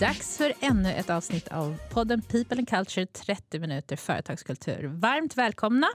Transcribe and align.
dags 0.00 0.38
för 0.38 0.52
ännu 0.60 0.92
ett 0.92 1.10
avsnitt 1.10 1.48
av 1.48 1.76
podden 1.90 2.22
People 2.22 2.56
and 2.58 2.68
Culture 2.68 3.06
30 3.06 3.58
minuter 3.58 3.96
företagskultur. 3.96 4.86
Varmt 4.86 5.36
välkomna. 5.36 5.86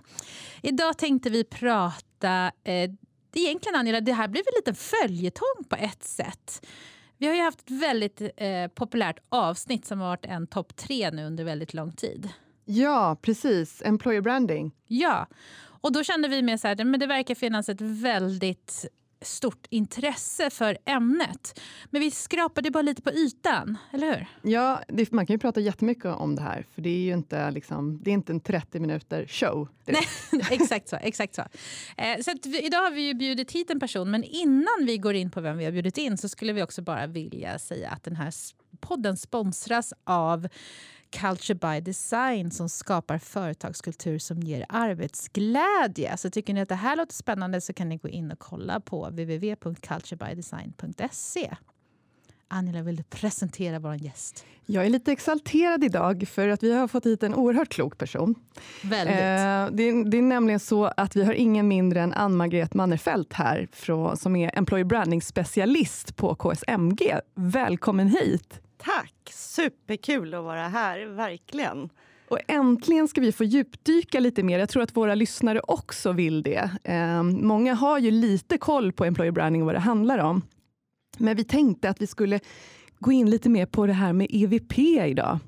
Idag 0.62 0.98
tänkte 0.98 1.30
vi 1.30 1.44
prata 1.44 2.52
eh, 2.64 2.92
Egentligen 3.36 3.76
Angela, 3.76 4.02
det 4.02 4.14
här 4.14 4.28
blev 4.28 4.44
en 4.48 4.54
liten 4.58 4.76
följetong 4.76 5.64
på 5.70 5.76
ett 5.76 6.04
sätt. 6.04 6.68
Vi 7.18 7.28
har 7.28 7.36
ju 7.36 7.42
haft 7.42 7.62
ett 7.62 7.72
väldigt 7.72 8.22
eh, 8.22 8.68
populärt 8.76 9.20
avsnitt 9.30 9.86
som 9.86 10.00
har 10.00 10.08
varit 10.08 10.26
en 10.26 10.48
topp 10.48 10.76
tre 10.76 11.12
nu 11.12 11.26
under 11.26 11.44
väldigt 11.44 11.74
lång 11.74 11.92
tid. 11.92 12.30
Ja, 12.66 13.18
precis. 13.22 13.82
Employer 13.86 14.22
branding. 14.22 14.72
Ja, 14.88 15.28
och 15.82 15.92
då 15.92 16.04
kände 16.04 16.28
vi 16.28 16.42
med 16.42 16.60
så 16.60 16.68
här, 16.68 16.84
men 16.84 17.00
det 17.00 17.08
verkar 17.08 17.36
finnas 17.36 17.70
ett 17.70 17.82
väldigt 17.82 18.86
stort 19.22 19.68
intresse 19.70 20.50
för 20.50 20.78
ämnet. 20.86 21.60
Men 21.90 22.02
vi 22.02 22.12
skrapade 22.12 22.72
bara 22.72 22.82
lite 22.82 23.02
på 23.02 23.12
ytan, 23.12 23.78
eller 23.94 24.08
hur? 24.08 24.52
Ja, 24.52 24.82
det, 24.88 25.12
man 25.12 25.26
kan 25.26 25.34
ju 25.34 25.38
prata 25.40 25.60
jättemycket 25.60 26.06
om 26.06 26.36
det 26.36 26.42
här, 26.42 26.66
för 26.76 26.82
det 26.82 26.90
är 26.90 27.02
ju 27.02 27.14
inte, 27.14 27.52
liksom, 27.52 28.00
det 28.04 28.10
är 28.10 28.14
inte 28.14 28.34
en 28.34 28.40
30 28.40 28.80
minuter 28.80 29.26
show. 29.28 29.68
Nej, 29.86 30.08
exakt 30.52 30.90
så. 30.90 30.96
Exakt 30.96 31.36
så. 31.36 31.42
Eh, 31.98 32.22
så 32.22 32.32
vi, 32.44 32.66
idag 32.66 32.82
har 32.82 32.92
vi 32.92 33.02
ju 33.02 33.14
bjudit 33.14 33.52
hit 33.52 33.70
en 33.70 33.80
person, 33.80 34.12
men 34.12 34.24
innan 34.24 34.86
vi 34.86 34.98
går 34.98 35.14
in 35.16 35.32
på 35.32 35.42
vem 35.42 35.58
vi 35.58 35.66
har 35.66 35.72
bjudit 35.72 35.98
in 35.98 36.18
så 36.18 36.30
skulle 36.30 36.54
vi 36.54 36.64
också 36.64 36.82
bara 36.82 37.08
vilja 37.08 37.60
säga 37.60 37.90
att 37.90 38.04
den 38.04 38.16
här 38.16 38.34
podden 38.80 39.18
sponsras 39.18 39.94
av 40.04 40.48
Culture 41.12 41.56
by 41.56 41.82
Design 41.82 42.52
som 42.52 42.70
skapar 42.70 43.18
företagskultur 43.18 44.20
som 44.20 44.40
ger 44.40 44.66
arbetsglädje. 44.70 46.18
Så 46.18 46.30
tycker 46.30 46.54
ni 46.54 46.62
att 46.62 46.70
det 46.70 46.76
här 46.76 46.96
låter 46.96 47.14
spännande 47.14 47.62
så 47.62 47.74
kan 47.74 47.90
ni 47.90 47.98
gå 47.98 48.10
in 48.10 48.32
och 48.32 48.40
kolla 48.40 48.80
på 48.80 49.10
www.culturebydesign.se. 49.10 51.56
Angela, 52.48 52.82
vill 52.82 52.96
du 52.96 53.04
presentera 53.04 53.80
vår 53.80 53.96
gäst? 53.96 54.46
Jag 54.66 54.86
är 54.86 54.90
lite 54.90 55.12
exalterad 55.12 55.84
idag 55.84 56.28
för 56.28 56.48
att 56.48 56.64
vi 56.64 56.74
har 56.74 56.88
fått 56.88 57.06
hit 57.06 57.24
en 57.24 57.36
oerhört 57.36 57.70
klok 57.70 57.98
person. 57.98 58.36
Väldigt. 58.84 59.16
Eh, 59.16 59.20
det, 59.20 59.24
är, 59.90 60.12
det, 60.12 60.18
är, 60.18 60.22
nämligen 60.22 60.60
så 60.60 60.86
att 60.86 61.16
vi 61.16 61.24
har 61.24 61.34
ingen 61.34 61.68
mindre 61.68 62.02
än 62.02 62.14
Ann-Margret 62.14 62.74
Mannerfelt 62.74 63.34
här 63.34 63.68
från, 63.72 64.18
som 64.18 64.36
är 64.36 64.58
Employer 64.58 64.86
Branding 64.86 65.22
specialist 65.22 66.16
på 66.16 66.36
KSMG. 66.36 67.20
Välkommen 67.36 68.08
hit! 68.08 68.60
Tack! 68.78 69.21
Superkul 69.52 70.34
att 70.34 70.44
vara 70.44 70.68
här, 70.68 71.06
verkligen. 71.06 71.90
Och 72.28 72.40
äntligen 72.48 73.08
ska 73.08 73.22
vi 73.22 73.32
få 73.32 73.44
djupdyka 73.44 74.20
lite 74.20 74.44
mer. 74.44 74.60
Jag 74.60 74.70
tror 74.70 74.84
att 74.84 74.96
våra 74.96 75.16
lyssnare 75.16 75.60
också 75.60 76.12
vill 76.12 76.44
det. 76.44 76.72
Eh, 76.84 77.24
många 77.24 77.74
har 77.74 78.00
ju 78.00 78.12
lite 78.12 78.58
koll 78.58 78.92
på 78.92 79.06
employer 79.06 79.32
branding 79.32 79.62
och 79.62 79.66
vad 79.66 79.76
det 79.76 79.80
handlar 79.80 80.18
om. 80.18 80.42
Men 81.18 81.38
vi 81.38 81.44
tänkte 81.44 81.90
att 81.90 82.02
vi 82.02 82.08
skulle 82.08 82.40
gå 83.00 83.12
in 83.12 83.30
lite 83.30 83.50
mer 83.50 83.66
på 83.66 83.86
det 83.86 83.94
här 83.94 84.14
med 84.14 84.28
EVP 84.30 84.78
idag. 84.80 85.40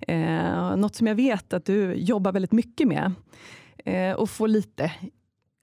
Eh, 0.00 0.76
något 0.76 0.94
som 0.94 1.06
jag 1.06 1.14
vet 1.14 1.52
att 1.52 1.64
du 1.64 1.94
jobbar 1.94 2.32
väldigt 2.32 2.52
mycket 2.52 2.88
med. 2.88 3.12
Eh, 3.84 4.12
och 4.12 4.30
få 4.30 4.46
lite 4.46 4.92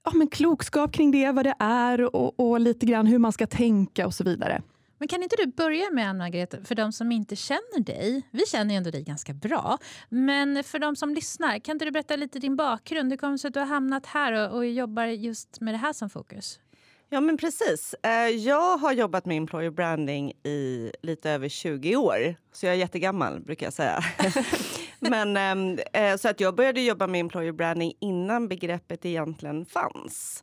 ja, 0.04 0.10
men 0.14 0.28
klokskap 0.28 0.92
kring 0.92 1.10
det, 1.10 1.32
vad 1.32 1.46
det 1.46 1.54
är 1.58 2.16
och, 2.16 2.40
och 2.40 2.60
lite 2.60 2.86
grann 2.86 3.06
hur 3.06 3.18
man 3.18 3.32
ska 3.32 3.46
tänka 3.46 4.06
och 4.06 4.14
så 4.14 4.24
vidare. 4.24 4.62
Men 4.98 5.08
kan 5.08 5.22
inte 5.22 5.36
du 5.36 5.46
börja 5.46 5.90
med, 5.90 6.08
Ann-Margret, 6.08 6.68
för 6.68 6.74
de 6.74 6.92
som 6.92 7.12
inte 7.12 7.36
känner 7.36 7.80
dig? 7.80 8.22
Vi 8.30 8.46
känner 8.46 8.74
ju 8.74 8.78
ändå 8.78 8.90
dig 8.90 9.02
ganska 9.02 9.32
bra. 9.34 9.78
Men 10.08 10.64
för 10.64 10.78
de 10.78 10.96
som 10.96 11.14
lyssnar, 11.14 11.58
kan 11.58 11.72
inte 11.72 11.84
du 11.84 11.90
berätta 11.90 12.16
lite 12.16 12.38
din 12.38 12.56
bakgrund? 12.56 13.12
Hur 13.12 13.16
kommer 13.16 13.32
det 13.32 13.38
sig 13.38 13.48
att 13.48 13.54
du 13.54 13.60
har 13.60 13.66
hamnat 13.66 14.06
här 14.06 14.32
och, 14.32 14.56
och 14.56 14.66
jobbar 14.66 15.04
just 15.04 15.60
med 15.60 15.74
det 15.74 15.78
här 15.78 15.92
som 15.92 16.10
fokus? 16.10 16.60
Ja, 17.10 17.20
men 17.20 17.36
precis. 17.36 17.94
Eh, 18.02 18.28
jag 18.28 18.78
har 18.78 18.92
jobbat 18.92 19.26
med 19.26 19.36
employer 19.36 19.70
branding 19.70 20.32
i 20.42 20.92
lite 21.02 21.30
över 21.30 21.48
20 21.48 21.96
år. 21.96 22.34
Så 22.52 22.66
jag 22.66 22.74
är 22.74 22.78
jättegammal, 22.78 23.40
brukar 23.40 23.66
jag 23.66 23.72
säga. 23.72 24.04
men, 24.98 25.36
ehm, 25.36 25.78
eh, 25.92 26.16
så 26.16 26.28
att 26.28 26.40
jag 26.40 26.54
började 26.54 26.80
jobba 26.80 27.06
med 27.06 27.20
employer 27.20 27.52
branding 27.52 27.92
innan 28.00 28.48
begreppet 28.48 29.06
egentligen 29.06 29.64
fanns. 29.64 30.42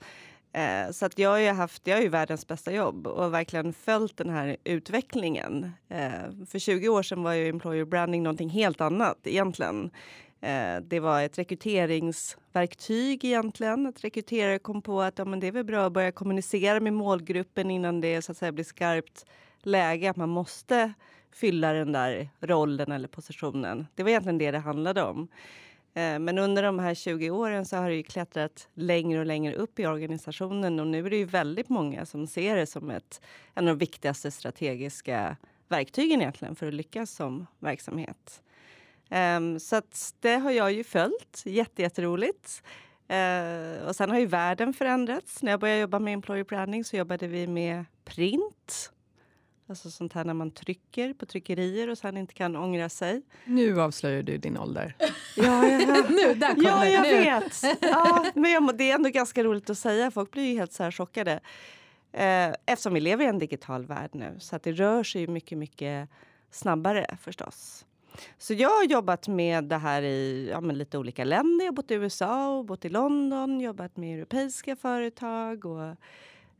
Eh, 0.55 0.91
så 0.91 1.05
att 1.05 1.19
jag 1.19 1.29
har 1.29 1.37
ju 1.37 1.49
haft, 1.49 1.87
jag 1.87 1.95
har 1.95 2.01
ju 2.01 2.09
världens 2.09 2.47
bästa 2.47 2.71
jobb 2.71 3.07
och 3.07 3.33
verkligen 3.33 3.73
följt 3.73 4.17
den 4.17 4.29
här 4.29 4.57
utvecklingen. 4.63 5.71
Eh, 5.89 6.45
för 6.47 6.59
20 6.59 6.89
år 6.89 7.03
sedan 7.03 7.23
var 7.23 7.33
ju 7.33 7.49
employer 7.49 7.85
branding 7.85 8.23
någonting 8.23 8.49
helt 8.49 8.81
annat 8.81 9.17
egentligen. 9.23 9.89
Eh, 10.41 10.77
det 10.81 10.99
var 10.99 11.21
ett 11.21 11.37
rekryteringsverktyg 11.37 13.25
egentligen. 13.25 13.85
Att 13.87 14.03
rekryterare 14.03 14.59
kom 14.59 14.81
på 14.81 15.01
att 15.01 15.17
ja, 15.17 15.25
men 15.25 15.39
det 15.39 15.47
är 15.47 15.51
väl 15.51 15.63
bra 15.63 15.85
att 15.85 15.93
börja 15.93 16.11
kommunicera 16.11 16.79
med 16.79 16.93
målgruppen 16.93 17.71
innan 17.71 18.01
det 18.01 18.21
så 18.21 18.31
att 18.31 18.37
säga, 18.37 18.51
blir 18.51 18.65
skarpt 18.65 19.25
läge. 19.61 20.09
Att 20.09 20.17
man 20.17 20.29
måste 20.29 20.93
fylla 21.33 21.73
den 21.73 21.91
där 21.91 22.29
rollen 22.41 22.91
eller 22.91 23.07
positionen. 23.07 23.87
Det 23.95 24.03
var 24.03 24.09
egentligen 24.09 24.37
det 24.37 24.51
det 24.51 24.59
handlade 24.59 25.03
om. 25.03 25.27
Eh, 25.95 26.19
men 26.19 26.37
under 26.37 26.63
de 26.63 26.79
här 26.79 26.93
20 26.93 27.29
åren 27.29 27.65
så 27.65 27.77
har 27.77 27.89
det 27.89 27.95
ju 27.95 28.03
klättrat 28.03 28.67
längre 28.73 29.19
och 29.19 29.25
längre 29.25 29.53
upp 29.55 29.79
i 29.79 29.87
organisationen 29.87 30.79
och 30.79 30.87
nu 30.87 31.05
är 31.05 31.09
det 31.09 31.17
ju 31.17 31.25
väldigt 31.25 31.69
många 31.69 32.05
som 32.05 32.27
ser 32.27 32.55
det 32.55 32.65
som 32.65 32.89
ett, 32.89 33.21
en 33.53 33.67
av 33.67 33.77
de 33.77 33.79
viktigaste 33.79 34.31
strategiska 34.31 35.37
verktygen 35.67 36.21
egentligen 36.21 36.55
för 36.55 36.67
att 36.67 36.73
lyckas 36.73 37.11
som 37.11 37.47
verksamhet. 37.59 38.41
Um, 39.09 39.59
så 39.59 39.81
det 40.19 40.35
har 40.35 40.51
jag 40.51 40.71
ju 40.71 40.83
följt. 40.83 41.43
Jätteroligt. 41.75 42.63
Uh, 43.11 43.87
och 43.87 43.95
sen 43.95 44.09
har 44.09 44.19
ju 44.19 44.25
världen 44.25 44.73
förändrats. 44.73 45.43
När 45.43 45.51
jag 45.51 45.59
började 45.59 45.81
jobba 45.81 45.99
med 45.99 46.13
employer 46.13 46.43
branding 46.43 46.83
så 46.83 46.95
jobbade 46.95 47.27
vi 47.27 47.47
med 47.47 47.85
print 48.05 48.91
Alltså 49.67 49.91
sånt 49.91 50.13
här 50.13 50.23
när 50.23 50.33
man 50.33 50.51
trycker 50.51 51.13
på 51.13 51.25
tryckerier 51.25 51.89
och 51.89 51.97
sen 51.97 52.17
inte 52.17 52.33
kan 52.33 52.55
ångra 52.55 52.89
sig. 52.89 53.21
Nu 53.45 53.81
avslöjar 53.81 54.23
du 54.23 54.37
din 54.37 54.57
ålder. 54.57 54.95
ja, 55.35 55.67
ja. 55.67 56.05
nu, 56.09 56.33
där 56.33 56.53
kom 56.53 56.63
ja, 56.63 56.79
det. 56.79 56.91
jag 56.91 57.01
nu. 57.01 57.13
vet. 57.13 57.63
Ja, 57.81 58.25
men 58.35 58.51
jag, 58.51 58.77
det 58.77 58.91
är 58.91 58.95
ändå 58.95 59.09
ganska 59.09 59.43
roligt 59.43 59.69
att 59.69 59.77
säga. 59.77 60.11
Folk 60.11 60.31
blir 60.31 60.43
ju 60.43 60.57
helt 60.57 60.73
så 60.73 60.83
här 60.83 60.91
chockade. 60.91 61.39
Eh, 62.11 62.53
eftersom 62.65 62.93
vi 62.93 62.99
lever 62.99 63.25
i 63.25 63.27
en 63.27 63.39
digital 63.39 63.85
värld 63.85 64.09
nu. 64.13 64.35
Så 64.39 64.55
att 64.55 64.63
det 64.63 64.71
rör 64.71 65.03
sig 65.03 65.27
mycket, 65.27 65.57
mycket 65.57 66.09
snabbare 66.51 67.17
förstås. 67.21 67.85
Så 68.37 68.53
jag 68.53 68.69
har 68.69 68.83
jobbat 68.83 69.27
med 69.27 69.63
det 69.63 69.77
här 69.77 70.01
i 70.01 70.49
ja, 70.51 70.59
lite 70.59 70.97
olika 70.97 71.23
länder. 71.23 71.65
Jag 71.65 71.71
har 71.71 71.75
bott 71.75 71.91
i 71.91 71.93
USA 71.93 72.57
och 72.57 72.65
bott 72.65 72.85
i 72.85 72.89
London, 72.89 73.61
jobbat 73.61 73.97
med 73.97 74.17
europeiska 74.17 74.75
företag 74.75 75.65
och 75.65 75.95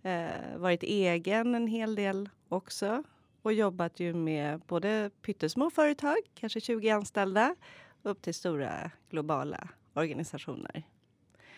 Eh, 0.05 0.57
varit 0.57 0.83
egen 0.83 1.55
en 1.55 1.67
hel 1.67 1.95
del 1.95 2.29
också 2.55 3.03
och 3.41 3.53
jobbat 3.53 3.99
ju 3.99 4.13
med 4.13 4.59
både 4.59 5.11
pyttesmå 5.21 5.69
företag, 5.69 6.17
kanske 6.35 6.61
20 6.61 6.89
anställda, 6.89 7.55
upp 8.03 8.21
till 8.21 8.33
stora 8.33 8.91
globala 9.09 9.67
organisationer. 9.93 10.83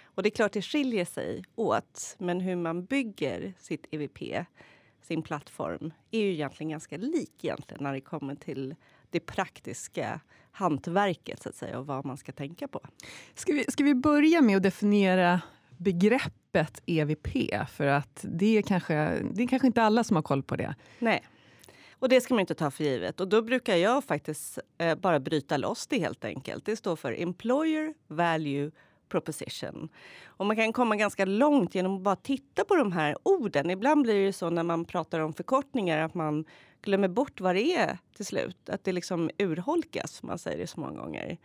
Och 0.04 0.24
det 0.24 0.30
är 0.30 0.32
klart 0.32 0.52
det 0.52 0.62
skiljer 0.62 1.06
sig 1.06 1.44
åt, 1.56 2.16
men 2.20 2.40
hur 2.40 2.56
man 2.56 2.86
bygger 2.86 3.54
sitt 3.60 3.86
EVP, 3.92 4.46
sin 5.02 5.22
plattform, 5.22 5.94
är 6.12 6.20
ju 6.20 6.32
egentligen 6.34 6.70
ganska 6.70 6.98
lik 6.98 7.44
egentligen 7.44 7.84
när 7.84 7.94
det 7.94 8.02
kommer 8.02 8.36
till 8.36 8.76
det 9.10 9.20
praktiska 9.20 10.20
hantverket 10.52 11.42
så 11.42 11.50
att 11.50 11.56
säga 11.56 11.80
och 11.80 11.88
vad 11.88 12.06
man 12.06 12.18
ska 12.18 12.32
tänka 12.32 12.68
på. 12.68 12.82
Ska 13.36 13.54
vi, 13.54 13.64
ska 13.64 13.84
vi 13.84 13.96
börja 13.96 14.42
med 14.42 14.58
att 14.58 14.64
definiera 14.64 15.42
begreppet 16.58 16.82
EVP? 16.86 17.70
För 17.70 17.88
att 17.88 18.20
det 18.30 18.58
är, 18.58 18.62
kanske, 18.62 18.94
det 19.34 19.44
är 19.44 19.48
kanske 19.48 19.68
inte 19.68 19.84
alla 19.84 20.04
som 20.04 20.16
har 20.16 20.24
koll 20.24 20.44
på 20.44 20.56
det. 20.56 20.76
Nej. 21.00 21.24
Och 22.00 22.10
det 22.10 22.22
ska 22.22 22.34
man 22.34 22.42
inte 22.42 22.56
ta 22.56 22.72
för 22.72 22.84
givet. 22.84 23.20
Och 23.20 23.28
då 23.28 23.42
brukar 23.42 23.76
jag 23.76 24.04
faktiskt 24.04 24.60
eh, 24.78 24.96
bara 24.96 25.20
bryta 25.20 25.58
loss 25.58 25.88
det 25.88 26.00
helt 26.00 26.26
enkelt. 26.26 26.66
Det 26.66 26.76
står 26.76 26.96
för 26.96 27.22
Employer 27.22 27.94
Value 28.08 28.72
Proposition. 29.10 29.90
Och 30.26 30.46
man 30.46 30.56
kan 30.56 30.74
komma 30.74 30.96
ganska 30.96 31.26
långt 31.26 31.76
genom 31.76 31.96
att 31.96 32.02
bara 32.02 32.16
titta 32.16 32.66
på 32.66 32.76
de 32.76 32.92
här 32.92 33.16
orden. 33.24 33.70
Ibland 33.70 34.04
blir 34.04 34.26
det 34.26 34.34
så 34.34 34.50
när 34.50 34.64
man 34.64 34.86
pratar 34.86 35.20
om 35.20 35.34
förkortningar 35.34 36.06
att 36.06 36.14
man 36.14 36.46
glömmer 36.82 37.08
bort 37.08 37.42
vad 37.42 37.56
det 37.56 37.76
är 37.76 37.98
till 38.16 38.26
slut. 38.26 38.70
Att 38.70 38.84
det 38.84 38.92
liksom 38.92 39.30
urholkas, 39.38 40.24
man 40.24 40.40
säger 40.40 40.58
det 40.58 40.68
så 40.68 40.80
många 40.80 41.02
gånger. 41.02 41.38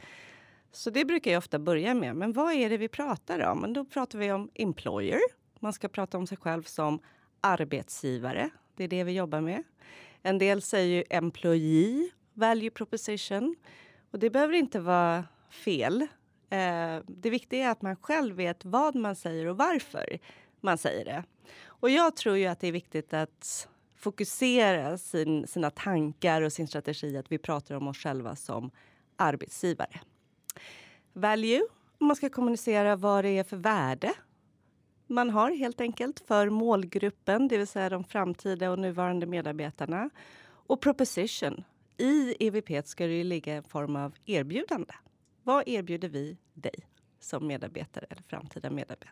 Så 0.72 0.90
det 0.90 1.04
brukar 1.04 1.30
jag 1.30 1.38
ofta 1.38 1.58
börja 1.58 1.94
med. 1.94 2.16
Men 2.16 2.32
vad 2.32 2.52
är 2.52 2.70
det 2.70 2.76
vi 2.76 2.88
pratar 2.88 3.40
om? 3.40 3.60
Men 3.60 3.72
då 3.72 3.84
pratar 3.84 4.18
vi 4.18 4.32
om 4.32 4.50
employer. 4.54 5.20
Man 5.60 5.72
ska 5.72 5.88
prata 5.88 6.18
om 6.18 6.26
sig 6.26 6.38
själv 6.38 6.62
som 6.62 6.98
arbetsgivare. 7.40 8.50
Det 8.76 8.84
är 8.84 8.88
det 8.88 9.04
vi 9.04 9.12
jobbar 9.12 9.40
med. 9.40 9.62
En 10.22 10.38
del 10.38 10.62
säger 10.62 10.96
ju 10.96 11.04
employee 11.10 12.10
value 12.34 12.70
proposition. 12.70 13.56
Och 14.10 14.18
det 14.18 14.30
behöver 14.30 14.54
inte 14.54 14.80
vara 14.80 15.24
fel. 15.50 16.02
Eh, 16.50 16.98
det 17.06 17.30
viktiga 17.30 17.66
är 17.66 17.70
att 17.70 17.82
man 17.82 17.96
själv 17.96 18.36
vet 18.36 18.64
vad 18.64 18.94
man 18.94 19.16
säger 19.16 19.46
och 19.46 19.56
varför 19.56 20.18
man 20.60 20.78
säger 20.78 21.04
det. 21.04 21.24
Och 21.64 21.90
jag 21.90 22.16
tror 22.16 22.36
ju 22.36 22.46
att 22.46 22.60
det 22.60 22.68
är 22.68 22.72
viktigt 22.72 23.14
att 23.14 23.68
fokusera 23.96 24.98
sin, 24.98 25.46
sina 25.46 25.70
tankar 25.70 26.42
och 26.42 26.52
sin 26.52 26.68
strategi 26.68 27.16
att 27.16 27.32
vi 27.32 27.38
pratar 27.38 27.74
om 27.74 27.88
oss 27.88 27.98
själva 27.98 28.36
som 28.36 28.70
arbetsgivare 29.16 30.00
value. 31.12 31.62
Man 31.98 32.16
ska 32.16 32.28
kommunicera 32.28 32.96
vad 32.96 33.24
det 33.24 33.38
är 33.38 33.44
för 33.44 33.56
värde 33.56 34.14
man 35.12 35.30
har 35.30 35.50
helt 35.50 35.80
enkelt 35.80 36.20
för 36.20 36.50
målgruppen, 36.50 37.48
det 37.48 37.58
vill 37.58 37.66
säga 37.66 37.88
de 37.88 38.04
framtida 38.04 38.70
och 38.70 38.78
nuvarande 38.78 39.26
medarbetarna. 39.26 40.10
Och 40.44 40.80
proposition 40.80 41.64
i 41.96 42.46
EVP 42.46 42.86
ska 42.86 43.06
det 43.06 43.24
ligga 43.24 43.54
en 43.54 43.62
form 43.62 43.96
av 43.96 44.14
erbjudande. 44.26 44.94
Vad 45.42 45.68
erbjuder 45.68 46.08
vi 46.08 46.36
dig 46.54 46.74
som 47.20 47.46
medarbetare 47.46 48.06
eller 48.10 48.22
framtida 48.22 48.70
medarbetare? 48.70 49.10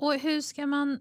Och 0.00 0.14
hur 0.14 0.40
ska 0.40 0.66
man... 0.66 1.00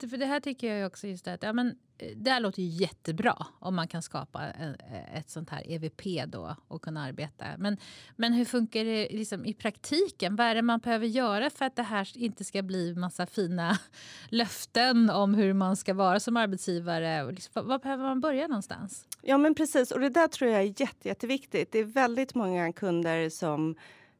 För 0.10 0.16
det 0.16 0.26
här 0.26 0.40
tycker 0.40 0.74
jag 0.74 0.86
också 0.86 1.06
just 1.06 1.28
att... 1.28 1.42
Ja, 1.42 1.52
men, 1.52 1.74
eh, 1.98 2.16
det 2.16 2.30
här 2.30 2.40
låter 2.40 2.62
ju 2.62 2.68
jättebra 2.68 3.46
om 3.58 3.74
man 3.74 3.88
kan 3.88 4.02
skapa 4.02 4.44
eh, 4.46 4.68
eh, 4.68 5.18
ett 5.18 5.30
sånt 5.30 5.50
här 5.50 5.70
EVP 5.70 6.02
då 6.26 6.56
och 6.68 6.82
kunna 6.82 7.02
arbeta. 7.02 7.44
Men, 7.58 7.76
men 8.16 8.32
hur 8.32 8.44
funkar 8.44 8.84
det 8.84 9.08
liksom 9.10 9.46
i 9.46 9.54
praktiken? 9.54 10.36
Vad 10.36 10.46
är 10.46 10.54
det 10.54 10.62
man 10.62 10.78
behöver 10.78 11.06
göra 11.06 11.50
för 11.50 11.64
att 11.64 11.76
det 11.76 11.82
här 11.82 12.18
inte 12.18 12.44
ska 12.44 12.62
bli 12.62 12.94
massa 12.94 13.26
fina 13.26 13.78
löften 14.28 15.10
om 15.10 15.34
hur 15.34 15.52
man 15.52 15.76
ska 15.76 15.94
vara 15.94 16.20
som 16.20 16.36
arbetsgivare? 16.36 17.32
Liksom, 17.32 17.68
var 17.68 17.78
behöver 17.78 18.04
man 18.04 18.20
börja 18.20 18.46
någonstans? 18.46 19.06
Ja, 19.22 19.38
men 19.38 19.54
precis. 19.54 19.90
Och 19.90 20.00
det 20.00 20.08
där 20.08 20.28
tror 20.28 20.50
jag 20.50 20.60
är 20.60 20.80
jätte, 20.80 21.08
jätteviktigt. 21.08 21.72
Det 21.72 21.78
är 21.78 21.84
väldigt 21.84 22.34
många 22.34 22.72
kunder 22.72 23.30
som 23.30 23.74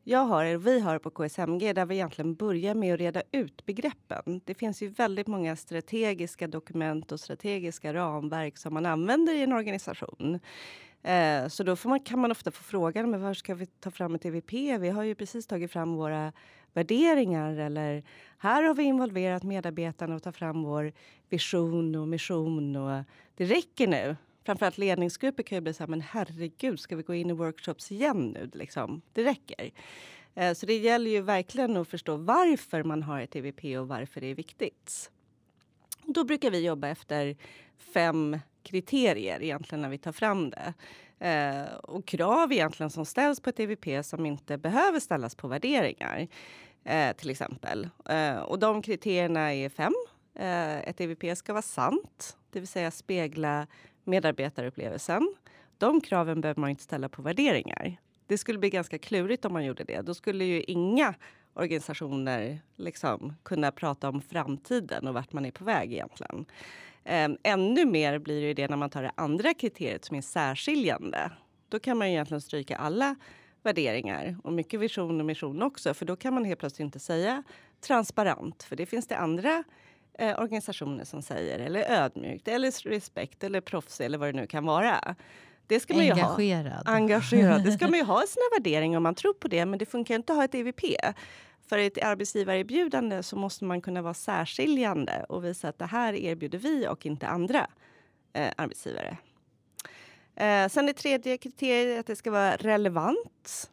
jag 0.04 0.24
har, 0.24 0.56
vi 0.56 0.80
har 0.80 0.98
på 0.98 1.10
KSMG 1.10 1.72
där 1.72 1.86
vi 1.86 1.94
egentligen 1.94 2.34
börjar 2.34 2.74
med 2.74 2.94
att 2.94 3.00
reda 3.00 3.22
ut 3.32 3.66
begreppen. 3.66 4.40
Det 4.44 4.54
finns 4.54 4.82
ju 4.82 4.88
väldigt 4.88 5.26
många 5.26 5.56
strategiska 5.56 6.46
dokument 6.46 7.12
och 7.12 7.20
strategiska 7.20 7.94
ramverk 7.94 8.58
som 8.58 8.74
man 8.74 8.86
använder 8.86 9.34
i 9.34 9.42
en 9.42 9.52
organisation. 9.52 10.40
Eh, 11.02 11.48
så 11.48 11.62
då 11.62 11.76
man, 11.84 12.00
kan 12.00 12.18
man 12.20 12.30
ofta 12.30 12.50
få 12.50 12.62
frågan, 12.62 13.10
men 13.10 13.22
var 13.22 13.34
ska 13.34 13.54
vi 13.54 13.66
ta 13.66 13.90
fram 13.90 14.14
ett 14.14 14.24
EVP? 14.24 14.52
Vi 14.52 14.88
har 14.88 15.02
ju 15.02 15.14
precis 15.14 15.46
tagit 15.46 15.72
fram 15.72 15.94
våra 15.94 16.32
värderingar 16.72 17.56
eller 17.56 18.02
här 18.38 18.62
har 18.62 18.74
vi 18.74 18.82
involverat 18.82 19.42
medarbetarna 19.42 20.14
och 20.14 20.22
tagit 20.22 20.36
fram 20.36 20.62
vår 20.62 20.92
vision 21.28 21.94
och 21.94 22.08
mission 22.08 22.76
och 22.76 23.04
det 23.36 23.44
räcker 23.44 23.86
nu 23.86 24.16
framförallt 24.48 24.78
ledningsgrupper 24.78 25.42
kan 25.42 25.56
ju 25.56 25.60
bli 25.60 25.74
så 25.74 25.82
här, 25.82 25.88
men 25.88 26.00
herregud, 26.00 26.80
ska 26.80 26.96
vi 26.96 27.02
gå 27.02 27.14
in 27.14 27.30
i 27.30 27.32
workshops 27.32 27.92
igen 27.92 28.26
nu? 28.26 28.50
Liksom, 28.54 29.02
det 29.12 29.24
räcker. 29.24 29.70
Eh, 30.34 30.54
så 30.54 30.66
det 30.66 30.76
gäller 30.76 31.10
ju 31.10 31.20
verkligen 31.20 31.76
att 31.76 31.88
förstå 31.88 32.16
varför 32.16 32.82
man 32.82 33.02
har 33.02 33.20
ett 33.20 33.36
EVP 33.36 33.64
och 33.80 33.88
varför 33.88 34.20
det 34.20 34.26
är 34.26 34.34
viktigt. 34.34 35.10
Då 36.04 36.24
brukar 36.24 36.50
vi 36.50 36.66
jobba 36.66 36.88
efter 36.88 37.36
fem 37.94 38.38
kriterier 38.62 39.42
egentligen 39.42 39.82
när 39.82 39.88
vi 39.88 39.98
tar 39.98 40.12
fram 40.12 40.50
det. 40.50 40.74
Eh, 41.18 41.74
och 41.74 42.06
krav 42.06 42.52
egentligen 42.52 42.90
som 42.90 43.04
ställs 43.04 43.40
på 43.40 43.50
ett 43.50 43.60
EVP 43.60 44.04
som 44.04 44.26
inte 44.26 44.58
behöver 44.58 45.00
ställas 45.00 45.34
på 45.34 45.48
värderingar. 45.48 46.28
Eh, 46.84 47.16
till 47.16 47.30
exempel. 47.30 47.88
Eh, 48.08 48.38
och 48.38 48.58
de 48.58 48.82
kriterierna 48.82 49.54
är 49.54 49.68
fem. 49.68 49.94
Eh, 50.34 50.78
ett 50.78 51.00
EVP 51.00 51.36
ska 51.36 51.52
vara 51.52 51.62
sant, 51.62 52.36
det 52.50 52.60
vill 52.60 52.68
säga 52.68 52.90
spegla 52.90 53.66
medarbetarupplevelsen. 54.08 55.34
De 55.78 56.00
kraven 56.00 56.40
behöver 56.40 56.60
man 56.60 56.70
inte 56.70 56.82
ställa 56.82 57.08
på 57.08 57.22
värderingar. 57.22 57.96
Det 58.26 58.38
skulle 58.38 58.58
bli 58.58 58.70
ganska 58.70 58.98
klurigt 58.98 59.44
om 59.44 59.52
man 59.52 59.64
gjorde 59.64 59.84
det. 59.84 60.00
Då 60.00 60.14
skulle 60.14 60.44
ju 60.44 60.62
inga 60.62 61.14
organisationer 61.54 62.60
liksom 62.76 63.34
kunna 63.42 63.72
prata 63.72 64.08
om 64.08 64.20
framtiden 64.20 65.08
och 65.08 65.14
vart 65.14 65.32
man 65.32 65.44
är 65.44 65.50
på 65.50 65.64
väg 65.64 65.92
egentligen. 65.92 66.46
Ehm, 67.04 67.36
ännu 67.42 67.84
mer 67.84 68.18
blir 68.18 68.42
det, 68.42 68.54
det 68.54 68.68
när 68.68 68.76
man 68.76 68.90
tar 68.90 69.02
det 69.02 69.12
andra 69.14 69.54
kriteriet 69.54 70.04
som 70.04 70.16
är 70.16 70.22
särskiljande. 70.22 71.30
Då 71.68 71.78
kan 71.78 71.98
man 71.98 72.08
egentligen 72.08 72.40
stryka 72.40 72.76
alla 72.76 73.16
värderingar 73.62 74.36
och 74.44 74.52
mycket 74.52 74.80
vision 74.80 75.20
och 75.20 75.26
mission 75.26 75.62
också. 75.62 75.94
För 75.94 76.06
då 76.06 76.16
kan 76.16 76.34
man 76.34 76.44
helt 76.44 76.60
plötsligt 76.60 76.84
inte 76.84 76.98
säga 76.98 77.42
transparent, 77.80 78.62
för 78.62 78.76
det 78.76 78.86
finns 78.86 79.06
det 79.06 79.16
andra 79.16 79.64
eh, 80.18 80.40
organisationer 80.40 81.04
som 81.04 81.22
säger, 81.22 81.58
eller 81.58 81.90
ödmjukt, 81.90 82.48
eller 82.48 82.88
respekt, 82.90 83.44
eller 83.44 83.60
proffs 83.60 84.00
eller 84.00 84.18
vad 84.18 84.28
det 84.28 84.40
nu 84.40 84.46
kan 84.46 84.64
vara. 84.64 85.16
Det 85.66 85.80
ska 85.80 85.94
man 85.94 86.04
ju 86.04 86.12
Engagerad. 86.12 86.88
Ha. 86.88 86.94
Engagerad. 86.94 87.64
Det 87.64 87.72
ska 87.72 87.88
man 87.88 87.98
ju 87.98 88.04
ha 88.04 88.24
i 88.24 88.26
sina 88.26 88.44
värderingar 88.58 88.96
om 88.96 89.02
man 89.02 89.14
tror 89.14 89.34
på 89.34 89.48
det, 89.48 89.66
men 89.66 89.78
det 89.78 89.86
funkar 89.86 90.14
inte 90.14 90.32
att 90.32 90.36
ha 90.36 90.44
ett 90.44 90.54
EVP. 90.54 90.80
För 91.68 91.78
ett 91.78 92.04
arbetsgivarerbjudande 92.04 93.22
så 93.22 93.36
måste 93.36 93.64
man 93.64 93.80
kunna 93.80 94.02
vara 94.02 94.14
särskiljande 94.14 95.24
och 95.28 95.44
visa 95.44 95.68
att 95.68 95.78
det 95.78 95.86
här 95.86 96.12
erbjuder 96.12 96.58
vi 96.58 96.88
och 96.88 97.06
inte 97.06 97.26
andra 97.26 97.66
eh, 98.32 98.52
arbetsgivare. 98.56 99.16
Eh, 100.36 100.68
sen 100.68 100.86
det 100.86 100.92
tredje 100.92 101.38
kriteriet 101.38 102.00
att 102.00 102.06
det 102.06 102.16
ska 102.16 102.30
vara 102.30 102.56
relevant. 102.56 103.70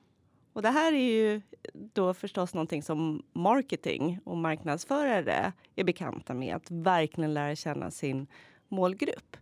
Och 0.56 0.62
det 0.62 0.70
här 0.70 0.94
är 0.94 1.14
ju 1.14 1.42
då 1.74 2.14
förstås 2.14 2.54
någonting 2.54 2.84
som 2.84 3.24
marketing 3.34 4.20
och 4.24 4.38
marknadsförare 4.38 5.54
är 5.76 5.84
bekanta 5.84 6.34
med. 6.34 6.56
Att 6.56 6.72
verkligen 6.72 7.34
lära 7.34 7.56
känna 7.56 7.92
sin 7.92 8.28
målgrupp. 8.68 9.38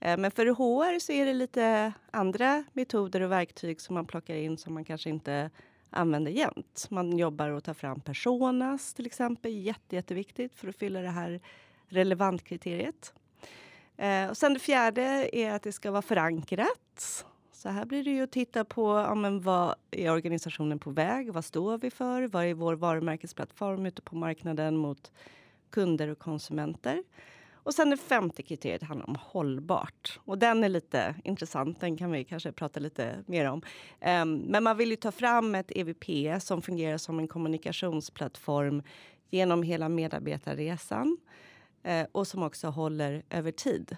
Eh, 0.00 0.16
men 0.16 0.30
för 0.30 0.46
HR 0.46 0.98
så 0.98 1.12
är 1.12 1.26
det 1.26 1.34
lite 1.34 1.92
andra 2.10 2.64
metoder 2.72 3.20
och 3.20 3.32
verktyg 3.32 3.80
som 3.80 3.94
man 3.94 4.06
plockar 4.06 4.34
in 4.34 4.58
som 4.58 4.74
man 4.74 4.84
kanske 4.84 5.10
inte 5.10 5.50
använder 5.90 6.30
jämt. 6.30 6.86
Man 6.90 7.18
jobbar 7.18 7.48
och 7.48 7.64
tar 7.64 7.74
fram 7.74 8.00
personas 8.00 8.94
till 8.94 9.06
exempel. 9.06 9.52
Jätte, 9.52 9.96
jätteviktigt 9.96 10.54
för 10.54 10.68
att 10.68 10.76
fylla 10.76 11.00
det 11.00 11.10
här 11.10 11.40
relevant-kriteriet. 11.88 13.14
Eh, 13.96 14.28
och 14.28 14.36
sen 14.36 14.54
det 14.54 14.60
fjärde 14.60 15.28
är 15.32 15.50
att 15.50 15.62
det 15.62 15.72
ska 15.72 15.90
vara 15.90 16.02
förankrat. 16.02 17.26
Så 17.64 17.70
här 17.70 17.84
blir 17.84 18.04
det 18.04 18.10
ju 18.10 18.22
att 18.22 18.32
titta 18.32 18.64
på 18.64 18.98
ja, 18.98 19.14
men 19.14 19.40
vad 19.40 19.74
är 19.90 20.10
organisationen 20.10 20.78
på 20.78 20.90
väg? 20.90 21.32
Vad 21.32 21.44
står 21.44 21.78
vi 21.78 21.90
för? 21.90 22.28
Vad 22.28 22.44
är 22.44 22.54
vår 22.54 22.74
varumärkesplattform 22.74 23.86
ute 23.86 24.02
på 24.02 24.16
marknaden 24.16 24.76
mot 24.76 25.12
kunder 25.70 26.08
och 26.08 26.18
konsumenter? 26.18 27.02
Och 27.52 27.74
sen 27.74 27.90
det 27.90 27.96
femte 27.96 28.42
kriteriet 28.42 28.82
handlar 28.82 29.08
om 29.08 29.16
hållbart. 29.20 30.20
Och 30.24 30.38
den 30.38 30.64
är 30.64 30.68
lite 30.68 31.14
intressant. 31.24 31.80
Den 31.80 31.96
kan 31.96 32.10
vi 32.10 32.24
kanske 32.24 32.52
prata 32.52 32.80
lite 32.80 33.24
mer 33.26 33.44
om. 33.44 33.62
Um, 34.22 34.36
men 34.38 34.64
man 34.64 34.76
vill 34.76 34.90
ju 34.90 34.96
ta 34.96 35.12
fram 35.12 35.54
ett 35.54 35.72
EVP 35.74 36.42
som 36.42 36.62
fungerar 36.62 36.98
som 36.98 37.18
en 37.18 37.28
kommunikationsplattform 37.28 38.82
genom 39.30 39.62
hela 39.62 39.88
medarbetarresan 39.88 41.16
uh, 41.88 42.06
och 42.12 42.26
som 42.26 42.42
också 42.42 42.68
håller 42.68 43.22
över 43.30 43.52
tid. 43.52 43.96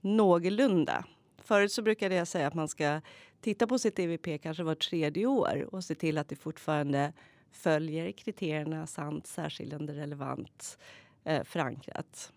Någorlunda. 0.00 1.04
Förut 1.44 1.72
så 1.72 1.82
brukade 1.82 2.14
jag 2.14 2.28
säga 2.28 2.46
att 2.46 2.54
man 2.54 2.68
ska 2.68 3.00
titta 3.40 3.66
på 3.66 3.78
sitt 3.78 3.98
EVP 3.98 4.42
kanske 4.42 4.62
var 4.62 4.74
tredje 4.74 5.26
år 5.26 5.68
och 5.74 5.84
se 5.84 5.94
till 5.94 6.18
att 6.18 6.28
det 6.28 6.36
fortfarande 6.36 7.12
följer 7.52 8.12
kriterierna 8.12 8.86
sant, 8.86 9.26
särskiljande, 9.26 9.94
relevant, 9.94 10.78
eh, 11.24 11.44
förankrat. 11.44 12.32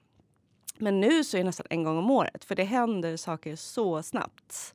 Men 0.77 0.99
nu 0.99 1.23
så 1.23 1.37
är 1.37 1.41
det 1.41 1.45
nästan 1.45 1.67
en 1.69 1.83
gång 1.83 1.97
om 1.97 2.11
året, 2.11 2.43
för 2.43 2.55
det 2.55 2.63
händer 2.63 3.17
saker 3.17 3.55
så 3.55 4.03
snabbt. 4.03 4.73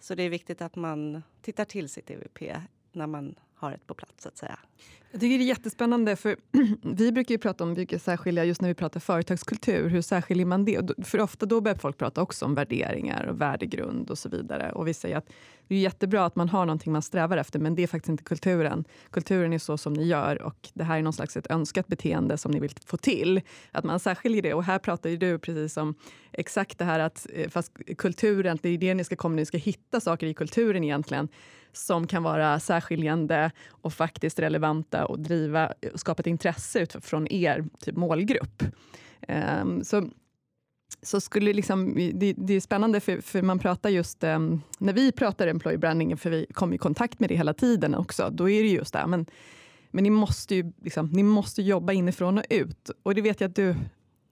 Så 0.00 0.14
det 0.14 0.22
är 0.22 0.30
viktigt 0.30 0.62
att 0.62 0.76
man 0.76 1.22
tittar 1.42 1.64
till 1.64 1.88
sitt 1.88 2.10
EVP 2.10 2.56
när 2.92 3.06
man 3.06 3.34
har 3.60 3.72
ett 3.72 3.86
på 3.86 3.94
plats. 3.94 4.22
så 4.22 4.28
att 4.28 4.38
säga. 4.38 4.58
Jag 5.12 5.20
tycker 5.20 5.38
det 5.38 5.44
är 5.44 5.46
jättespännande, 5.46 6.16
för 6.16 6.36
vi 6.96 7.12
brukar 7.12 7.34
ju 7.34 7.38
prata 7.38 7.64
om, 7.64 7.74
vi 7.74 7.98
särskilja 7.98 8.44
just 8.44 8.60
när 8.60 8.68
vi 8.68 8.74
pratar 8.74 9.00
företagskultur, 9.00 9.88
hur 9.88 10.02
särskiljer 10.02 10.46
man 10.46 10.64
det? 10.64 10.90
För 11.06 11.20
ofta 11.20 11.46
då 11.46 11.60
börjar 11.60 11.76
folk 11.76 11.98
prata 11.98 12.22
också 12.22 12.44
om 12.44 12.54
värderingar 12.54 13.26
och 13.26 13.40
värdegrund 13.40 14.10
och 14.10 14.18
så 14.18 14.28
vidare. 14.28 14.72
Och 14.72 14.88
vi 14.88 14.94
säger 14.94 15.16
att 15.16 15.28
det 15.68 15.74
är 15.74 15.78
jättebra 15.78 16.24
att 16.24 16.36
man 16.36 16.48
har 16.48 16.66
någonting 16.66 16.92
man 16.92 17.02
strävar 17.02 17.36
efter, 17.36 17.58
men 17.58 17.74
det 17.74 17.82
är 17.82 17.86
faktiskt 17.86 18.08
inte 18.08 18.24
kulturen. 18.24 18.84
Kulturen 19.10 19.52
är 19.52 19.58
så 19.58 19.78
som 19.78 19.92
ni 19.92 20.06
gör 20.06 20.42
och 20.42 20.68
det 20.74 20.84
här 20.84 20.98
är 20.98 21.02
någon 21.02 21.12
slags 21.12 21.36
ett 21.36 21.50
önskat 21.50 21.86
beteende 21.86 22.38
som 22.38 22.52
ni 22.52 22.60
vill 22.60 22.74
få 22.86 22.96
till. 22.96 23.40
Att 23.72 23.84
man 23.84 24.00
särskiljer 24.00 24.42
det. 24.42 24.54
Och 24.54 24.64
här 24.64 24.78
pratar 24.78 25.10
ju 25.10 25.16
du 25.16 25.38
precis 25.38 25.76
om 25.76 25.94
exakt 26.32 26.78
det 26.78 26.84
här 26.84 27.00
att, 27.00 27.26
eh, 27.32 27.48
fast 27.48 27.72
kulturen, 27.98 28.58
det 28.62 28.68
är 28.68 28.78
det 28.78 28.94
ni 28.94 29.04
ska 29.04 29.16
komma, 29.16 29.34
ni 29.34 29.46
ska 29.46 29.58
hitta 29.58 30.00
saker 30.00 30.26
i 30.26 30.34
kulturen 30.34 30.84
egentligen 30.84 31.28
som 31.72 32.06
kan 32.06 32.22
vara 32.22 32.60
särskiljande 32.60 33.50
och 33.70 33.92
faktiskt 33.92 34.38
relevanta 34.38 35.06
och 35.06 35.18
driva, 35.18 35.72
skapa 35.94 36.20
ett 36.20 36.26
intresse 36.26 36.80
utifrån 36.80 37.26
er 37.30 37.64
typ 37.78 37.96
målgrupp. 37.96 38.62
Um, 39.28 39.84
så 39.84 40.10
så 41.02 41.20
skulle 41.20 41.52
liksom, 41.52 41.94
det, 42.14 42.34
det, 42.36 42.54
är 42.54 42.60
spännande 42.60 43.00
för, 43.00 43.20
för 43.20 43.42
man 43.42 43.58
pratar 43.58 43.90
just, 43.90 44.24
um, 44.24 44.62
när 44.78 44.92
vi 44.92 45.12
pratar 45.12 45.46
employer 45.46 45.78
branding, 45.78 46.16
för 46.16 46.30
vi 46.30 46.46
kommer 46.52 46.74
i 46.74 46.78
kontakt 46.78 47.20
med 47.20 47.28
det 47.28 47.36
hela 47.36 47.54
tiden 47.54 47.94
också, 47.94 48.30
då 48.30 48.50
är 48.50 48.62
det 48.62 48.68
just 48.68 48.92
det, 48.92 49.06
men, 49.06 49.26
men 49.90 50.04
ni 50.04 50.10
måste 50.10 50.54
ju 50.54 50.72
liksom, 50.82 51.06
ni 51.06 51.22
måste 51.22 51.62
jobba 51.62 51.92
inifrån 51.92 52.38
och 52.38 52.44
ut. 52.50 52.90
Och 53.02 53.14
det 53.14 53.20
vet 53.20 53.40
jag 53.40 53.48
att 53.48 53.56
du 53.56 53.74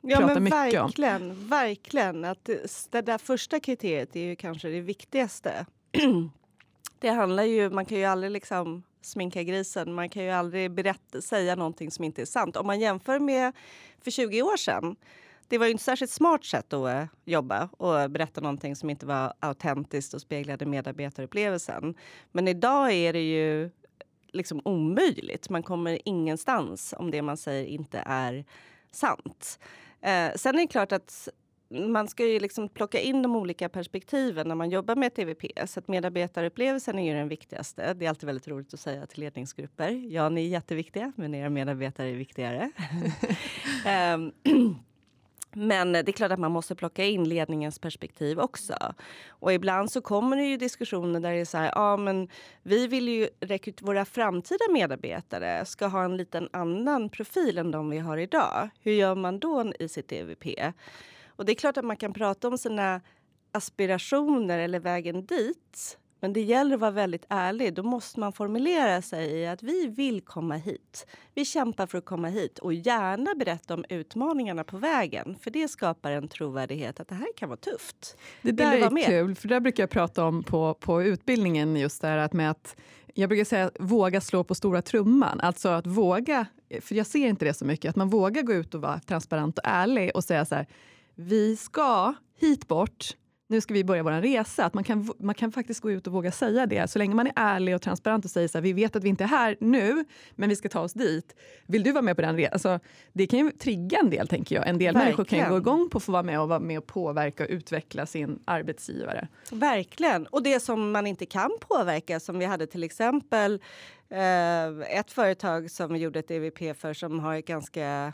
ja, 0.00 0.18
pratar 0.18 0.40
mycket 0.40 0.74
verkligen, 0.74 1.30
om. 1.30 1.48
Verkligen, 1.48 2.24
att 2.24 2.50
det 2.90 3.00
där 3.00 3.18
första 3.18 3.60
kriteriet 3.60 4.16
är 4.16 4.20
ju 4.20 4.36
kanske 4.36 4.68
det 4.68 4.80
viktigaste. 4.80 5.66
Det 6.98 7.08
handlar 7.08 7.44
ju, 7.44 7.70
man 7.70 7.84
kan 7.84 7.98
ju 7.98 8.04
aldrig 8.04 8.32
liksom 8.32 8.82
sminka 9.02 9.42
grisen. 9.42 9.94
Man 9.94 10.08
kan 10.08 10.24
ju 10.24 10.30
aldrig 10.30 10.70
berätta, 10.70 11.20
säga 11.20 11.54
någonting 11.54 11.90
som 11.90 12.04
inte 12.04 12.22
är 12.22 12.26
sant. 12.26 12.56
Om 12.56 12.66
man 12.66 12.80
jämför 12.80 13.18
med 13.18 13.52
för 14.00 14.10
20 14.10 14.42
år 14.42 14.56
sedan. 14.56 14.96
Det 15.48 15.58
var 15.58 15.66
ju 15.66 15.72
inte 15.72 15.84
särskilt 15.84 16.10
smart 16.10 16.44
sätt 16.44 16.72
att 16.72 16.88
eh, 16.88 17.04
jobba 17.24 17.68
och 17.76 18.10
berätta 18.10 18.40
någonting 18.40 18.76
som 18.76 18.90
inte 18.90 19.06
var 19.06 19.34
autentiskt 19.40 20.14
och 20.14 20.20
speglade 20.20 20.66
medarbetarupplevelsen. 20.66 21.94
Men 22.32 22.48
idag 22.48 22.92
är 22.92 23.12
det 23.12 23.30
ju 23.30 23.70
liksom 24.32 24.60
omöjligt. 24.64 25.50
Man 25.50 25.62
kommer 25.62 25.98
ingenstans 26.04 26.94
om 26.98 27.10
det 27.10 27.22
man 27.22 27.36
säger 27.36 27.64
inte 27.66 28.02
är 28.06 28.44
sant. 28.92 29.58
Eh, 30.00 30.32
sen 30.36 30.54
är 30.54 30.60
det 30.60 30.66
klart 30.66 30.92
att 30.92 31.28
man 31.70 32.08
ska 32.08 32.26
ju 32.26 32.40
liksom 32.40 32.68
plocka 32.68 33.00
in 33.00 33.22
de 33.22 33.36
olika 33.36 33.68
perspektiven 33.68 34.48
när 34.48 34.54
man 34.54 34.70
jobbar 34.70 34.96
med 34.96 35.06
ett 35.06 35.18
EVP. 35.18 35.44
Så 35.66 35.80
att 35.80 35.88
medarbetarupplevelsen 35.88 36.98
är 36.98 37.06
ju 37.06 37.14
den 37.14 37.28
viktigaste. 37.28 37.94
Det 37.94 38.04
är 38.04 38.08
alltid 38.08 38.26
väldigt 38.26 38.48
roligt 38.48 38.74
att 38.74 38.80
säga 38.80 39.06
till 39.06 39.20
ledningsgrupper. 39.20 39.90
Ja, 39.90 40.28
ni 40.28 40.44
är 40.46 40.48
jätteviktiga, 40.48 41.12
men 41.16 41.34
era 41.34 41.50
medarbetare 41.50 42.08
är 42.08 42.14
viktigare. 42.14 42.70
um, 44.14 44.32
Men 45.52 45.92
det 45.92 46.08
är 46.08 46.12
klart 46.12 46.32
att 46.32 46.38
man 46.38 46.52
måste 46.52 46.74
plocka 46.74 47.04
in 47.04 47.28
ledningens 47.28 47.78
perspektiv 47.78 48.40
också. 48.40 48.74
Och 49.28 49.52
ibland 49.52 49.90
så 49.90 50.00
kommer 50.00 50.36
det 50.36 50.44
ju 50.44 50.56
diskussioner 50.56 51.20
där 51.20 51.32
det 51.32 51.38
är 51.38 51.44
så 51.44 51.58
här, 51.58 51.72
ja 51.74 51.96
men 51.96 52.28
vi 52.62 52.86
vill 52.86 53.08
ju 53.08 53.28
våra 53.80 54.04
framtida 54.04 54.64
medarbetare 54.70 55.64
ska 55.64 55.86
ha 55.86 56.04
en 56.04 56.16
liten 56.16 56.48
annan 56.52 57.08
profil 57.08 57.58
än 57.58 57.70
de 57.70 57.90
vi 57.90 57.98
har 57.98 58.16
idag. 58.16 58.68
Hur 58.82 58.92
gör 58.92 59.14
man 59.14 59.38
då 59.38 59.72
i 59.78 59.88
sitt 59.88 60.12
EVP? 60.12 60.46
Och 61.38 61.44
det 61.44 61.52
är 61.52 61.54
klart 61.54 61.76
att 61.76 61.84
man 61.84 61.96
kan 61.96 62.12
prata 62.12 62.48
om 62.48 62.58
sina 62.58 63.00
aspirationer 63.52 64.58
eller 64.58 64.80
vägen 64.80 65.26
dit. 65.26 65.98
Men 66.20 66.32
det 66.32 66.40
gäller 66.40 66.74
att 66.74 66.80
vara 66.80 66.90
väldigt 66.90 67.24
ärlig. 67.28 67.74
Då 67.74 67.82
måste 67.82 68.20
man 68.20 68.32
formulera 68.32 69.02
sig 69.02 69.30
i 69.30 69.46
att 69.46 69.62
vi 69.62 69.86
vill 69.86 70.20
komma 70.20 70.54
hit. 70.54 71.06
Vi 71.34 71.44
kämpar 71.44 71.86
för 71.86 71.98
att 71.98 72.04
komma 72.04 72.28
hit 72.28 72.58
och 72.58 72.74
gärna 72.74 73.34
berätta 73.34 73.74
om 73.74 73.84
utmaningarna 73.88 74.64
på 74.64 74.76
vägen. 74.76 75.36
För 75.40 75.50
det 75.50 75.68
skapar 75.68 76.12
en 76.12 76.28
trovärdighet 76.28 77.00
att 77.00 77.08
det 77.08 77.14
här 77.14 77.28
kan 77.36 77.48
vara 77.48 77.56
tufft. 77.56 78.18
Det 78.42 78.52
där 78.52 78.76
är 78.76 79.06
kul, 79.06 79.34
för 79.34 79.48
det 79.48 79.60
brukar 79.60 79.82
jag 79.82 79.90
prata 79.90 80.24
om 80.24 80.42
på, 80.42 80.74
på 80.74 81.02
utbildningen. 81.02 81.76
just 81.76 82.00
där 82.00 82.18
att 82.18 82.32
med 82.32 82.50
att 82.50 82.76
jag 83.14 83.28
brukar 83.28 83.44
säga 83.44 83.70
våga 83.80 84.20
slå 84.20 84.44
på 84.44 84.54
stora 84.54 84.82
trumman. 84.82 85.40
Alltså 85.40 85.68
att 85.68 85.86
våga, 85.86 86.46
för 86.80 86.94
jag 86.94 87.06
ser 87.06 87.28
inte 87.28 87.44
det 87.44 87.54
så 87.54 87.64
mycket, 87.64 87.90
att 87.90 87.96
man 87.96 88.08
vågar 88.08 88.42
gå 88.42 88.52
ut 88.52 88.74
och 88.74 88.80
vara 88.80 89.00
transparent 89.00 89.58
och 89.58 89.64
ärlig 89.66 90.10
och 90.14 90.24
säga 90.24 90.44
så 90.44 90.54
här, 90.54 90.66
vi 91.18 91.56
ska 91.56 92.14
hit 92.40 92.68
bort 92.68 93.14
nu 93.50 93.60
ska 93.60 93.74
vi 93.74 93.84
börja 93.84 94.02
vår 94.02 94.10
resa. 94.10 94.64
Att 94.64 94.74
man 94.74 94.84
kan, 94.84 95.12
man 95.18 95.34
kan 95.34 95.52
faktiskt 95.52 95.80
gå 95.80 95.90
ut 95.90 96.06
och 96.06 96.12
våga 96.12 96.32
säga 96.32 96.66
det. 96.66 96.90
Så 96.90 96.98
länge 96.98 97.14
man 97.14 97.26
är 97.26 97.32
ärlig 97.36 97.74
och 97.74 97.82
transparent 97.82 98.24
och 98.24 98.30
säger 98.30 98.48
så 98.48 98.58
här, 98.58 98.62
vi 98.62 98.72
vet 98.72 98.96
att 98.96 99.04
vi 99.04 99.08
inte 99.08 99.24
är 99.24 99.28
här 99.28 99.56
nu, 99.60 100.04
men 100.34 100.48
vi 100.48 100.56
ska 100.56 100.68
ta 100.68 100.80
oss 100.80 100.92
dit. 100.92 101.36
Vill 101.66 101.82
du 101.82 101.92
vara 101.92 102.02
med 102.02 102.16
på 102.16 102.22
den 102.22 102.36
resan? 102.36 102.52
Alltså, 102.52 102.80
det 103.12 103.26
kan 103.26 103.38
ju 103.38 103.50
trigga 103.50 103.98
en 103.98 104.10
del, 104.10 104.28
tänker 104.28 104.56
jag. 104.56 104.68
En 104.68 104.78
del 104.78 104.94
Verkligen. 104.94 105.04
människor 105.04 105.24
kan 105.24 105.50
gå 105.50 105.56
igång 105.56 105.90
på 105.90 105.98
att 105.98 106.04
få 106.04 106.12
vara 106.12 106.22
med 106.22 106.40
och 106.40 106.48
vara 106.48 106.60
med 106.60 106.78
och 106.78 106.86
påverka 106.86 107.44
och 107.44 107.50
utveckla 107.50 108.06
sin 108.06 108.42
arbetsgivare. 108.44 109.28
Verkligen. 109.52 110.26
Och 110.26 110.42
det 110.42 110.60
som 110.60 110.90
man 110.90 111.06
inte 111.06 111.26
kan 111.26 111.50
påverka, 111.60 112.20
som 112.20 112.38
vi 112.38 112.44
hade 112.44 112.66
till 112.66 112.84
exempel 112.84 113.62
eh, 114.10 114.98
ett 114.98 115.12
företag 115.12 115.70
som 115.70 115.92
vi 115.92 115.98
gjorde 115.98 116.18
ett 116.18 116.30
EVP 116.30 116.76
för 116.76 116.94
som 116.94 117.20
har 117.20 117.34
ett 117.34 117.46
ganska 117.46 118.12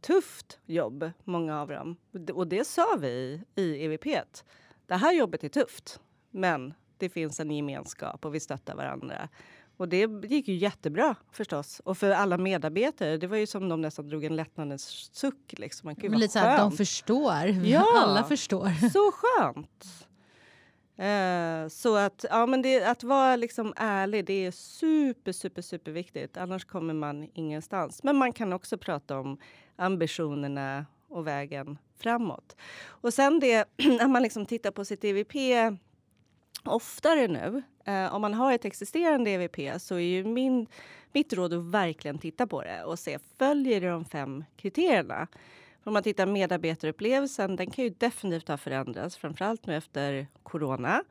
tufft 0.00 0.58
jobb, 0.66 1.10
många 1.24 1.60
av 1.60 1.68
dem. 1.68 1.96
Och 2.34 2.46
det 2.46 2.66
sa 2.66 2.96
vi 3.00 3.42
i 3.54 3.84
EVP. 3.84 4.06
Det 4.86 4.94
här 4.94 5.12
jobbet 5.12 5.44
är 5.44 5.48
tufft, 5.48 6.00
men 6.30 6.74
det 6.98 7.08
finns 7.08 7.40
en 7.40 7.50
gemenskap 7.50 8.24
och 8.24 8.34
vi 8.34 8.40
stöttar 8.40 8.74
varandra. 8.74 9.28
Och 9.76 9.88
det 9.88 10.06
gick 10.24 10.48
ju 10.48 10.54
jättebra 10.54 11.14
förstås. 11.32 11.80
Och 11.84 11.98
för 11.98 12.10
alla 12.10 12.38
medarbetare, 12.38 13.16
det 13.16 13.26
var 13.26 13.36
ju 13.36 13.46
som 13.46 13.68
de 13.68 13.80
nästan 13.80 14.08
drog 14.08 14.24
en 14.24 14.36
lättnadens 14.36 15.10
suck. 15.12 15.54
Liksom. 15.58 15.94
Men 16.02 16.20
lite 16.20 16.32
så 16.32 16.38
här, 16.38 16.58
de 16.58 16.72
förstår. 16.72 17.46
Ja, 17.64 17.86
alla 18.04 18.24
förstår. 18.24 18.88
Så 18.90 19.12
skönt! 19.12 20.06
Eh, 21.00 21.68
så 21.68 21.96
att, 21.96 22.24
ja, 22.30 22.46
men 22.46 22.62
det, 22.62 22.84
att 22.84 23.02
vara 23.02 23.36
liksom 23.36 23.72
ärlig, 23.76 24.24
det 24.24 24.46
är 24.46 24.50
super, 24.50 25.32
super, 25.32 25.62
super 25.62 25.92
viktigt. 25.92 26.36
Annars 26.36 26.64
kommer 26.64 26.94
man 26.94 27.30
ingenstans. 27.34 28.02
Men 28.02 28.16
man 28.16 28.32
kan 28.32 28.52
också 28.52 28.78
prata 28.78 29.18
om 29.18 29.38
ambitionerna 29.76 30.86
och 31.08 31.26
vägen 31.26 31.78
framåt. 31.98 32.56
Och 32.86 33.14
sen 33.14 33.40
det, 33.40 33.64
när 33.76 34.08
man 34.08 34.22
liksom 34.22 34.46
tittar 34.46 34.70
på 34.70 34.84
sitt 34.84 35.04
EVP 35.04 35.34
oftare 36.64 37.28
nu. 37.28 37.62
Eh, 37.84 38.14
om 38.14 38.22
man 38.22 38.34
har 38.34 38.52
ett 38.52 38.64
existerande 38.64 39.30
EVP 39.30 39.80
så 39.80 39.94
är 39.94 39.98
ju 39.98 40.24
min, 40.24 40.66
mitt 41.12 41.32
råd 41.32 41.54
att 41.54 41.64
verkligen 41.64 42.18
titta 42.18 42.46
på 42.46 42.62
det 42.62 42.84
och 42.84 42.98
se, 42.98 43.18
följer 43.38 43.80
det 43.80 43.88
de 43.88 44.04
fem 44.04 44.44
kriterierna? 44.56 45.28
Om 45.84 45.92
man 45.92 46.02
tittar 46.02 46.26
medarbetarupplevelsen, 46.26 47.56
den 47.56 47.70
kan 47.70 47.84
ju 47.84 47.90
definitivt 47.90 48.48
ha 48.48 48.56
förändrats, 48.56 49.16
framförallt 49.16 49.66
nu 49.66 49.76
efter 49.76 50.26
corona. 50.42 51.04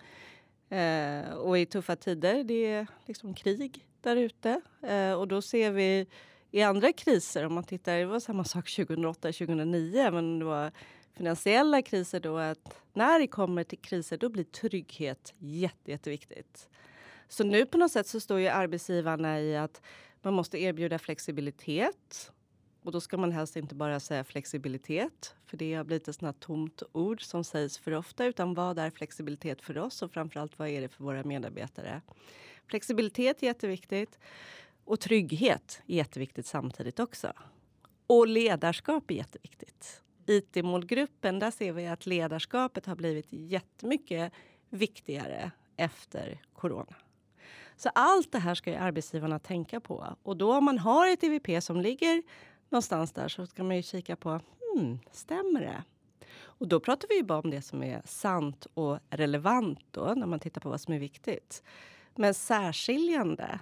Eh, 0.69 1.29
och 1.29 1.59
i 1.59 1.65
tuffa 1.65 1.95
tider, 1.95 2.43
det 2.43 2.65
är 2.65 2.87
liksom 3.05 3.33
krig 3.33 3.87
där 4.01 4.15
ute. 4.15 4.61
Eh, 4.81 5.13
och 5.13 5.27
då 5.27 5.41
ser 5.41 5.71
vi 5.71 6.07
i 6.51 6.61
andra 6.61 6.93
kriser, 6.93 7.45
om 7.45 7.53
man 7.53 7.63
tittar, 7.63 7.97
det 7.97 8.05
var 8.05 8.19
samma 8.19 8.43
sak 8.43 8.67
2008-2009, 8.67 10.11
men 10.11 10.39
det 10.39 10.45
var 10.45 10.71
finansiella 11.13 11.81
kriser 11.81 12.19
då, 12.19 12.37
att 12.37 12.81
när 12.93 13.19
det 13.19 13.27
kommer 13.27 13.63
till 13.63 13.77
kriser 13.77 14.17
då 14.17 14.29
blir 14.29 14.43
trygghet 14.43 15.33
jätte, 15.37 15.91
jätteviktigt. 15.91 16.69
Så 17.27 17.43
nu 17.43 17.65
på 17.65 17.77
något 17.77 17.91
sätt 17.91 18.07
så 18.07 18.19
står 18.19 18.39
ju 18.39 18.47
arbetsgivarna 18.47 19.41
i 19.41 19.57
att 19.57 19.81
man 20.21 20.33
måste 20.33 20.57
erbjuda 20.61 20.99
flexibilitet. 20.99 22.31
Och 22.89 22.93
då 22.93 23.01
ska 23.01 23.17
man 23.17 23.31
helst 23.31 23.55
inte 23.55 23.75
bara 23.75 23.99
säga 23.99 24.23
flexibilitet, 24.23 25.35
för 25.45 25.57
det 25.57 25.73
har 25.73 25.83
blivit 25.83 26.07
ett 26.07 26.15
sånt 26.15 26.39
tomt 26.39 26.83
ord 26.91 27.21
som 27.23 27.43
sägs 27.43 27.77
för 27.77 27.91
ofta, 27.91 28.25
utan 28.25 28.53
vad 28.53 28.79
är 28.79 28.89
flexibilitet 28.89 29.61
för 29.61 29.77
oss 29.77 30.01
och 30.01 30.11
framförallt 30.11 30.59
vad 30.59 30.67
är 30.67 30.81
det 30.81 30.89
för 30.89 31.03
våra 31.03 31.23
medarbetare? 31.23 32.01
Flexibilitet 32.67 33.43
är 33.43 33.47
jätteviktigt. 33.47 34.19
Och 34.85 34.99
trygghet 34.99 35.81
är 35.87 35.95
jätteviktigt 35.95 36.45
samtidigt 36.45 36.99
också. 36.99 37.33
Och 38.07 38.27
ledarskap 38.27 39.11
är 39.11 39.15
jätteviktigt. 39.15 40.01
IT-målgruppen, 40.25 41.39
där 41.39 41.51
ser 41.51 41.71
vi 41.71 41.87
att 41.87 42.05
ledarskapet 42.05 42.85
har 42.85 42.95
blivit 42.95 43.27
jättemycket 43.29 44.33
viktigare 44.69 45.51
efter 45.77 46.41
corona. 46.53 46.95
Så 47.77 47.89
allt 47.95 48.31
det 48.31 48.39
här 48.39 48.55
ska 48.55 48.69
ju 48.69 48.75
arbetsgivarna 48.75 49.39
tänka 49.39 49.79
på. 49.79 50.15
Och 50.23 50.37
då 50.37 50.57
om 50.57 50.65
man 50.65 50.77
har 50.79 51.07
ett 51.07 51.23
EVP 51.23 51.63
som 51.63 51.81
ligger 51.81 52.23
någonstans 52.69 53.11
där 53.11 53.27
så 53.27 53.45
ska 53.45 53.63
man 53.63 53.75
ju 53.75 53.81
kika 53.81 54.15
på, 54.15 54.29
hmm, 54.29 54.99
stämmer 55.11 55.61
det? 55.61 55.83
Och 56.41 56.67
då 56.67 56.79
pratar 56.79 57.07
vi 57.07 57.15
ju 57.15 57.23
bara 57.23 57.39
om 57.39 57.49
det 57.49 57.61
som 57.61 57.83
är 57.83 58.01
sant 58.05 58.67
och 58.73 58.99
relevant 59.09 59.79
då, 59.91 60.13
när 60.15 60.27
man 60.27 60.39
tittar 60.39 60.61
på 60.61 60.69
vad 60.69 60.81
som 60.81 60.93
är 60.93 60.99
viktigt. 60.99 61.63
Men 62.15 62.33
särskiljande, 62.33 63.59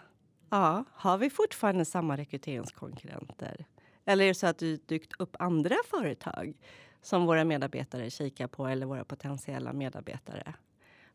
Ja, 0.49 0.83
har 0.91 1.17
vi 1.17 1.29
fortfarande 1.29 1.85
samma 1.85 2.17
rekryteringskonkurrenter? 2.17 3.65
Eller 4.05 4.23
är 4.23 4.27
det 4.27 4.33
så 4.33 4.47
att 4.47 4.57
det 4.57 4.87
dykt 4.87 5.13
upp 5.19 5.35
andra 5.39 5.75
företag 5.89 6.53
som 7.01 7.25
våra 7.25 7.43
medarbetare 7.43 8.09
kikar 8.09 8.47
på 8.47 8.67
eller 8.67 8.85
våra 8.85 9.03
potentiella 9.03 9.73
medarbetare? 9.73 10.53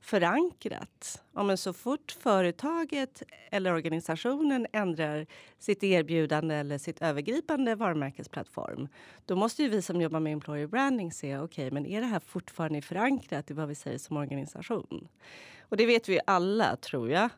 Förankrat. 0.05 1.23
Ja, 1.35 1.43
men 1.43 1.59
så 1.59 1.73
fort 1.73 2.17
företaget 2.21 3.23
eller 3.51 3.73
organisationen 3.73 4.67
ändrar 4.73 5.27
sitt 5.59 5.83
erbjudande 5.83 6.55
eller 6.55 6.79
sitt 6.79 7.03
övergripande 7.03 7.75
varumärkesplattform 7.75 8.89
då 9.27 9.37
måste 9.37 9.63
ju 9.63 9.69
vi 9.69 9.83
som 9.83 10.01
jobbar 10.01 10.21
med 10.21 10.33
employer 10.33 10.67
branding 10.67 11.13
se 11.13 11.39
okej, 11.39 11.67
okay, 11.67 11.71
men 11.71 11.87
är 11.87 12.01
det 12.01 12.07
här 12.07 12.21
fortfarande 12.21 12.83
förankrat 12.83 13.51
i 13.51 13.55
vad 13.55 13.69
vi 13.69 13.75
säger 13.75 13.99
som 13.99 14.17
organisation? 14.17 15.09
Och 15.61 15.77
det 15.77 15.87
vet 15.87 16.09
vi 16.09 16.21
alla, 16.27 16.77
tror 16.77 17.11
jag 17.11 17.29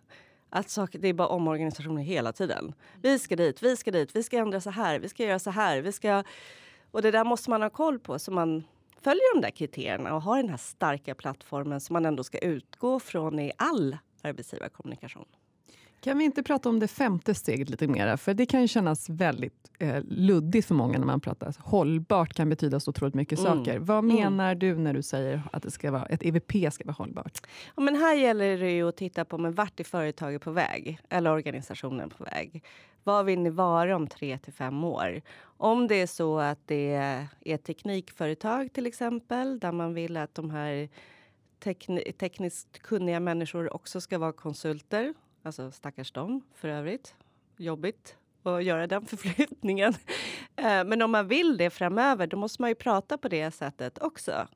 att 0.51 0.71
saker, 0.71 0.99
det 0.99 1.09
är 1.09 1.15
bara 1.15 1.29
omorganisationer 1.29 2.03
hela 2.03 2.33
tiden. 2.33 2.75
Vi 3.03 3.19
ska 3.19 3.37
dit, 3.37 3.63
vi 3.63 3.77
ska 3.77 3.91
dit, 3.91 4.17
vi 4.17 4.23
ska 4.23 4.39
ändra 4.39 4.61
så 4.61 4.71
här, 4.71 4.99
vi 4.99 5.09
ska 5.09 5.25
göra 5.25 5.39
så 5.39 5.51
här. 5.51 5.81
Vi 5.81 5.93
ska... 5.93 6.25
Och 6.91 7.03
det 7.03 7.11
där 7.11 7.25
måste 7.25 7.51
man 7.51 7.63
ha 7.63 7.71
koll 7.71 7.99
på 7.99 8.19
så 8.19 8.33
man 8.33 8.65
följer 9.05 9.35
de 9.35 9.41
där 9.41 9.51
kriterierna 9.51 10.15
och 10.15 10.23
har 10.23 10.37
den 10.37 10.49
här 10.49 10.57
starka 10.57 11.15
plattformen 11.15 11.81
som 11.81 11.95
man 11.95 12.07
ändå 12.07 12.25
ska 12.25 12.39
utgå 12.39 13.01
från 13.01 13.39
i 13.39 13.53
all 13.57 13.97
arbetsgivarkommunikation. 14.23 15.25
Kan 16.01 16.19
vi 16.19 16.25
inte 16.25 16.43
prata 16.43 16.69
om 16.69 16.81
det 16.81 16.89
femte 16.89 17.35
steget 17.35 17.71
lite 17.71 17.89
mer? 17.89 18.17
För 18.17 18.35
det 18.35 18.47
kan 18.47 18.61
ju 18.63 18.69
kännas 18.69 19.09
väldigt 19.09 19.71
eh, 19.79 20.03
luddigt 20.05 20.67
för 20.67 20.75
många 20.75 20.99
när 20.99 21.07
man 21.07 21.21
pratar. 21.21 21.55
Hållbart 21.59 22.35
kan 22.35 22.49
betyda 22.49 22.81
så 22.81 22.91
otroligt 22.91 23.15
mycket 23.15 23.39
mm. 23.39 23.53
saker. 23.53 23.79
Vad 23.79 23.99
mm. 23.99 24.17
menar 24.17 24.53
mm. 24.53 24.59
du 24.59 24.79
när 24.79 24.95
du 24.95 25.03
säger 25.03 25.43
att 25.53 25.63
det 25.63 25.71
ska 25.71 25.91
vara, 25.91 26.07
ett 26.07 26.23
EVP 26.23 26.73
ska 26.73 26.85
vara 26.85 26.95
hållbart? 26.99 27.47
Ja, 27.77 27.83
men 27.83 27.97
här 27.97 28.15
gäller 28.15 28.59
det 28.59 28.71
ju 28.71 28.89
att 28.89 28.97
titta 28.97 29.25
på 29.25 29.39
men 29.39 29.55
vart 29.55 29.81
är 29.81 29.85
företaget 29.85 30.43
på 30.43 30.51
väg? 30.51 30.99
Eller 31.09 31.31
organisationen 31.31 32.11
på 32.11 32.25
väg? 32.25 32.65
Vad 33.05 33.25
vill 33.25 33.41
ni 33.41 33.51
vara 33.51 33.97
om 33.97 34.07
tre 34.07 34.39
till 34.39 34.53
fem 34.53 34.85
år? 34.85 35.23
Om 35.57 35.87
det 35.87 35.95
är 35.95 36.07
så 36.07 36.39
att 36.39 36.59
det 36.67 36.93
är 36.93 37.27
ett 37.41 37.65
teknikföretag 37.65 38.73
till 38.73 38.87
exempel 38.87 39.59
där 39.59 39.73
man 39.73 39.95
vill 39.95 40.17
att 40.17 40.35
de 40.35 40.51
här 40.51 40.89
tekn 41.59 41.99
tekniskt 42.19 42.79
kunniga 42.79 43.21
människor 43.21 43.75
också 43.75 44.01
ska 44.01 44.19
vara 44.19 44.33
konsulter 44.33 45.15
Alltså 45.45 45.71
stackars 45.71 46.13
dem 46.13 46.43
för 46.55 46.69
övrigt. 46.69 47.15
Jobbigt 47.57 48.17
att 48.43 48.65
göra 48.65 48.87
den 48.87 49.07
förflyttningen. 49.07 49.95
Eh, 50.57 50.85
men 50.85 51.03
om 51.03 51.11
man 51.11 51.29
vill 51.29 51.57
det 51.57 51.71
framöver, 51.71 52.27
då 52.27 52.37
måste 52.37 52.63
man 52.63 52.71
ju 52.71 52.75
prata 52.75 53.19
på 53.19 53.29
det 53.29 53.51
sättet 53.51 53.99
också. 53.99 54.49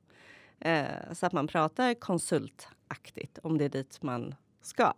Eh, 0.59 1.13
så 1.13 1.25
att 1.25 1.33
man 1.33 1.47
pratar 1.47 1.93
konsultaktigt 1.93 3.37
om 3.43 3.57
det 3.57 3.65
är 3.65 3.69
dit 3.69 4.01
man 4.01 4.35
ska. 4.61 4.93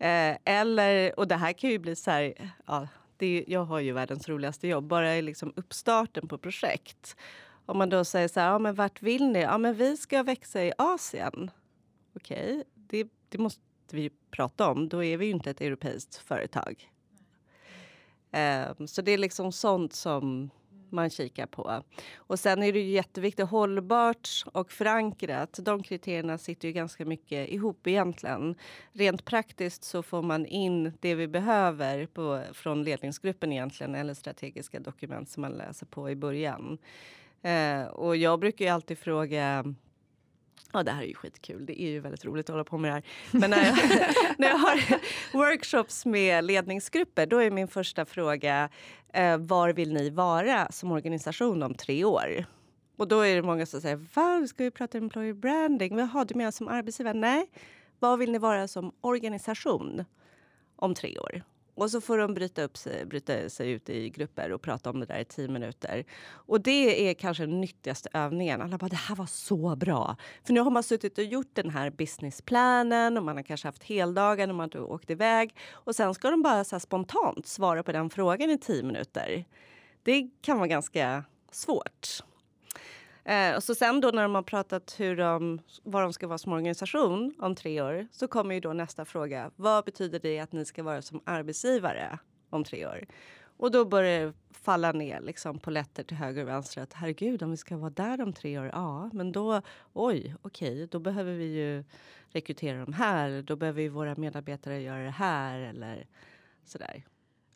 Eh, 0.00 0.36
eller, 0.44 1.18
och 1.18 1.28
det 1.28 1.36
här 1.36 1.52
kan 1.52 1.70
ju 1.70 1.78
bli 1.78 1.96
så 1.96 2.10
här, 2.10 2.34
ja, 2.66 2.88
det, 3.16 3.44
jag 3.48 3.64
har 3.64 3.80
ju 3.80 3.92
världens 3.92 4.28
roligaste 4.28 4.68
jobb. 4.68 4.84
Bara 4.84 5.20
liksom 5.20 5.52
uppstarten 5.56 6.28
på 6.28 6.38
projekt 6.38 7.16
Om 7.66 7.78
man 7.78 7.88
då 7.88 8.04
säger 8.04 8.28
så 8.28 8.40
här, 8.40 8.46
ja, 8.50 8.58
men 8.58 8.74
vart 8.74 9.02
vill 9.02 9.28
ni? 9.28 9.40
Ja, 9.40 9.58
men 9.58 9.74
vi 9.74 9.96
ska 9.96 10.22
växa 10.22 10.64
i 10.64 10.72
Asien. 10.78 11.50
Okej, 12.16 12.50
okay. 12.52 12.64
det, 12.74 13.08
det 13.28 13.38
måste 13.38 13.60
vi 13.90 14.10
prata 14.30 14.70
om. 14.70 14.88
Då 14.88 15.04
är 15.04 15.16
vi 15.16 15.26
ju 15.26 15.30
inte 15.30 15.50
ett 15.50 15.60
europeiskt 15.60 16.16
företag. 16.16 16.90
Um, 18.78 18.86
så 18.86 19.02
det 19.02 19.12
är 19.12 19.18
liksom 19.18 19.52
sånt 19.52 19.92
som 19.92 20.50
man 20.92 21.10
kikar 21.10 21.46
på. 21.46 21.82
Och 22.16 22.38
sen 22.38 22.62
är 22.62 22.72
det 22.72 22.80
ju 22.80 22.90
jätteviktigt 22.90 23.48
hållbart 23.48 24.28
och 24.52 24.72
förankrat. 24.72 25.58
De 25.62 25.82
kriterierna 25.82 26.38
sitter 26.38 26.68
ju 26.68 26.74
ganska 26.74 27.04
mycket 27.04 27.48
ihop 27.48 27.86
egentligen. 27.86 28.54
Rent 28.92 29.24
praktiskt 29.24 29.84
så 29.84 30.02
får 30.02 30.22
man 30.22 30.46
in 30.46 30.92
det 31.00 31.14
vi 31.14 31.28
behöver 31.28 32.06
på, 32.06 32.42
från 32.52 32.84
ledningsgruppen 32.84 33.52
egentligen 33.52 33.94
eller 33.94 34.14
strategiska 34.14 34.80
dokument 34.80 35.28
som 35.28 35.40
man 35.40 35.52
läser 35.52 35.86
på 35.86 36.10
i 36.10 36.16
början. 36.16 36.78
Eh, 37.42 37.84
och 37.84 38.16
jag 38.16 38.40
brukar 38.40 38.64
ju 38.64 38.70
alltid 38.70 38.98
fråga 38.98 39.74
Ja, 40.72 40.82
det 40.82 40.90
här 40.90 41.02
är 41.02 41.06
ju 41.06 41.14
skitkul. 41.14 41.66
Det 41.66 41.82
är 41.82 41.90
ju 41.90 42.00
väldigt 42.00 42.24
roligt 42.24 42.48
att 42.48 42.52
hålla 42.52 42.64
på 42.64 42.78
med 42.78 42.90
det 42.90 42.94
här. 42.94 43.04
Men 43.30 43.50
när 43.50 43.64
jag, 43.64 43.76
när 44.38 44.48
jag 44.48 44.56
har 44.56 44.80
workshops 45.32 46.06
med 46.06 46.44
ledningsgrupper 46.44 47.26
då 47.26 47.38
är 47.38 47.50
min 47.50 47.68
första 47.68 48.04
fråga 48.04 48.68
eh, 49.12 49.38
var 49.38 49.72
vill 49.72 49.92
ni 49.92 50.10
vara 50.10 50.72
som 50.72 50.92
organisation 50.92 51.62
om 51.62 51.74
tre 51.74 52.04
år? 52.04 52.44
Och 52.96 53.08
då 53.08 53.20
är 53.20 53.34
det 53.34 53.42
många 53.42 53.66
som 53.66 53.80
säger 53.80 53.96
va, 53.96 54.46
ska 54.46 54.64
vi 54.64 54.70
prata 54.70 54.98
employer 54.98 55.32
branding? 55.32 55.98
Jaha, 55.98 56.24
du 56.24 56.34
menar 56.34 56.50
som 56.50 56.68
arbetsgivare? 56.68 57.14
Nej, 57.14 57.46
vad 57.98 58.18
vill 58.18 58.32
ni 58.32 58.38
vara 58.38 58.68
som 58.68 58.92
organisation 59.00 60.04
om 60.76 60.94
tre 60.94 61.18
år? 61.18 61.42
Och 61.74 61.90
så 61.90 62.00
får 62.00 62.18
de 62.18 62.34
bryta, 62.34 62.62
upp 62.62 62.76
sig, 62.76 63.04
bryta 63.06 63.48
sig 63.48 63.70
ut 63.70 63.90
i 63.90 64.10
grupper 64.10 64.52
och 64.52 64.62
prata 64.62 64.90
om 64.90 65.00
det 65.00 65.06
där 65.06 65.18
i 65.18 65.24
tio 65.24 65.48
minuter. 65.48 66.04
Och 66.28 66.60
det 66.60 67.08
är 67.10 67.14
kanske 67.14 67.46
den 67.46 67.60
nyttigaste 67.60 68.08
övningen. 68.12 68.62
Alla 68.62 68.78
bara, 68.78 68.88
det 68.88 68.96
här 68.96 69.16
var 69.16 69.26
så 69.26 69.76
bra. 69.76 70.16
För 70.44 70.52
nu 70.52 70.60
har 70.60 70.70
man 70.70 70.82
suttit 70.82 71.18
och 71.18 71.24
gjort 71.24 71.50
den 71.52 71.70
här 71.70 71.90
businessplanen 71.90 73.16
och 73.16 73.24
man 73.24 73.36
har 73.36 73.42
kanske 73.42 73.68
haft 73.68 73.82
heldagar 73.82 74.46
när 74.46 74.54
man 74.54 74.70
har 74.74 74.90
åkt 74.90 75.10
iväg. 75.10 75.56
Och 75.72 75.96
sen 75.96 76.14
ska 76.14 76.30
de 76.30 76.42
bara 76.42 76.64
så 76.64 76.80
spontant 76.80 77.46
svara 77.46 77.82
på 77.82 77.92
den 77.92 78.10
frågan 78.10 78.50
i 78.50 78.58
tio 78.58 78.82
minuter. 78.82 79.44
Det 80.02 80.30
kan 80.42 80.56
vara 80.56 80.68
ganska 80.68 81.24
svårt. 81.52 82.29
Eh, 83.24 83.56
och 83.56 83.62
så 83.62 83.74
sen 83.74 84.00
då 84.00 84.08
när 84.08 84.22
de 84.22 84.34
har 84.34 84.42
pratat 84.42 84.94
hur 84.98 85.16
de, 85.16 85.60
vad 85.82 86.02
de 86.02 86.12
ska 86.12 86.26
vara 86.26 86.38
som 86.38 86.52
organisation 86.52 87.34
om 87.38 87.54
tre 87.54 87.82
år 87.82 88.06
så 88.12 88.28
kommer 88.28 88.54
ju 88.54 88.60
då 88.60 88.72
nästa 88.72 89.04
fråga. 89.04 89.50
Vad 89.56 89.84
betyder 89.84 90.18
det 90.18 90.38
att 90.38 90.52
ni 90.52 90.64
ska 90.64 90.82
vara 90.82 91.02
som 91.02 91.22
arbetsgivare 91.24 92.18
om 92.50 92.64
tre 92.64 92.86
år? 92.86 93.06
Och 93.56 93.70
då 93.70 93.84
börjar 93.84 94.26
det 94.26 94.32
falla 94.50 94.92
ner 94.92 95.20
liksom 95.20 95.58
på 95.58 95.70
lätter 95.70 96.02
till 96.02 96.16
höger 96.16 96.42
och 96.42 96.48
vänster. 96.48 96.82
Att 96.82 96.92
herregud, 96.92 97.42
om 97.42 97.50
vi 97.50 97.56
ska 97.56 97.76
vara 97.76 97.90
där 97.90 98.22
om 98.22 98.32
tre 98.32 98.58
år, 98.58 98.66
ja, 98.72 99.10
men 99.12 99.32
då, 99.32 99.62
oj, 99.92 100.34
okej, 100.42 100.72
okay, 100.72 100.86
då 100.86 100.98
behöver 100.98 101.32
vi 101.32 101.44
ju 101.44 101.84
rekrytera 102.28 102.84
de 102.84 102.92
här. 102.92 103.42
Då 103.42 103.56
behöver 103.56 103.82
ju 103.82 103.88
våra 103.88 104.14
medarbetare 104.16 104.80
göra 104.80 105.04
det 105.04 105.10
här 105.10 105.60
eller 105.60 106.06
sådär 106.64 107.04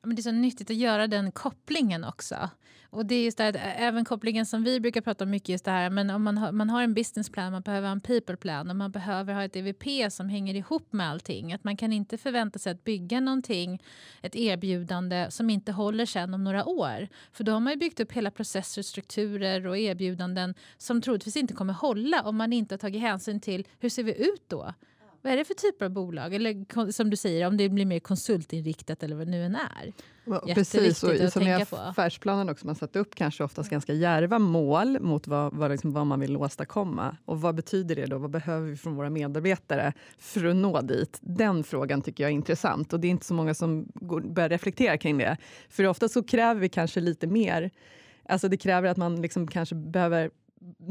men 0.05 0.17
det 0.17 0.21
är 0.21 0.23
så 0.23 0.31
nyttigt 0.31 0.71
att 0.71 0.77
göra 0.77 1.07
den 1.07 1.33
kopplingen 1.33 2.05
också. 2.05 2.51
Och 2.95 3.07
det 3.07 3.15
är 3.15 3.25
just 3.25 3.39
det 3.39 3.45
här, 3.45 3.75
även 3.77 4.05
kopplingen 4.05 4.47
som 4.47 4.65
vi 4.65 4.81
brukar 4.81 5.01
prata 5.01 5.25
om 5.25 5.31
mycket, 5.31 5.49
just 5.49 5.65
det 5.65 5.71
här, 5.71 5.91
men 5.91 6.11
om 6.11 6.23
man 6.23 6.39
har, 6.39 6.53
man 6.53 6.71
har 6.71 6.83
en 6.83 6.95
businessplan, 6.95 7.53
man 7.53 7.63
behöver 7.63 7.89
ha 7.89 7.93
en 7.93 8.01
people 8.01 8.37
plan 8.37 8.71
och 8.71 8.77
man 8.77 8.91
behöver 8.91 9.35
ha 9.35 9.45
ett 9.45 9.57
EVP 9.57 10.13
som 10.13 10.29
hänger 10.29 10.55
ihop 10.55 10.93
med 10.93 11.11
allting. 11.11 11.53
Att 11.53 11.65
man 11.65 11.77
kan 11.77 11.93
inte 11.93 12.19
förvänta 12.19 12.59
sig 12.59 12.73
att 12.73 12.85
bygga 12.85 13.21
någonting, 13.21 13.83
ett 14.23 14.37
erbjudande 14.37 15.27
som 15.31 15.51
inte 15.51 15.73
håller 15.73 16.07
sen 16.07 16.35
om 16.35 16.45
några 16.45 16.65
år. 16.65 17.09
För 17.33 17.45
då 17.45 17.53
har 17.53 17.61
man 17.61 17.73
ju 17.73 17.79
byggt 17.79 18.01
upp 18.01 18.13
hela 18.13 18.31
processer, 18.31 18.83
strukturer 18.83 19.67
och 19.67 19.79
erbjudanden 19.79 20.55
som 20.79 21.03
troligtvis 21.03 21.37
inte 21.37 21.55
kommer 21.55 21.73
hålla 21.73 22.23
om 22.23 22.37
man 22.37 22.53
inte 22.53 22.73
har 22.73 22.79
tagit 22.79 23.01
hänsyn 23.01 23.41
till 23.41 23.67
hur 23.79 23.89
ser 23.89 24.03
vi 24.03 24.27
ut 24.29 24.45
då? 24.49 24.75
Vad 25.25 25.33
är 25.33 25.37
det 25.37 25.45
för 25.45 25.55
typer 25.55 25.85
av 25.85 25.91
bolag? 25.91 26.35
Eller 26.35 26.93
som 26.93 27.11
du 27.11 27.17
säger, 27.17 27.47
om 27.47 27.57
det 27.57 27.69
blir 27.69 27.87
mer 27.87 28.01
konsultinriktat 28.01 29.03
eller 29.03 29.17
vad 29.17 29.27
det 29.27 29.31
nu 29.31 29.45
än 29.45 29.57
är. 29.57 29.93
Precis, 30.55 31.03
och 31.03 31.33
som 31.33 31.43
i 31.43 31.53
affärsplanen 31.53 32.49
också, 32.49 32.67
man 32.67 32.75
satt 32.75 32.97
upp 32.97 33.15
kanske 33.15 33.45
oftast 33.45 33.71
ganska 33.71 33.93
järva 33.93 34.39
mål 34.39 35.01
mot 35.01 35.27
vad, 35.27 35.55
vad, 35.55 35.71
liksom, 35.71 35.93
vad 35.93 36.07
man 36.07 36.21
vill 36.21 36.37
åstadkomma. 36.37 37.17
Och 37.25 37.41
vad 37.41 37.55
betyder 37.55 37.97
det 37.97 38.07
då? 38.07 38.19
Vad 38.19 38.31
behöver 38.31 38.71
vi 38.71 38.77
från 38.77 38.97
våra 38.97 39.11
medarbetare 39.11 39.93
för 40.19 40.45
att 40.45 40.57
nå 40.57 40.81
dit? 40.81 41.19
Den 41.21 41.65
frågan 41.65 42.03
tycker 42.03 42.25
jag 42.25 42.31
är 42.31 42.35
intressant 42.35 42.93
och 42.93 43.01
det 43.01 43.07
är 43.07 43.11
inte 43.11 43.27
så 43.27 43.35
många 43.35 43.55
som 43.55 43.89
går, 43.95 44.21
börjar 44.21 44.49
reflektera 44.49 44.99
kring 44.99 45.19
det. 45.19 45.37
För 45.69 45.87
ofta 45.87 46.09
så 46.09 46.23
kräver 46.23 46.61
vi 46.61 46.69
kanske 46.69 47.01
lite 47.01 47.27
mer. 47.27 47.71
Alltså 48.29 48.49
det 48.49 48.57
kräver 48.57 48.89
att 48.89 48.97
man 48.97 49.23
liksom 49.23 49.47
kanske 49.47 49.75
behöver 49.75 50.31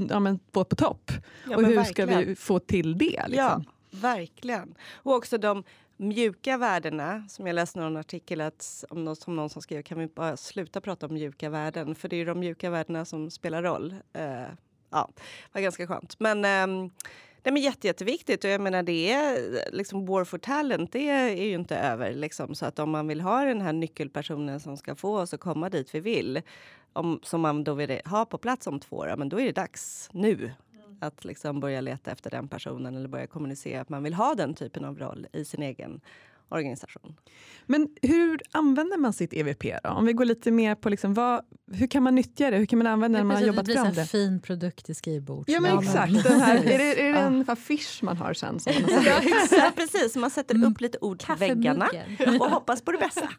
ja, 0.10 0.20
men 0.20 0.40
på, 0.40 0.64
på 0.64 0.76
topp. 0.76 1.12
Ja, 1.50 1.56
och 1.56 1.64
hur 1.64 1.76
verkligen. 1.76 2.10
ska 2.10 2.20
vi 2.20 2.36
få 2.36 2.60
till 2.60 2.98
det? 2.98 3.24
Liksom? 3.28 3.36
Ja. 3.38 3.64
Verkligen. 4.02 4.76
Och 4.94 5.14
också 5.14 5.38
de 5.38 5.64
mjuka 5.98 6.58
värdena, 6.58 7.26
som 7.30 7.48
jag 7.48 7.54
läste 7.54 7.80
någon 7.80 7.98
artikel 7.98 8.42
att, 8.42 8.86
om 8.90 9.04
någon, 9.04 9.16
som 9.16 9.36
någon 9.36 9.50
som 9.50 9.62
skrev, 9.62 9.82
kan 9.82 10.00
vi 10.00 10.08
bara 10.08 10.38
sluta 10.38 10.82
prata 10.82 11.06
om 11.06 11.14
mjuka 11.14 11.50
värden? 11.50 11.96
För 11.96 12.10
det 12.10 12.16
är 12.16 12.26
de 12.26 12.40
mjuka 12.40 12.70
värdena 12.70 13.06
som 13.06 13.32
spelar 13.32 13.64
roll. 13.64 13.96
Uh, 14.18 14.48
ja, 14.90 15.10
det 15.16 15.50
var 15.52 15.62
ganska 15.62 15.88
skönt. 15.88 16.20
Men 16.20 16.70
um, 16.70 16.92
det 17.42 17.50
är 17.50 17.58
jätte, 17.58 17.88
jätteviktigt 17.88 18.44
och 18.44 18.50
jag 18.50 18.62
menar 18.62 18.84
det 18.84 19.12
är 19.12 19.38
liksom 19.72 20.06
War 20.06 20.24
for 20.24 20.38
talent, 20.38 20.92
det 20.92 21.10
är 21.10 21.44
ju 21.44 21.54
inte 21.54 21.78
över 21.78 22.14
liksom. 22.14 22.56
Så 22.56 22.66
att 22.66 22.80
om 22.80 22.90
man 22.90 23.08
vill 23.08 23.22
ha 23.22 23.46
den 23.46 23.62
här 23.62 23.74
nyckelpersonen 23.74 24.60
som 24.60 24.78
ska 24.78 24.96
få 24.96 25.20
oss 25.20 25.34
att 25.34 25.40
komma 25.40 25.70
dit 25.70 25.96
vi 25.96 26.00
vill, 26.00 26.42
om, 26.94 27.20
som 27.24 27.42
man 27.42 27.64
då 27.64 27.74
vill 27.74 28.02
ha 28.06 28.26
på 28.26 28.38
plats 28.38 28.68
om 28.68 28.80
två 28.80 28.96
år, 28.96 29.16
men 29.18 29.30
då 29.30 29.40
är 29.40 29.46
det 29.46 29.52
dags 29.52 30.10
nu 30.12 30.52
att 31.06 31.26
liksom 31.26 31.60
börja 31.60 31.82
leta 31.82 32.12
efter 32.12 32.30
den 32.30 32.48
personen 32.48 32.96
eller 32.96 33.08
börja 33.08 33.28
kommunicera 33.28 33.82
att 33.82 33.90
man 33.90 34.04
vill 34.04 34.14
ha 34.14 34.36
den 34.36 34.54
typen 34.54 34.86
av 34.86 35.00
roll 35.00 35.28
i 35.34 35.46
sin 35.46 35.64
egen 35.64 36.02
organisation. 36.54 37.16
Men 37.66 37.90
hur 38.02 38.42
använder 38.52 38.98
man 38.98 39.14
sitt 39.14 39.34
EVP? 39.34 39.64
Då? 39.84 39.90
Om 39.90 40.06
vi 40.06 40.14
går 40.14 40.26
lite 40.26 40.52
mer 40.52 40.76
på 40.76 40.90
liksom 40.90 41.14
vad, 41.14 41.42
hur 41.72 41.88
kan 41.88 42.04
man 42.04 42.16
nyttja 42.16 42.52
det? 42.52 42.58
Hur 42.58 42.66
kan 42.66 42.80
man 42.80 42.88
använda 42.88 43.18
det 43.18 43.24
när 43.24 43.28
man 43.28 43.38
har 43.38 43.44
jobbat 43.44 43.66
fram 43.66 43.84
det? 43.84 43.90
Det 43.90 43.94
blir 43.94 44.02
en 44.02 44.08
fin 44.08 44.42
produkt 44.42 44.90
i 44.90 44.94
skrivbords. 44.94 45.50
Ja, 45.50 45.60
men 45.60 45.80
exakt. 45.80 46.24
Den 46.24 46.42
här, 46.42 46.56
är 46.56 46.78
det, 46.78 47.02
är 47.02 47.14
det 47.14 47.20
en 47.20 47.46
affisch 47.48 48.00
man 48.04 48.18
har 48.18 48.34
sen? 48.34 48.60
Som 48.60 48.74
man 48.82 48.92
ja, 49.06 49.20
exakt. 49.42 49.76
precis. 49.76 50.16
Man 50.16 50.30
sätter 50.30 50.66
upp 50.66 50.82
lite 50.82 50.98
ord 51.02 51.26
på 51.26 51.36
väggarna 51.36 51.90
och 52.40 52.50
hoppas 52.50 52.82
på 52.82 52.92
det 52.92 52.98
bästa. 52.98 53.30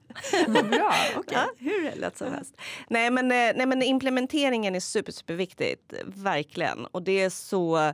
Bra, 0.49 0.95
okay. 1.19 1.39
ja, 1.39 1.47
hur 1.59 2.01
lätt 2.01 2.19
som 2.19 2.33
helst. 2.33 2.57
Nej 2.89 3.11
men, 3.11 3.25
eh, 3.25 3.57
nej, 3.57 3.67
men 3.67 3.83
implementeringen 3.83 4.75
är 4.75 4.81
super, 4.81 5.13
superviktigt. 5.13 5.93
Verkligen. 6.05 6.87
Och 6.87 7.03
det 7.03 7.21
är 7.21 7.31
så 7.31 7.93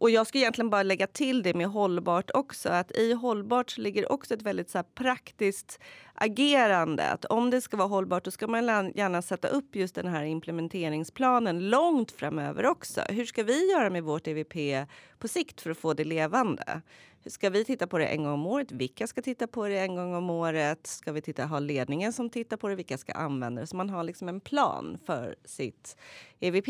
och 0.00 0.10
jag 0.10 0.26
ska 0.26 0.38
egentligen 0.38 0.70
bara 0.70 0.82
lägga 0.82 1.06
till 1.06 1.42
det 1.42 1.54
med 1.54 1.66
hållbart 1.66 2.30
också. 2.34 2.68
Att 2.68 2.96
i 2.96 3.12
hållbart 3.12 3.78
ligger 3.78 4.12
också 4.12 4.34
ett 4.34 4.42
väldigt 4.42 4.70
så 4.70 4.78
här, 4.78 4.82
praktiskt 4.94 5.80
agerande. 6.14 7.10
Att 7.10 7.24
om 7.24 7.50
det 7.50 7.60
ska 7.60 7.76
vara 7.76 7.88
hållbart 7.88 8.24
då 8.24 8.30
ska 8.30 8.46
man 8.46 8.92
gärna 8.94 9.22
sätta 9.22 9.48
upp 9.48 9.76
just 9.76 9.94
den 9.94 10.06
här 10.06 10.24
implementeringsplanen 10.24 11.68
långt 11.70 12.12
framöver 12.12 12.66
också. 12.66 13.00
Hur 13.08 13.24
ska 13.24 13.42
vi 13.42 13.70
göra 13.70 13.90
med 13.90 14.02
vårt 14.02 14.26
EVP 14.26 14.86
på 15.18 15.28
sikt 15.28 15.60
för 15.60 15.70
att 15.70 15.78
få 15.78 15.94
det 15.94 16.04
levande? 16.04 16.82
Ska 17.26 17.50
vi 17.50 17.64
titta 17.64 17.86
på 17.86 17.98
det 17.98 18.06
en 18.06 18.24
gång 18.24 18.32
om 18.32 18.46
året? 18.46 18.72
Vilka 18.72 19.06
ska 19.06 19.22
titta 19.22 19.46
på 19.46 19.68
det 19.68 19.78
en 19.78 19.94
gång 19.94 20.14
om 20.14 20.30
året? 20.30 20.86
Ska 20.86 21.12
vi 21.12 21.22
titta, 21.22 21.44
ha 21.44 21.58
ledningen 21.58 22.12
som 22.12 22.30
tittar 22.30 22.56
på 22.56 22.68
det? 22.68 22.74
Vilka 22.74 22.98
ska 22.98 23.12
använda 23.12 23.60
det? 23.60 23.66
Så 23.66 23.76
man 23.76 23.90
har 23.90 24.04
liksom 24.04 24.28
en 24.28 24.40
plan 24.40 24.98
för 25.06 25.36
sitt 25.44 25.96
EVP. 26.40 26.68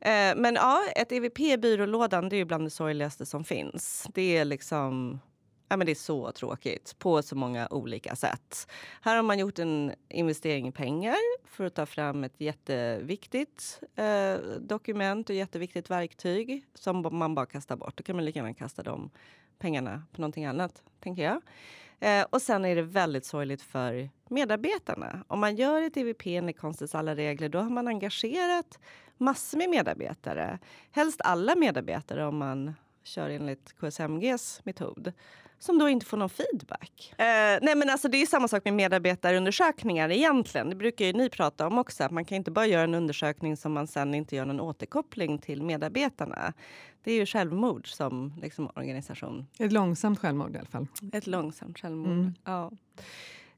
Eh, 0.00 0.36
men 0.36 0.54
ja, 0.54 0.82
ett 0.96 1.12
EVP 1.12 1.40
i 1.40 1.56
byrålådan 1.56 2.28
det 2.28 2.36
är 2.36 2.38
ju 2.38 2.44
bland 2.44 2.66
det 2.66 2.70
sorgligaste 2.70 3.26
som 3.26 3.44
finns. 3.44 4.06
Det 4.14 4.36
är 4.36 4.44
liksom... 4.44 5.20
Ja, 5.68 5.76
men 5.76 5.86
det 5.86 5.92
är 5.92 5.94
så 5.94 6.32
tråkigt 6.32 6.98
på 6.98 7.22
så 7.22 7.36
många 7.36 7.68
olika 7.70 8.16
sätt. 8.16 8.66
Här 9.00 9.16
har 9.16 9.22
man 9.22 9.38
gjort 9.38 9.58
en 9.58 9.92
investering 10.08 10.68
i 10.68 10.72
pengar 10.72 11.16
för 11.48 11.64
att 11.64 11.74
ta 11.74 11.86
fram 11.86 12.24
ett 12.24 12.40
jätteviktigt 12.40 13.80
eh, 13.96 14.34
dokument 14.60 15.30
och 15.30 15.36
jätteviktigt 15.36 15.90
verktyg 15.90 16.64
som 16.74 17.08
man 17.12 17.34
bara 17.34 17.46
kastar 17.46 17.76
bort. 17.76 17.96
Då 17.96 18.02
kan 18.02 18.16
man 18.16 18.24
lika 18.24 18.38
gärna 18.38 18.54
kasta 18.54 18.82
de 18.82 19.10
pengarna 19.58 20.02
på 20.12 20.20
någonting 20.20 20.44
annat, 20.44 20.82
tänker 21.00 21.22
jag. 21.22 21.42
Eh, 22.00 22.26
och 22.30 22.42
sen 22.42 22.64
är 22.64 22.76
det 22.76 22.82
väldigt 22.82 23.24
sorgligt 23.24 23.62
för 23.62 24.10
medarbetarna. 24.28 25.24
Om 25.28 25.40
man 25.40 25.56
gör 25.56 25.82
ett 25.82 25.96
EVP 25.96 26.26
enligt 26.26 26.58
konstens 26.58 26.94
alla 26.94 27.14
regler, 27.14 27.48
då 27.48 27.58
har 27.58 27.70
man 27.70 27.88
engagerat 27.88 28.78
massor 29.18 29.58
med 29.58 29.70
medarbetare. 29.70 30.58
Helst 30.90 31.20
alla 31.24 31.56
medarbetare 31.56 32.26
om 32.26 32.36
man 32.36 32.74
kör 33.02 33.30
enligt 33.30 33.74
KSMGs 33.80 34.60
metod 34.64 35.12
som 35.58 35.78
då 35.78 35.88
inte 35.88 36.06
får 36.06 36.16
någon 36.16 36.28
feedback. 36.28 37.14
Eh, 37.18 37.58
nej 37.62 37.74
men 37.76 37.90
alltså 37.90 38.08
det 38.08 38.22
är 38.22 38.26
samma 38.26 38.48
sak 38.48 38.64
med 38.64 38.74
medarbetarundersökningar 38.74 40.10
egentligen. 40.10 40.70
Det 40.70 40.76
brukar 40.76 41.04
ju 41.04 41.12
ni 41.12 41.30
prata 41.30 41.66
om 41.66 41.78
också. 41.78 42.04
Att 42.04 42.10
man 42.10 42.24
kan 42.24 42.36
inte 42.36 42.50
bara 42.50 42.66
göra 42.66 42.84
en 42.84 42.94
undersökning 42.94 43.56
som 43.56 43.72
man 43.72 43.86
sen 43.86 44.14
inte 44.14 44.36
gör 44.36 44.44
någon 44.44 44.60
återkoppling 44.60 45.38
till 45.38 45.62
medarbetarna. 45.62 46.52
Det 47.04 47.12
är 47.12 47.16
ju 47.16 47.26
självmord 47.26 47.94
som 47.94 48.32
liksom, 48.42 48.70
organisation. 48.76 49.46
Ett 49.58 49.72
långsamt 49.72 50.18
självmord 50.18 50.54
i 50.54 50.58
alla 50.58 50.66
fall. 50.66 50.86
Ett 51.12 51.26
långsamt 51.26 51.78
självmord, 51.78 52.10
mm. 52.10 52.34
ja. 52.44 52.70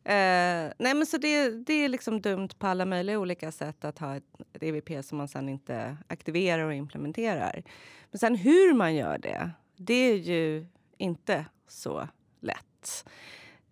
Eh, 0.04 0.72
nej 0.78 0.94
men 0.94 1.06
så 1.06 1.18
det, 1.18 1.50
det 1.50 1.72
är 1.72 1.88
liksom 1.88 2.20
dumt 2.20 2.48
på 2.58 2.66
alla 2.66 2.84
möjliga 2.84 3.18
olika 3.18 3.52
sätt 3.52 3.84
att 3.84 3.98
ha 3.98 4.16
ett, 4.16 4.24
ett 4.52 4.62
EVP 4.62 5.04
som 5.04 5.18
man 5.18 5.28
sen 5.28 5.48
inte 5.48 5.96
aktiverar 6.06 6.64
och 6.64 6.74
implementerar. 6.74 7.62
Men 8.10 8.18
sen 8.18 8.34
hur 8.34 8.74
man 8.74 8.94
gör 8.94 9.18
det, 9.18 9.50
det 9.76 9.94
är 9.94 10.14
ju 10.14 10.66
inte 10.98 11.44
så 11.68 12.08
lätt. 12.40 13.04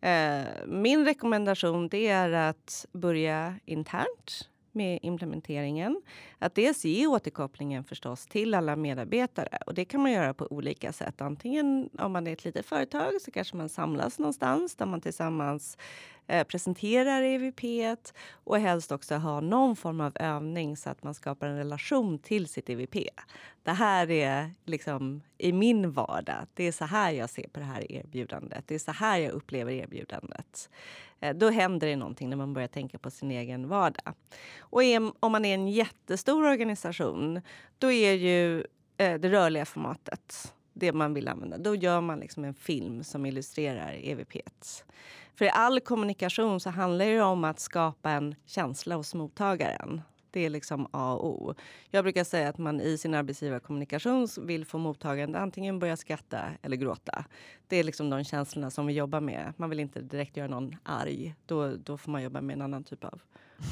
Eh, 0.00 0.66
min 0.66 1.04
rekommendation 1.04 1.88
det 1.88 2.08
är 2.08 2.32
att 2.32 2.86
börja 2.92 3.54
internt 3.64 4.48
med 4.76 4.98
implementeringen. 5.02 6.02
Att 6.38 6.54
dels 6.54 6.84
ge 6.84 7.06
återkopplingen 7.06 7.84
förstås 7.84 8.26
till 8.26 8.54
alla 8.54 8.76
medarbetare. 8.76 9.58
Och 9.66 9.74
Det 9.74 9.84
kan 9.84 10.02
man 10.02 10.12
göra 10.12 10.34
på 10.34 10.46
olika 10.50 10.92
sätt. 10.92 11.20
Antingen 11.20 11.90
om 11.98 12.12
man 12.12 12.26
är 12.26 12.32
ett 12.32 12.44
litet 12.44 12.66
företag 12.66 13.20
så 13.20 13.30
kanske 13.30 13.56
man 13.56 13.68
samlas 13.68 14.18
någonstans 14.18 14.76
där 14.76 14.86
man 14.86 15.00
tillsammans 15.00 15.78
eh, 16.26 16.44
presenterar 16.44 17.22
EVP 17.22 17.96
och 18.30 18.58
helst 18.58 18.92
också 18.92 19.14
ha 19.14 19.40
någon 19.40 19.76
form 19.76 20.00
av 20.00 20.12
övning 20.14 20.76
så 20.76 20.90
att 20.90 21.02
man 21.02 21.14
skapar 21.14 21.46
en 21.46 21.56
relation 21.56 22.18
till 22.18 22.48
sitt 22.48 22.70
EVP. 22.70 22.96
Det 23.62 23.72
här 23.72 24.10
är 24.10 24.50
liksom 24.64 25.22
i 25.38 25.52
min 25.52 25.90
vardag. 25.92 26.46
Det 26.54 26.64
är 26.64 26.72
så 26.72 26.84
här 26.84 27.10
jag 27.10 27.30
ser 27.30 27.48
på 27.48 27.60
det 27.60 27.66
här 27.66 27.92
erbjudandet. 27.92 28.64
Det 28.66 28.74
är 28.74 28.78
så 28.78 28.92
här 28.92 29.18
jag 29.18 29.32
upplever 29.32 29.72
erbjudandet. 29.72 30.70
Eh, 31.20 31.36
då 31.36 31.50
händer 31.50 31.86
det 31.86 31.96
någonting 31.96 32.30
när 32.30 32.36
man 32.36 32.54
börjar 32.54 32.68
tänka 32.68 32.98
på 32.98 33.10
sin 33.10 33.30
egen 33.30 33.68
vardag. 33.68 34.14
Och 34.58 34.84
är, 34.84 35.12
om 35.20 35.32
man 35.32 35.44
är 35.44 35.54
en 35.54 35.68
jättestor 35.68 36.46
organisation, 36.46 37.40
då 37.78 37.92
är 37.92 38.12
ju 38.12 38.58
eh, 38.96 39.14
det 39.14 39.28
rörliga 39.28 39.64
formatet 39.64 40.52
det 40.78 40.92
man 40.92 41.14
vill 41.14 41.28
använda. 41.28 41.58
Då 41.58 41.74
gör 41.74 42.00
man 42.00 42.20
liksom 42.20 42.44
en 42.44 42.54
film 42.54 43.04
som 43.04 43.26
illustrerar 43.26 43.94
EVP. 44.02 44.36
För 45.36 45.44
i 45.44 45.50
all 45.50 45.80
kommunikation 45.80 46.60
så 46.60 46.70
handlar 46.70 47.06
det 47.06 47.22
om 47.22 47.44
att 47.44 47.60
skapa 47.60 48.10
en 48.10 48.34
känsla 48.46 48.94
hos 48.96 49.14
mottagaren. 49.14 50.02
Det 50.30 50.40
är 50.40 50.50
liksom 50.50 50.88
A 50.90 51.14
och 51.14 51.26
O. 51.26 51.54
Jag 51.90 52.04
brukar 52.04 52.24
säga 52.24 52.48
att 52.48 52.58
man 52.58 52.80
i 52.80 52.98
sin 52.98 53.14
arbetsgivarkommunikation 53.14 54.28
vill 54.40 54.64
få 54.64 54.78
mottagaren 54.78 55.34
att 55.34 55.42
antingen 55.42 55.78
börja 55.78 55.96
skratta 55.96 56.40
eller 56.62 56.76
gråta. 56.76 57.24
Det 57.68 57.76
är 57.76 57.84
liksom 57.84 58.10
de 58.10 58.24
känslorna 58.24 58.70
som 58.70 58.86
vi 58.86 58.92
jobbar 58.92 59.20
med. 59.20 59.52
Man 59.56 59.70
vill 59.70 59.80
inte 59.80 60.00
direkt 60.00 60.36
göra 60.36 60.48
någon 60.48 60.76
arg. 60.82 61.34
Då, 61.46 61.76
då 61.76 61.98
får 61.98 62.12
man 62.12 62.22
jobba 62.22 62.40
med 62.40 62.54
en 62.54 62.62
annan 62.62 62.84
typ 62.84 63.04
av 63.04 63.20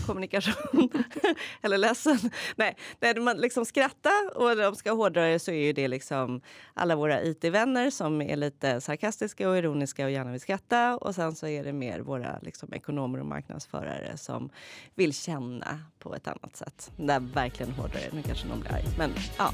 kommunikation. 0.07 0.91
Eller 1.63 1.79
ledsen. 1.79 2.19
Nej, 2.57 2.77
när 3.01 3.21
man 3.21 3.37
liksom 3.37 3.65
skrattar 3.65 4.37
och 4.37 4.57
de 4.57 4.77
ska 4.77 4.93
hårdra 4.93 5.27
det 5.27 5.39
så 5.39 5.51
är 5.51 5.65
ju 5.65 5.73
det 5.73 5.89
liksom 5.89 6.41
alla 6.75 6.97
våra 6.97 7.23
IT-vänner 7.23 7.91
som 7.91 8.23
är 8.23 8.37
lite 8.37 8.81
sarkastiska 8.81 9.49
och 9.49 9.59
ironiska 9.59 10.05
och 10.05 10.11
gärna 10.11 10.31
vill 10.31 10.41
skratta. 10.41 10.97
Och 10.97 11.15
sen 11.15 11.35
så 11.35 11.47
är 11.47 11.65
det 11.65 11.73
mer 11.73 12.01
våra 12.01 12.39
liksom, 12.43 12.73
ekonomer 12.73 13.21
och 13.21 13.27
marknadsförare 13.27 14.17
som 14.17 14.51
vill 14.95 15.15
känna 15.15 15.81
på 15.99 16.15
ett 16.15 16.29
annat 16.29 16.57
sätt. 16.57 16.93
Där 16.97 17.21
verkligen 17.21 17.73
hårdrar 17.73 18.01
det. 18.01 18.17
Nu 18.17 18.23
kanske 18.23 18.47
någon 18.47 18.61
blir 18.61 18.73
arg. 18.73 18.85
Men 18.99 19.11
ja. 19.39 19.51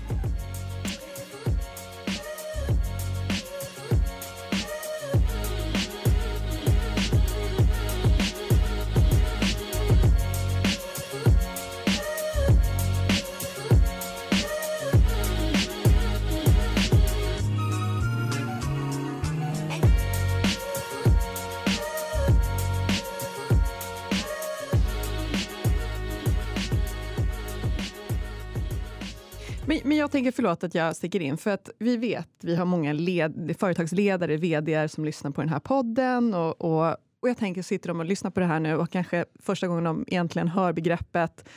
Men, 29.91 29.99
jag 29.99 30.11
tänker, 30.11 30.33
förlåt 30.33 30.65
att 30.65 30.75
jag 30.75 30.97
sticker 30.97 31.21
in, 31.21 31.37
för 31.37 31.51
att 31.51 31.71
vi 31.79 31.97
vet, 31.97 32.29
vi 32.41 32.57
har 32.57 32.65
många 32.65 32.93
led, 32.93 33.55
företagsledare, 33.59 34.37
vd 34.37 34.89
som 34.89 35.05
lyssnar 35.05 35.31
på 35.31 35.41
den 35.41 35.49
här 35.49 35.61
podden 35.61 36.35
och, 36.35 36.61
och, 36.61 36.97
och 37.21 37.29
jag 37.29 37.37
tänker, 37.37 37.63
sitter 37.63 37.89
de 37.89 38.01
och 38.01 38.07
lyssnar 38.07 38.31
på 38.31 38.41
det 38.41 38.47
här 38.47 38.61
nu 38.61 38.77
och 38.77 38.91
kanske 38.91 39.25
första 39.41 39.69
gången 39.69 39.85
de 39.85 40.05
egentligen 40.07 40.49
hör 40.49 40.73
begreppet 40.73 41.49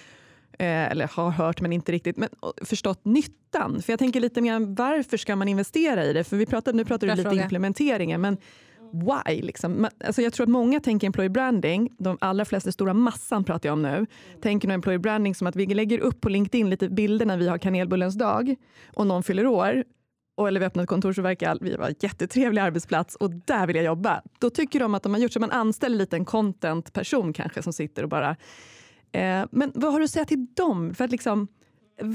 eh, 0.51 0.91
eller 0.91 1.07
har 1.07 1.29
hört 1.29 1.61
men 1.61 1.73
inte 1.73 1.91
riktigt 1.91 2.17
men 2.17 2.29
förstått 2.61 3.05
nyttan. 3.05 3.81
För 3.81 3.93
jag 3.93 3.99
tänker 3.99 4.19
lite 4.19 4.41
mer, 4.41 4.75
varför 4.75 5.17
ska 5.17 5.35
man 5.35 5.47
investera 5.47 6.05
i 6.05 6.13
det? 6.13 6.23
För 6.23 6.37
vi 6.37 6.45
pratade, 6.45 6.77
nu 6.77 6.85
pratar 6.85 7.07
du 7.07 7.15
lite 7.15 7.29
fråga. 7.29 7.43
implementeringen, 7.43 8.21
men 8.21 8.37
why? 8.93 9.41
Liksom. 9.41 9.87
Alltså 10.05 10.21
jag 10.21 10.33
tror 10.33 10.43
att 10.43 10.49
många 10.49 10.79
tänker 10.79 11.07
employer 11.07 11.29
branding, 11.29 11.95
de 11.97 12.17
allra 12.21 12.45
flesta 12.45 12.71
stora 12.71 12.93
massan 12.93 13.43
pratar 13.43 13.69
jag 13.69 13.73
om 13.73 13.81
nu, 13.81 14.05
tänker 14.41 14.67
nog 14.67 14.75
employer 14.75 14.99
branding 14.99 15.35
som 15.35 15.47
att 15.47 15.55
vi 15.55 15.65
lägger 15.65 15.99
upp 15.99 16.21
på 16.21 16.29
LinkedIn 16.29 16.69
lite 16.69 16.89
bilder 16.89 17.25
när 17.25 17.37
vi 17.37 17.47
har 17.47 17.57
kanelbullens 17.57 18.15
dag 18.15 18.55
och 18.93 19.07
någon 19.07 19.23
fyller 19.23 19.47
år 19.47 19.83
och 20.35 20.47
eller 20.47 20.59
vi 20.59 20.65
öppnar 20.65 20.83
ett 20.83 20.89
kontor 20.89 21.13
så 21.13 21.21
verkar 21.21 21.57
vi 21.61 21.75
vara 21.75 21.87
en 21.87 21.95
jättetrevlig 21.99 22.61
arbetsplats 22.61 23.15
och 23.15 23.31
där 23.31 23.67
vill 23.67 23.75
jag 23.75 23.85
jobba. 23.85 24.21
Då 24.39 24.49
tycker 24.49 24.79
de 24.79 24.95
att 24.95 25.03
de 25.03 25.13
har 25.13 25.21
gjort 25.21 25.31
så 25.31 25.39
man 25.39 25.51
anställer 25.51 25.97
lite 25.97 26.15
en 26.15 26.25
content-person 26.25 27.33
kanske 27.33 27.63
som 27.63 27.73
sitter 27.73 28.03
och 28.03 28.09
bara... 28.09 28.35
Eh, 29.11 29.45
men 29.51 29.71
vad 29.75 29.91
har 29.91 29.99
du 29.99 30.03
att 30.03 30.11
säga 30.11 30.25
till 30.25 30.47
dem? 30.53 30.93
För 30.93 31.05
att 31.05 31.11
liksom, 31.11 31.47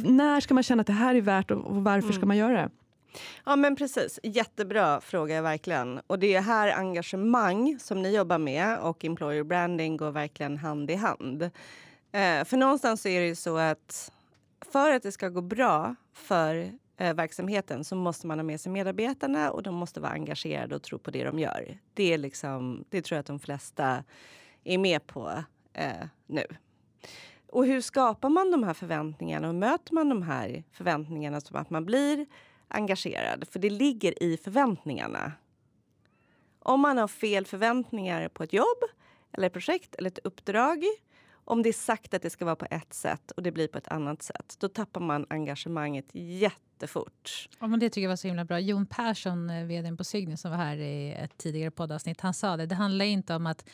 när 0.04 0.40
ska 0.40 0.54
man 0.54 0.62
känna 0.62 0.80
att 0.80 0.86
det 0.86 0.92
här 0.92 1.14
är 1.14 1.20
värt 1.20 1.50
och, 1.50 1.66
och 1.66 1.84
varför 1.84 2.08
mm. 2.08 2.12
ska 2.12 2.26
man 2.26 2.36
göra 2.36 2.52
det? 2.52 2.70
Ja 3.44 3.57
men 3.57 3.77
precis, 3.77 4.21
jättebra 4.23 5.01
fråga 5.01 5.42
verkligen. 5.42 6.01
Och 6.07 6.18
det 6.18 6.35
är 6.35 6.40
här 6.40 6.73
engagemang 6.73 7.79
som 7.81 8.03
ni 8.03 8.16
jobbar 8.16 8.38
med 8.38 8.79
och 8.79 9.05
employer 9.05 9.44
branding 9.44 9.97
går 9.97 10.11
verkligen 10.11 10.59
hand 10.59 10.90
i 10.90 10.94
hand. 10.94 11.42
Eh, 12.12 12.44
för 12.44 12.57
någonstans 12.57 13.07
är 13.07 13.21
det 13.21 13.27
ju 13.27 13.35
så 13.35 13.57
att 13.57 14.12
för 14.73 14.90
att 14.90 15.03
det 15.03 15.12
ska 15.12 15.29
gå 15.29 15.40
bra 15.40 15.94
för 16.12 16.73
eh, 16.97 17.14
verksamheten 17.14 17.85
så 17.85 17.97
måste 17.97 18.27
man 18.27 18.38
ha 18.38 18.44
med 18.44 18.61
sig 18.61 18.73
medarbetarna 18.73 19.51
och 19.51 19.62
de 19.62 19.75
måste 19.75 20.01
vara 20.01 20.12
engagerade 20.12 20.77
och 20.77 20.83
tro 20.83 20.99
på 20.99 21.11
det 21.11 21.25
de 21.25 21.38
gör. 21.38 21.79
Det, 21.94 22.12
är 22.14 22.18
liksom, 22.18 22.85
det 22.88 23.03
tror 23.03 23.16
jag 23.16 23.21
att 23.21 23.27
de 23.27 23.38
flesta 23.38 24.05
är 24.64 24.79
med 24.79 25.07
på 25.07 25.44
eh, 25.73 26.07
nu. 26.27 26.44
Och 27.53 27.66
hur 27.66 27.81
skapar 27.81 28.29
man 28.29 28.51
de 28.51 28.62
här 28.62 28.75
förväntningarna 28.75 29.49
och 29.49 29.55
möter 29.55 29.94
man 29.94 30.09
de 30.09 30.23
här 30.23 30.64
förväntningarna 30.73 31.40
som 31.40 31.57
att 31.57 31.71
man 31.71 31.85
blir 31.85 32.27
engagerad. 32.68 33.48
För 33.50 33.59
det 33.59 33.70
ligger 33.70 34.22
i 34.22 34.37
förväntningarna. 34.37 35.33
Om 36.59 36.81
man 36.81 36.98
har 36.98 37.09
fel 37.09 37.46
förväntningar 37.46 38.28
på 38.28 38.42
ett 38.42 38.52
jobb, 38.52 38.78
eller 39.33 39.46
ett 39.46 39.52
projekt 39.52 39.94
eller 39.94 40.11
ett 40.11 40.18
uppdrag 40.18 40.85
om 41.48 41.62
det 41.62 41.68
är 41.68 41.72
sagt 41.72 42.14
att 42.14 42.22
det 42.22 42.31
ska 42.31 42.44
vara 42.44 42.57
på 42.57 42.66
ett 42.70 42.94
sätt 42.94 43.31
och 43.31 43.42
det 43.42 43.52
blir 43.52 43.68
på 43.68 43.78
ett 43.78 43.88
annat 43.88 44.22
sätt, 44.22 44.57
då 44.59 44.68
tappar 44.68 45.00
man 45.00 45.26
engagemanget 45.31 46.07
jättefort. 46.12 47.48
Ja, 47.61 47.66
men 47.66 47.81
det 47.81 47.90
tycker 47.90 48.02
jag 48.02 48.09
var 48.09 48.16
så 48.16 48.26
himla 48.26 48.44
bra. 48.44 48.61
Jon 48.61 48.87
Persson, 48.87 49.50
eh, 49.50 49.64
vd 49.64 49.96
på 49.96 50.04
Cygnus, 50.04 50.40
som 50.40 50.50
var 50.50 50.59
här 50.59 50.76
i 50.76 51.12
ett 51.12 51.38
tidigare 51.38 51.70
poddavsnitt, 51.70 52.20
han 52.20 52.35
sa 52.35 52.57
det. 52.57 52.66
Det 52.66 52.74
handlar 52.74 53.04
inte 53.04 53.35
om 53.35 53.46
att 53.46 53.68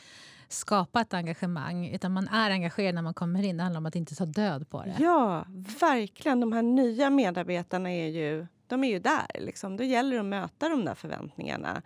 skapa 0.49 1.01
ett 1.01 1.15
engagemang, 1.15 1.89
utan 1.89 2.13
man 2.13 2.29
är 2.29 2.51
engagerad 2.51 2.95
när 2.95 3.03
man 3.03 3.15
kommer 3.15 3.43
in. 3.43 3.57
Det 3.57 3.63
handlar 3.63 3.79
om 3.79 3.87
att 3.87 3.97
inte 3.97 4.15
ta 4.15 4.27
död 4.27 4.71
på 4.71 4.83
det. 4.83 4.97
Ja, 4.99 5.45
verkligen. 5.81 6.41
De 6.41 6.53
här 6.53 6.63
nya 6.63 7.11
medarbetarna 7.11 7.93
är 7.93 8.09
ju 8.09 8.47
de 8.67 8.85
är 8.85 8.89
ju 8.89 8.99
där. 8.99 9.27
Liksom. 9.35 9.77
Då 9.77 9.85
gäller 9.85 10.13
det 10.13 10.21
att 10.21 10.27
möta 10.27 10.69
de 10.69 10.85
där 10.85 10.95
förväntningarna. 10.95 11.83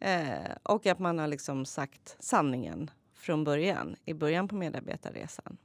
Eh, 0.00 0.52
och 0.62 0.86
att 0.86 0.98
man 0.98 1.18
har 1.18 1.26
liksom 1.26 1.64
sagt 1.64 2.16
sanningen 2.18 2.90
från 3.14 3.44
början, 3.44 3.96
i 4.04 4.14
början 4.14 4.48
på 4.48 4.54
medarbetarresan. 4.54 5.56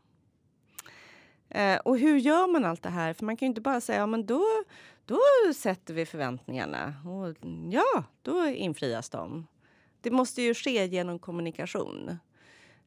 Eh, 1.49 1.77
och 1.77 1.97
hur 1.97 2.17
gör 2.17 2.47
man 2.47 2.65
allt 2.65 2.83
det 2.83 2.89
här? 2.89 3.13
För 3.13 3.25
man 3.25 3.37
kan 3.37 3.45
ju 3.45 3.49
inte 3.49 3.61
bara 3.61 3.81
säga 3.81 3.99
ja, 3.99 4.05
men 4.05 4.25
då, 4.25 4.43
då 5.05 5.19
sätter 5.55 5.93
vi 5.93 6.05
förväntningarna. 6.05 6.93
Och 7.05 7.47
ja, 7.71 8.03
då 8.21 8.47
infrias 8.47 9.09
de. 9.09 9.47
Det 10.01 10.11
måste 10.11 10.41
ju 10.41 10.53
ske 10.53 10.85
genom 10.85 11.19
kommunikation. 11.19 12.17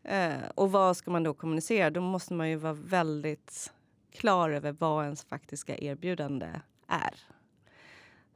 Eh, 0.03 0.49
och 0.55 0.73
vad 0.73 0.97
ska 0.97 1.11
man 1.11 1.23
då 1.23 1.35
kommunicera? 1.35 1.91
Då 1.91 2.01
måste 2.01 2.35
man 2.35 2.51
ju 2.51 2.57
vara 2.57 2.73
väldigt 2.73 3.73
klar 4.13 4.51
över 4.51 4.73
vad 4.73 5.05
ens 5.05 5.25
faktiska 5.25 5.77
erbjudande 5.79 6.61
är. 6.87 7.15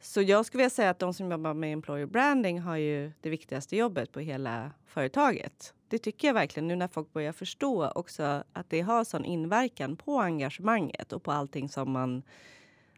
Så 0.04 0.22
jag 0.22 0.46
skulle 0.46 0.58
vilja 0.58 0.70
säga 0.70 0.90
att 0.90 0.98
de 0.98 1.14
som 1.14 1.30
jobbar 1.30 1.54
med 1.54 1.72
employer 1.72 2.06
branding 2.06 2.60
har 2.60 2.76
ju 2.76 3.12
det 3.20 3.30
viktigaste 3.30 3.76
jobbet 3.76 4.12
på 4.12 4.20
hela 4.20 4.70
företaget. 4.86 5.74
Det 5.88 5.98
tycker 5.98 6.28
jag 6.28 6.34
verkligen 6.34 6.68
nu 6.68 6.76
när 6.76 6.88
folk 6.88 7.12
börjar 7.12 7.32
förstå 7.32 7.88
också 7.88 8.44
att 8.52 8.70
det 8.70 8.80
har 8.80 9.04
sån 9.04 9.24
inverkan 9.24 9.96
på 9.96 10.20
engagemanget 10.20 11.12
och 11.12 11.22
på 11.22 11.32
allting 11.32 11.68
som 11.68 11.90
man, 11.90 12.22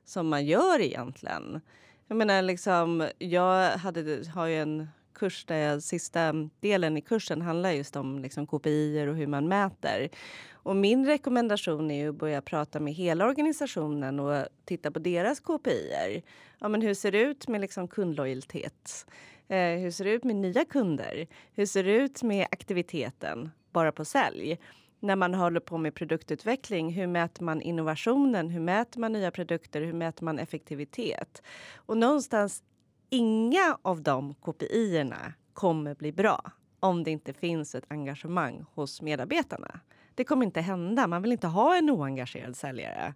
som 0.05 0.29
man 0.29 0.47
gör 0.47 0.81
egentligen. 0.81 1.61
Jag 2.07 2.16
menar 2.16 2.42
liksom, 2.42 3.09
jag 3.19 3.71
hade, 3.71 4.25
har 4.35 4.47
ju 4.47 4.62
en 4.62 4.88
kurs 5.18 5.44
där 5.44 5.57
jag, 5.57 5.83
sista 5.83 6.33
delen 6.61 6.96
i 6.96 7.00
kursen 7.00 7.42
handlar 7.42 7.70
just 7.70 7.96
om 7.96 8.18
liksom 8.18 8.46
KPI 8.46 9.07
och 9.09 9.16
hur 9.16 9.26
man 9.26 9.48
mäter. 9.48 10.09
Och 10.52 10.76
min 10.76 11.07
rekommendation 11.07 11.90
är 11.90 12.09
att 12.09 12.14
börja 12.14 12.42
prata 12.42 12.81
med 12.81 12.94
hela 12.94 13.26
organisationen 13.26 14.20
och 14.20 14.46
titta 14.64 14.90
på 14.90 14.98
deras 14.98 15.40
KPI. 15.40 16.22
Ja, 16.59 16.68
men 16.68 16.83
hur 16.83 16.94
ser 16.94 17.12
det 17.12 17.20
ut 17.20 17.48
med 17.48 17.61
liksom 17.61 17.88
kundlojalitet? 17.88 19.07
Eh, 19.48 19.79
hur 19.79 19.90
ser 19.90 20.05
det 20.05 20.11
ut 20.11 20.24
med 20.24 20.37
nya 20.37 20.64
kunder? 20.64 21.26
Hur 21.52 21.66
ser 21.66 21.85
det 21.85 21.92
ut 21.92 22.22
med 22.22 22.46
aktiviteten 22.50 23.50
bara 23.72 23.92
på 23.92 24.05
sälj? 24.05 24.59
När 25.00 25.16
man 25.16 25.35
håller 25.35 25.61
på 25.61 25.79
med 25.79 25.94
produktutveckling, 25.94 26.92
hur 26.92 27.07
mäter 27.07 27.44
man 27.44 27.62
innovationen? 27.62 28.50
Hur 28.50 28.61
mäter 28.61 29.00
man 29.00 29.12
nya 29.12 29.31
produkter? 29.31 29.81
Hur 29.81 29.92
mäter 29.92 30.24
man 30.24 30.38
effektivitet? 30.38 31.42
Och 31.74 31.96
någonstans, 31.96 32.62
inga 33.09 33.79
av 33.83 34.03
de 34.03 34.35
KPI-erna 34.35 35.33
kommer 35.53 35.95
bli 35.95 36.12
bra 36.12 36.51
om 36.81 37.05
det 37.05 37.11
inte 37.11 37.33
finns 37.33 37.75
ett 37.75 37.85
engagemang 37.88 38.64
hos 38.75 39.03
medarbetarna. 39.03 39.81
Det 40.14 40.25
kommer 40.25 40.47
inte 40.47 40.61
hända. 40.61 41.07
Man 41.07 41.23
vill 41.23 41.33
inte 41.33 41.47
ha 41.47 41.77
en 41.77 41.90
oengagerad 41.90 42.57
säljare. 42.57 43.14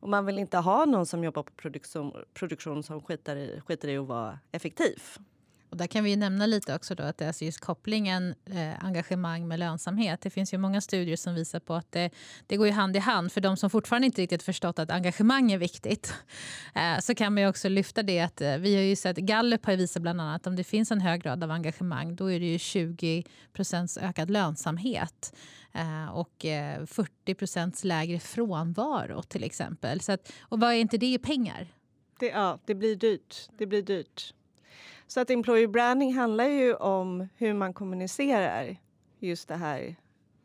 Och 0.00 0.08
man 0.08 0.26
vill 0.26 0.38
inte 0.38 0.58
ha 0.58 0.84
någon 0.84 1.06
som 1.06 1.24
jobbar 1.24 1.42
på 1.42 1.52
produktion, 1.52 2.12
produktion 2.34 2.82
som 2.82 3.02
skiter 3.02 3.36
i, 3.36 3.60
skiter 3.66 3.88
i 3.88 3.96
att 3.96 4.06
vara 4.06 4.38
effektiv. 4.52 5.02
Och 5.70 5.76
där 5.76 5.86
kan 5.86 6.04
vi 6.04 6.16
nämna 6.16 6.46
lite 6.46 6.74
också 6.74 6.94
då 6.94 7.02
att 7.02 7.18
det 7.18 7.24
är 7.24 7.28
alltså 7.28 7.44
just 7.44 7.60
kopplingen 7.60 8.34
eh, 8.44 8.84
engagemang 8.84 9.48
med 9.48 9.58
lönsamhet. 9.58 10.20
Det 10.20 10.30
finns 10.30 10.54
ju 10.54 10.58
många 10.58 10.80
studier 10.80 11.16
som 11.16 11.34
visar 11.34 11.60
på 11.60 11.74
att 11.74 11.92
det, 11.92 12.10
det 12.46 12.56
går 12.56 12.66
ju 12.66 12.72
hand 12.72 12.96
i 12.96 12.98
hand. 12.98 13.32
För 13.32 13.40
de 13.40 13.56
som 13.56 13.70
fortfarande 13.70 14.06
inte 14.06 14.22
riktigt 14.22 14.42
förstått 14.42 14.78
att 14.78 14.90
engagemang 14.90 15.52
är 15.52 15.58
viktigt 15.58 16.14
eh, 16.74 17.00
så 17.00 17.14
kan 17.14 17.34
man 17.34 17.42
ju 17.42 17.48
också 17.48 17.68
lyfta 17.68 18.02
det 18.02 18.20
att 18.20 18.40
eh, 18.40 18.56
vi 18.56 18.74
har 18.74 18.82
ju 18.82 18.96
sett 18.96 19.16
Gallup 19.16 19.66
har 19.66 19.76
visat 19.76 20.02
bland 20.02 20.20
annat 20.20 20.38
att 20.38 20.46
om 20.46 20.56
det 20.56 20.64
finns 20.64 20.90
en 20.90 21.00
hög 21.00 21.22
grad 21.22 21.44
av 21.44 21.50
engagemang 21.50 22.16
då 22.16 22.32
är 22.32 22.40
det 22.40 22.46
ju 22.46 22.58
20 22.58 23.24
procents 23.52 23.98
ökad 23.98 24.30
lönsamhet 24.30 25.34
eh, 25.72 26.08
och 26.08 26.44
eh, 26.44 26.86
40 26.86 27.34
procents 27.34 27.84
lägre 27.84 28.18
frånvaro 28.18 29.22
till 29.22 29.44
exempel. 29.44 30.00
Så 30.00 30.12
att, 30.12 30.32
och 30.40 30.60
vad 30.60 30.70
är 30.70 30.76
inte 30.76 30.98
det 30.98 31.12
i 31.12 31.18
pengar? 31.18 31.68
Det, 32.18 32.26
ja, 32.26 32.58
det 32.64 32.74
blir 32.74 32.96
dyrt. 32.96 33.48
Det 33.58 33.66
blir 33.66 33.82
dyrt. 33.82 34.34
Så 35.08 35.20
att 35.20 35.30
employer 35.30 35.66
branding 35.66 36.14
handlar 36.14 36.44
ju 36.44 36.74
om 36.74 37.28
hur 37.36 37.54
man 37.54 37.74
kommunicerar 37.74 38.76
just 39.18 39.48
det 39.48 39.56
här 39.56 39.96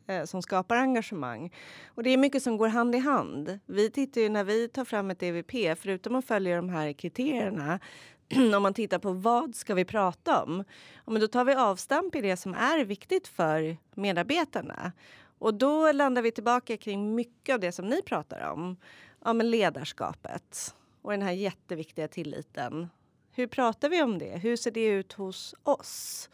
eh, 0.07 0.23
som 0.23 0.41
skapar 0.41 0.75
engagemang. 0.75 1.53
Och 1.87 2.03
det 2.03 2.09
är 2.09 2.17
mycket 2.17 2.43
som 2.43 2.57
går 2.57 2.67
hand 2.67 2.95
i 2.95 2.97
hand. 2.97 3.59
Vi 3.65 3.89
tittar 3.89 4.21
ju 4.21 4.29
när 4.29 4.43
vi 4.43 4.69
tar 4.69 4.85
fram 4.85 5.11
ett 5.11 5.23
EVP, 5.23 5.77
förutom 5.79 6.15
att 6.15 6.25
följa 6.25 6.55
de 6.55 6.69
här 6.69 6.93
kriterierna, 6.93 7.79
om 8.55 8.63
man 8.63 8.73
tittar 8.73 8.99
på 8.99 9.11
vad 9.11 9.55
ska 9.55 9.75
vi 9.75 9.85
prata 9.85 10.43
om? 10.43 10.63
Ja, 11.05 11.11
men 11.11 11.21
då 11.21 11.27
tar 11.27 11.45
vi 11.45 11.53
avstamp 11.53 12.15
i 12.15 12.21
det 12.21 12.37
som 12.37 12.53
är 12.53 12.85
viktigt 12.85 13.27
för 13.27 13.77
medarbetarna. 13.95 14.91
Och 15.39 15.53
då 15.53 15.91
landar 15.91 16.21
vi 16.21 16.31
tillbaka 16.31 16.77
kring 16.77 17.15
mycket 17.15 17.53
av 17.53 17.59
det 17.59 17.71
som 17.71 17.89
ni 17.89 18.01
pratar 18.01 18.51
om. 18.51 18.77
Ja, 19.25 19.33
men 19.33 19.51
ledarskapet 19.51 20.75
och 21.01 21.11
den 21.11 21.21
här 21.21 21.31
jätteviktiga 21.31 22.07
tilliten 22.07 22.87
hur 23.35 23.47
pratar 23.47 23.89
vi 23.89 24.01
om 24.01 24.17
det? 24.17 24.37
Hur 24.37 24.55
ser 24.55 24.71
det 24.71 24.85
ut 24.85 25.13
hos 25.13 25.55
oss? 25.63 26.29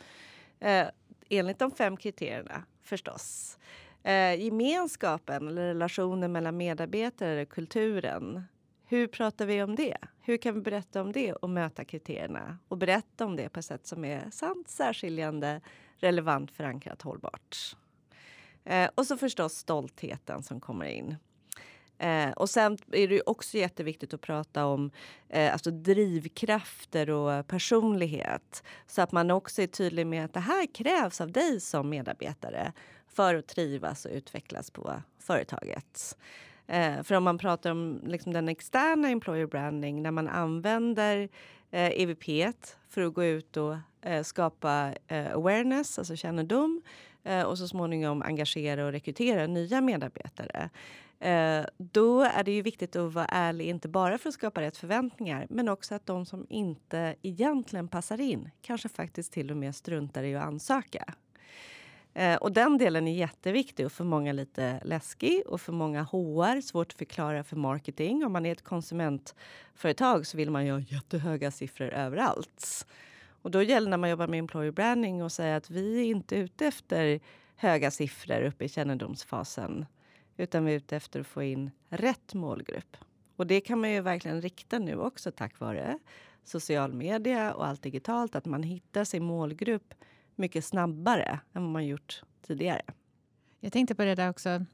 Eh, 0.60 0.88
enligt 1.30 1.60
de 1.60 1.72
fem 1.72 1.98
kriterierna 1.98 2.64
förstås. 2.82 3.58
Eh, 4.04 4.44
gemenskapen 4.44 5.48
eller 5.48 5.62
relationen 5.62 6.32
mellan 6.32 6.58
medarbetare, 6.58 7.46
kulturen. 7.46 8.44
Hur 8.86 9.08
pratar 9.08 9.46
vi 9.46 9.64
om 9.64 9.76
det? 9.76 9.98
Hur 10.22 10.38
kan 10.38 10.54
vi 10.56 10.62
berätta 10.62 11.02
om 11.02 11.12
det 11.12 11.34
och 11.34 11.50
möta 11.50 11.86
kriterierna 11.86 12.58
och 12.68 12.78
berätta 12.78 13.26
om 13.26 13.36
det 13.36 13.50
på 13.50 13.60
ett 13.60 13.66
sätt 13.66 13.88
som 13.88 14.06
är 14.06 14.30
sant, 14.32 14.70
särskiljande, 14.70 15.62
relevant, 15.98 16.52
förankrat, 16.52 17.02
hållbart? 17.02 17.76
Eh, 18.64 18.90
och 18.96 19.08
så 19.08 19.18
förstås 19.18 19.54
stoltheten 19.54 20.44
som 20.44 20.60
kommer 20.62 20.86
in. 20.86 21.16
Eh, 22.00 22.32
och 22.32 22.50
sen 22.50 22.78
är 22.92 23.08
det 23.08 23.22
också 23.22 23.58
jätteviktigt 23.58 24.14
att 24.14 24.22
prata 24.22 24.66
om 24.66 24.92
eh, 25.30 25.54
alltså 25.54 25.72
drivkrafter 25.72 27.10
och 27.10 27.48
personlighet. 27.48 28.64
Så 28.88 29.02
att 29.02 29.12
man 29.12 29.32
också 29.32 29.62
är 29.62 29.68
tydlig 29.68 30.08
med 30.08 30.26
att 30.26 30.34
det 30.34 30.40
här 30.40 30.74
krävs 30.74 31.22
av 31.22 31.32
dig 31.32 31.60
som 31.60 31.90
medarbetare 31.90 32.74
för 33.08 33.36
att 33.36 33.48
trivas 33.48 34.06
och 34.06 34.12
utvecklas 34.12 34.72
på 34.72 35.02
företaget. 35.20 36.18
Eh, 36.68 37.04
för 37.04 37.16
om 37.16 37.24
man 37.24 37.38
pratar 37.38 37.72
om 37.72 38.02
liksom 38.06 38.34
den 38.34 38.50
externa 38.50 39.10
employer 39.10 39.48
branding 39.48 40.02
när 40.02 40.12
man 40.12 40.28
använder 40.28 41.30
eh, 41.72 42.02
EVP 42.02 42.54
för 42.90 43.02
att 43.02 43.14
gå 43.14 43.24
ut 43.24 43.58
och 43.58 43.76
eh, 44.02 44.24
skapa 44.24 44.94
eh, 45.08 45.34
awareness, 45.34 46.00
alltså 46.00 46.16
kännedom 46.16 46.82
eh, 47.24 47.44
och 47.44 47.58
så 47.58 47.68
småningom 47.68 48.22
engagera 48.22 48.86
och 48.86 48.92
rekrytera 48.92 49.48
nya 49.48 49.82
medarbetare 49.82 50.70
Eh, 51.20 51.66
då 51.78 52.22
är 52.22 52.44
det 52.44 52.52
ju 52.52 52.62
viktigt 52.62 52.96
att 52.96 53.14
vara 53.14 53.26
ärlig, 53.26 53.70
inte 53.70 53.88
bara 53.88 54.18
för 54.18 54.30
att 54.30 54.36
skapa 54.36 54.62
rätt 54.62 54.78
förväntningar 54.78 55.48
men 55.50 55.70
också 55.70 55.96
att 55.96 56.06
de 56.06 56.26
som 56.26 56.46
inte 56.50 57.16
egentligen 57.22 57.88
passar 57.88 58.22
in 58.22 58.50
kanske 58.62 58.90
faktiskt 58.90 59.34
till 59.34 59.52
och 59.52 59.58
med 59.58 59.76
struntar 59.76 60.24
i 60.24 60.36
att 60.36 60.44
ansöka. 60.44 61.14
Eh, 62.14 62.36
och 62.36 62.52
den 62.52 62.78
delen 62.78 63.08
är 63.08 63.14
jätteviktig 63.14 63.86
och 63.86 63.92
för 63.92 64.04
många 64.04 64.34
lite 64.34 64.80
läskig 64.84 65.44
och 65.48 65.62
för 65.62 65.74
många 65.74 66.04
HR 66.04 66.62
svårt 66.62 66.92
att 66.92 66.98
förklara 66.98 67.44
för 67.44 67.56
marketing. 67.56 68.26
Om 68.26 68.32
man 68.32 68.46
är 68.46 68.52
ett 68.52 68.64
konsumentföretag 68.64 70.28
så 70.28 70.38
vill 70.38 70.52
man 70.52 70.66
ju 70.66 70.72
ha 70.72 70.80
jättehöga 70.80 71.52
siffror 71.52 71.90
överallt. 71.90 72.88
Och 73.42 73.52
då 73.52 73.62
gäller 73.62 73.90
när 73.90 73.98
man 73.98 74.10
jobbar 74.10 74.28
med 74.28 74.40
employer 74.40 74.72
branding 74.72 75.24
och 75.24 75.32
säga 75.32 75.56
att 75.56 75.70
vi 75.70 76.00
är 76.00 76.06
inte 76.06 76.36
ute 76.36 76.66
efter 76.66 77.20
höga 77.56 77.92
siffror 77.92 78.42
uppe 78.42 78.66
i 78.66 78.70
kännedomsfasen 78.70 79.86
utan 80.40 80.66
vi 80.66 80.72
är 80.72 80.76
ute 80.78 80.96
efter 80.96 81.20
att 81.20 81.28
få 81.28 81.44
in 81.44 81.72
rätt 81.90 82.34
målgrupp. 82.34 82.98
Och 83.36 83.48
det 83.48 83.62
kan 83.62 83.82
man 83.82 83.92
ju 83.92 84.02
verkligen 84.02 84.42
rikta 84.42 84.80
nu 84.80 85.00
också 85.00 85.32
tack 85.32 85.60
vare 85.60 86.00
social 86.44 86.94
media 86.94 87.54
och 87.54 87.68
allt 87.68 87.82
digitalt. 87.82 88.36
Att 88.36 88.46
man 88.46 88.64
hittar 88.64 89.04
sin 89.04 89.24
målgrupp 89.24 89.94
mycket 90.36 90.66
snabbare 90.66 91.40
än 91.54 91.64
vad 91.64 91.72
man 91.72 91.86
gjort 91.86 92.22
tidigare. 92.42 92.82
Jag 93.60 93.74
tänkte 93.74 93.96
på 93.96 94.04
det 94.04 94.16
där 94.16 94.30
också. 94.30 94.66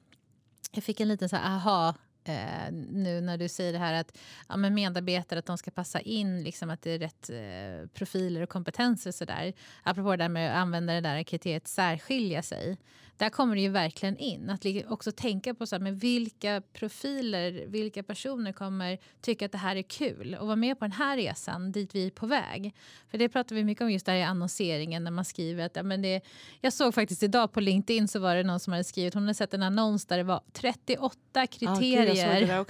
Jag 0.71 0.83
fick 0.83 0.99
en 0.99 1.07
liten 1.07 1.29
så 1.29 1.35
här 1.35 1.55
aha 1.55 1.95
eh, 2.25 2.71
nu 2.71 3.21
när 3.21 3.37
du 3.37 3.49
säger 3.49 3.73
det 3.73 3.79
här 3.79 3.93
att 3.93 4.17
ja, 4.49 4.57
men 4.57 4.73
medarbetare 4.73 5.39
att 5.39 5.45
de 5.45 5.57
ska 5.57 5.71
passa 5.71 5.99
in, 5.99 6.43
liksom 6.43 6.69
att 6.69 6.81
det 6.81 6.91
är 6.91 6.99
rätt 6.99 7.29
eh, 7.29 7.89
profiler 7.89 8.41
och 8.41 8.49
kompetenser. 8.49 9.11
Så 9.11 9.25
där. 9.25 9.53
Apropå 9.83 10.11
det 10.11 10.17
där 10.17 10.29
med 10.29 10.51
att 10.51 10.57
använda 10.57 10.93
det 10.93 11.01
där 11.01 11.23
kriteriet 11.23 11.67
särskilja 11.67 12.41
sig 12.41 12.77
där 13.17 13.29
kommer 13.29 13.55
det 13.55 13.61
ju 13.61 13.69
verkligen 13.69 14.17
in. 14.17 14.49
Att 14.49 14.65
också 14.87 15.11
tänka 15.11 15.53
på 15.53 15.67
så 15.67 15.75
här, 15.75 15.81
med 15.83 15.99
vilka 15.99 16.61
profiler, 16.73 17.65
vilka 17.67 18.03
personer 18.03 18.51
kommer 18.51 18.97
tycka 19.21 19.45
att 19.45 19.51
det 19.51 19.57
här 19.57 19.75
är 19.75 19.81
kul 19.81 20.37
och 20.39 20.47
vara 20.47 20.55
med 20.55 20.79
på 20.79 20.85
den 20.85 20.91
här 20.91 21.17
resan 21.17 21.71
dit 21.71 21.95
vi 21.95 22.05
är 22.05 22.11
på 22.11 22.25
väg. 22.25 22.75
För 23.11 23.17
det 23.17 23.29
pratar 23.29 23.55
vi 23.55 23.63
mycket 23.63 23.81
om 23.81 23.91
just 23.91 24.05
där 24.05 24.15
i 24.15 24.23
annonseringen 24.23 25.03
när 25.03 25.11
man 25.11 25.25
skriver 25.25 25.65
att 25.65 25.75
ja, 25.75 25.83
men 25.83 26.01
det, 26.01 26.21
jag 26.61 26.73
såg 26.73 26.93
faktiskt 26.93 27.23
idag 27.23 27.51
på 27.51 27.59
LinkedIn 27.59 28.07
så 28.07 28.19
var 28.19 28.35
det 28.35 28.43
någon 28.43 28.59
som 28.59 28.73
hade 28.73 28.83
skrivit, 28.83 29.13
hon 29.13 29.23
hade 29.23 29.33
sett 29.33 29.53
en 29.53 29.63
annons 29.63 30.05
där 30.05 30.17
det 30.17 30.23
var 30.23 30.41
38 30.53 31.47
kriterier 31.47 32.14
ah, 32.23 32.63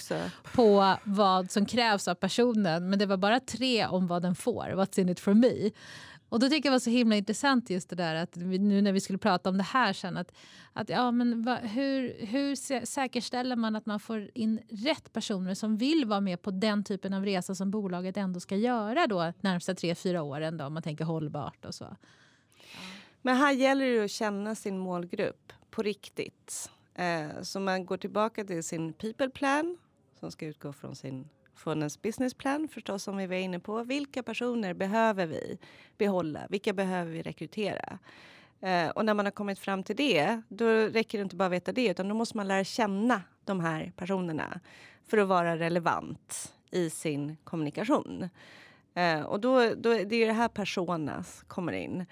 på 0.53 0.95
vad 1.03 1.51
som 1.51 1.65
krävs 1.65 2.07
av 2.07 2.15
personen 2.15 2.89
men 2.89 2.99
det 2.99 3.05
var 3.05 3.17
bara 3.17 3.39
tre 3.39 3.85
om 3.85 4.07
vad 4.07 4.21
den 4.21 4.35
får, 4.35 4.63
what's 4.63 4.99
in 4.99 5.09
it 5.09 5.19
for 5.19 5.33
me. 5.33 5.71
Och 6.29 6.39
då 6.39 6.49
tycker 6.49 6.55
jag 6.55 6.71
det 6.71 6.75
var 6.75 6.79
så 6.79 6.89
himla 6.89 7.15
intressant 7.15 7.69
just 7.69 7.89
det 7.89 7.95
där 7.95 8.15
att 8.15 8.37
vi, 8.37 8.59
nu 8.59 8.81
när 8.81 8.91
vi 8.91 8.99
skulle 8.99 9.19
prata 9.19 9.49
om 9.49 9.57
det 9.57 9.63
här 9.63 9.93
sen 9.93 10.17
att, 10.17 10.31
att 10.73 10.89
ja, 10.89 11.11
men 11.11 11.43
va, 11.43 11.55
hur, 11.55 12.25
hur 12.25 12.55
säkerställer 12.85 13.55
man 13.55 13.75
att 13.75 13.85
man 13.85 13.99
får 13.99 14.29
in 14.33 14.59
rätt 14.69 15.13
personer 15.13 15.53
som 15.53 15.77
vill 15.77 16.05
vara 16.05 16.21
med 16.21 16.41
på 16.41 16.51
den 16.51 16.83
typen 16.83 17.13
av 17.13 17.25
resa 17.25 17.55
som 17.55 17.71
bolaget 17.71 18.17
ändå 18.17 18.39
ska 18.39 18.55
göra 18.55 19.07
då 19.07 19.33
närmsta 19.41 19.75
tre, 19.75 19.95
fyra 19.95 20.23
åren 20.23 20.57
då, 20.57 20.65
om 20.65 20.73
man 20.73 20.83
tänker 20.83 21.05
hållbart 21.05 21.65
och 21.65 21.75
så. 21.75 21.95
Men 23.21 23.37
här 23.37 23.51
gäller 23.51 23.85
det 23.85 24.05
att 24.05 24.11
känna 24.11 24.55
sin 24.55 24.77
målgrupp 24.77 25.53
på 25.69 25.81
riktigt. 25.81 26.69
Eh, 26.95 27.41
så 27.41 27.59
man 27.59 27.85
går 27.85 27.97
tillbaka 27.97 28.45
till 28.45 28.63
sin 28.63 28.93
people 28.93 29.29
plan 29.29 29.77
som 30.19 30.31
ska 30.31 30.45
utgå 30.45 30.73
från 30.73 30.95
sin 30.95 31.29
från 31.55 31.77
ens 31.77 32.01
businessplan 32.01 32.67
förstås 32.67 33.03
som 33.03 33.17
vi 33.17 33.27
var 33.27 33.35
inne 33.35 33.59
på. 33.59 33.83
Vilka 33.83 34.23
personer 34.23 34.73
behöver 34.73 35.25
vi 35.25 35.57
behålla? 35.97 36.47
Vilka 36.49 36.73
behöver 36.73 37.11
vi 37.11 37.21
rekrytera? 37.21 37.99
Eh, 38.61 38.89
och 38.89 39.05
när 39.05 39.13
man 39.13 39.25
har 39.25 39.31
kommit 39.31 39.59
fram 39.59 39.83
till 39.83 39.95
det, 39.95 40.41
då 40.47 40.65
räcker 40.67 41.17
det 41.17 41.21
inte 41.21 41.35
bara 41.35 41.45
att 41.45 41.51
veta 41.51 41.71
det 41.71 41.87
utan 41.87 42.07
då 42.07 42.15
måste 42.15 42.37
man 42.37 42.47
lära 42.47 42.63
känna 42.63 43.21
de 43.43 43.59
här 43.59 43.91
personerna 43.95 44.59
för 45.07 45.17
att 45.17 45.27
vara 45.27 45.57
relevant 45.57 46.53
i 46.71 46.89
sin 46.89 47.37
kommunikation. 47.43 48.29
Eh, 48.93 49.21
och 49.21 49.39
då, 49.39 49.59
då, 49.75 49.93
det 49.93 50.15
är 50.15 50.27
det 50.27 50.33
här 50.33 50.47
personas 50.47 51.43
kommer 51.47 51.73
in. 51.73 52.05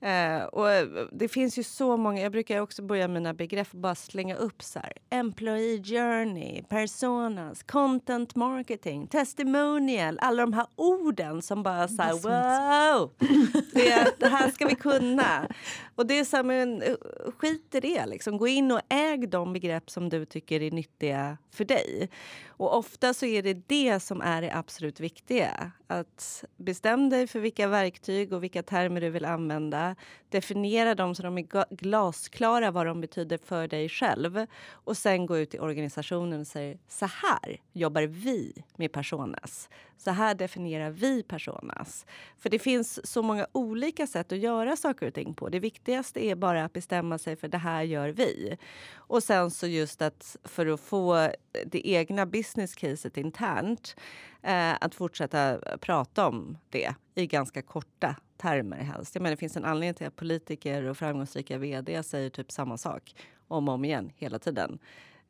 Eh, 0.00 0.44
och 0.44 0.70
eh, 0.70 0.86
det 1.12 1.28
finns 1.28 1.58
ju 1.58 1.62
så 1.62 1.96
många, 1.96 2.20
jag 2.20 2.32
brukar 2.32 2.60
också 2.60 2.82
börja 2.82 3.08
mina 3.08 3.34
begrepp 3.34 3.68
och 3.70 3.78
bara 3.78 3.94
slänga 3.94 4.36
upp 4.36 4.62
så 4.62 4.78
här. 4.78 4.92
Employee 5.10 5.82
journey, 5.84 6.62
personas, 6.62 7.62
content 7.62 8.36
marketing, 8.36 9.06
testimonial. 9.06 10.18
Alla 10.22 10.42
de 10.42 10.52
här 10.52 10.66
orden 10.76 11.42
som 11.42 11.62
bara 11.62 11.88
så 11.88 12.02
här, 12.02 12.12
wow! 12.12 13.10
Det, 13.74 14.18
det, 14.18 14.28
här 14.28 14.50
ska 14.50 14.66
vi 14.66 14.74
kunna. 14.74 15.48
Och 15.94 16.06
det 16.06 16.18
är 16.18 16.24
så 16.24 16.36
här, 16.36 16.44
men 16.44 16.82
eh, 16.82 16.94
skit 17.38 17.74
i 17.74 17.80
det 17.80 18.06
liksom. 18.06 18.38
Gå 18.38 18.48
in 18.48 18.72
och 18.72 18.80
äg 18.88 19.26
de 19.26 19.52
begrepp 19.52 19.90
som 19.90 20.08
du 20.08 20.24
tycker 20.24 20.62
är 20.62 20.70
nyttiga 20.70 21.38
för 21.50 21.64
dig. 21.64 22.10
Och 22.46 22.76
ofta 22.76 23.14
så 23.14 23.26
är 23.26 23.42
det 23.42 23.68
det 23.68 24.00
som 24.00 24.20
är 24.20 24.42
det 24.42 24.56
absolut 24.56 25.00
viktiga. 25.00 25.72
Att 25.86 26.44
bestäm 26.56 27.10
dig 27.10 27.26
för 27.26 27.40
vilka 27.40 27.68
verktyg 27.68 28.32
och 28.32 28.42
vilka 28.42 28.62
termer 28.62 29.00
du 29.00 29.10
vill 29.10 29.24
använda. 29.24 29.83
Definiera 30.28 30.94
dem 30.94 31.14
så 31.14 31.22
de 31.22 31.38
är 31.38 31.74
glasklara 31.74 32.70
vad 32.70 32.86
de 32.86 33.00
betyder 33.00 33.38
för 33.38 33.68
dig 33.68 33.88
själv. 33.88 34.46
Och 34.70 34.96
sen 34.96 35.26
gå 35.26 35.38
ut 35.38 35.54
i 35.54 35.58
organisationen 35.58 36.40
och 36.40 36.46
säga 36.46 36.78
så 36.88 37.06
här 37.06 37.60
jobbar 37.72 38.02
vi 38.02 38.52
med 38.76 38.92
personas. 38.92 39.68
Så 39.96 40.10
här 40.10 40.34
definierar 40.34 40.90
vi 40.90 41.22
personas. 41.22 42.06
För 42.38 42.50
det 42.50 42.58
finns 42.58 43.06
så 43.06 43.22
många 43.22 43.46
olika 43.52 44.06
sätt 44.06 44.32
att 44.32 44.38
göra 44.38 44.76
saker 44.76 45.06
och 45.06 45.14
ting 45.14 45.34
på. 45.34 45.48
Det 45.48 45.60
viktigaste 45.60 46.24
är 46.24 46.34
bara 46.34 46.64
att 46.64 46.72
bestämma 46.72 47.18
sig 47.18 47.36
för 47.36 47.48
det 47.48 47.58
här 47.58 47.82
gör 47.82 48.08
vi. 48.08 48.56
Och 48.94 49.22
sen 49.22 49.50
så 49.50 49.66
just 49.66 50.02
att 50.02 50.36
för 50.44 50.66
att 50.66 50.80
få 50.80 51.30
det 51.66 51.88
egna 51.88 52.26
business 52.26 52.74
caset 52.74 53.16
internt 53.16 53.96
eh, 54.42 54.74
att 54.80 54.94
fortsätta 54.94 55.58
prata 55.80 56.26
om 56.26 56.58
det 56.70 56.94
i 57.14 57.26
ganska 57.26 57.62
korta 57.62 58.16
termer 58.36 58.76
helst. 58.76 59.14
Jag 59.14 59.22
menar, 59.22 59.30
det 59.30 59.40
finns 59.40 59.56
en 59.56 59.64
anledning 59.64 59.94
till 59.94 60.06
att 60.06 60.16
politiker 60.16 60.82
och 60.82 60.98
framgångsrika 60.98 61.58
vd 61.58 62.02
säger 62.02 62.30
typ 62.30 62.52
samma 62.52 62.78
sak 62.78 63.14
om 63.48 63.68
och 63.68 63.74
om 63.74 63.84
igen 63.84 64.12
hela 64.16 64.38
tiden. 64.38 64.78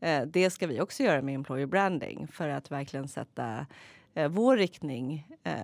Eh, 0.00 0.22
det 0.22 0.50
ska 0.50 0.66
vi 0.66 0.80
också 0.80 1.02
göra 1.02 1.22
med 1.22 1.34
employer 1.34 1.66
branding 1.66 2.28
för 2.32 2.48
att 2.48 2.70
verkligen 2.70 3.08
sätta 3.08 3.66
eh, 4.14 4.28
vår 4.28 4.56
riktning 4.56 5.28
eh, 5.44 5.54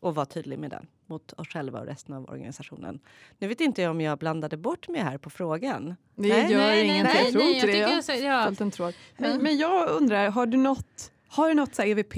och 0.00 0.14
vara 0.14 0.26
tydlig 0.26 0.58
med 0.58 0.70
den 0.70 0.86
mot 1.06 1.32
oss 1.32 1.48
själva 1.48 1.80
och 1.80 1.86
resten 1.86 2.14
av 2.14 2.30
organisationen. 2.30 3.00
Nu 3.38 3.48
vet 3.48 3.60
inte 3.60 3.82
jag 3.82 3.90
om 3.90 4.00
jag 4.00 4.18
blandade 4.18 4.56
bort 4.56 4.88
mig 4.88 5.00
här 5.00 5.18
på 5.18 5.30
frågan. 5.30 5.96
Det 6.14 6.28
nej, 6.28 6.52
gör 6.52 6.58
nej, 6.58 6.84
ingenting. 6.84 7.14
Nej, 7.14 7.24
jag 7.24 7.32
tror 7.32 7.44
inte 7.44 7.66
det. 7.66 7.78
Jag, 7.78 8.04
så, 8.04 8.12
ja. 8.12 8.52
Men, 9.16 9.42
men 9.42 9.58
jag 9.58 9.88
undrar, 9.88 10.30
har 10.30 10.46
du 10.46 10.56
något, 10.56 11.12
har 11.28 11.48
du 11.48 11.54
något 11.54 11.74
så 11.74 11.82
EVP 11.82 12.16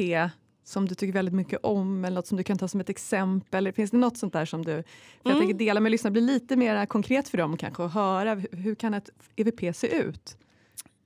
som 0.64 0.88
du 0.88 0.94
tycker 0.94 1.12
väldigt 1.12 1.34
mycket 1.34 1.60
om 1.62 2.04
eller 2.04 2.14
något 2.14 2.26
som 2.26 2.36
du 2.36 2.44
kan 2.44 2.58
ta 2.58 2.68
som 2.68 2.80
ett 2.80 2.88
exempel? 2.88 3.72
Finns 3.72 3.90
det 3.90 3.96
något 3.96 4.16
sånt 4.16 4.32
där 4.32 4.44
som 4.44 4.64
du 4.64 4.72
för 4.72 4.72
mm. 4.72 4.84
jag 5.22 5.38
tänker 5.38 5.54
dela 5.54 5.80
med 5.80 5.92
lyssnarna, 5.92 6.12
bli 6.12 6.20
lite 6.20 6.56
mer 6.56 6.86
konkret 6.86 7.28
för 7.28 7.38
dem 7.38 7.56
kanske 7.56 7.82
och 7.82 7.90
höra 7.90 8.34
hur 8.34 8.74
kan 8.74 8.94
ett 8.94 9.10
EVP 9.36 9.76
se 9.76 9.96
ut? 9.96 10.36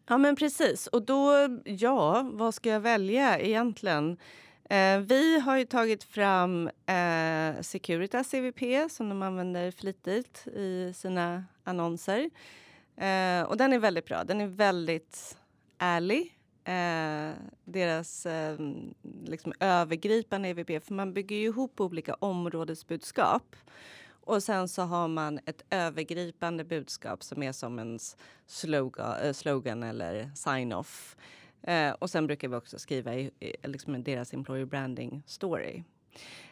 Ja 0.08 0.18
men 0.18 0.36
precis 0.36 0.86
och 0.86 1.02
då, 1.02 1.32
ja, 1.64 2.30
vad 2.32 2.54
ska 2.54 2.68
jag 2.68 2.80
välja 2.80 3.38
egentligen? 3.38 4.16
Eh, 4.70 4.98
vi 4.98 5.40
har 5.40 5.56
ju 5.56 5.64
tagit 5.64 6.04
fram 6.04 6.66
eh, 6.66 7.60
Securitas 7.60 8.30
CVP 8.30 8.90
som 8.90 9.08
de 9.08 9.22
använder 9.22 9.70
flitigt 9.70 10.46
i 10.46 10.92
sina 10.96 11.44
annonser. 11.64 12.30
Eh, 12.96 13.42
och 13.42 13.56
den 13.56 13.72
är 13.72 13.78
väldigt 13.78 14.06
bra. 14.06 14.24
Den 14.24 14.40
är 14.40 14.46
väldigt 14.46 15.36
ärlig. 15.78 16.37
Eh, 16.68 17.34
deras 17.64 18.26
eh, 18.26 18.58
liksom 19.24 19.52
övergripande 19.60 20.48
EVP, 20.48 20.84
för 20.84 20.94
man 20.94 21.12
bygger 21.12 21.36
ju 21.36 21.44
ihop 21.44 21.80
olika 21.80 22.14
områdesbudskap. 22.14 23.56
Och 24.08 24.42
sen 24.42 24.68
så 24.68 24.82
har 24.82 25.08
man 25.08 25.40
ett 25.46 25.62
övergripande 25.70 26.64
budskap 26.64 27.22
som 27.22 27.42
är 27.42 27.52
som 27.52 27.78
en 27.78 27.98
slogan, 28.46 29.18
eh, 29.20 29.32
slogan 29.32 29.82
eller 29.82 30.30
sign-off. 30.34 31.16
Eh, 31.62 31.90
och 31.90 32.10
sen 32.10 32.26
brukar 32.26 32.48
vi 32.48 32.56
också 32.56 32.78
skriva 32.78 33.14
i, 33.14 33.30
i 33.40 33.68
liksom 33.68 34.02
deras 34.02 34.34
employer 34.34 34.64
branding 34.64 35.22
story. 35.26 35.82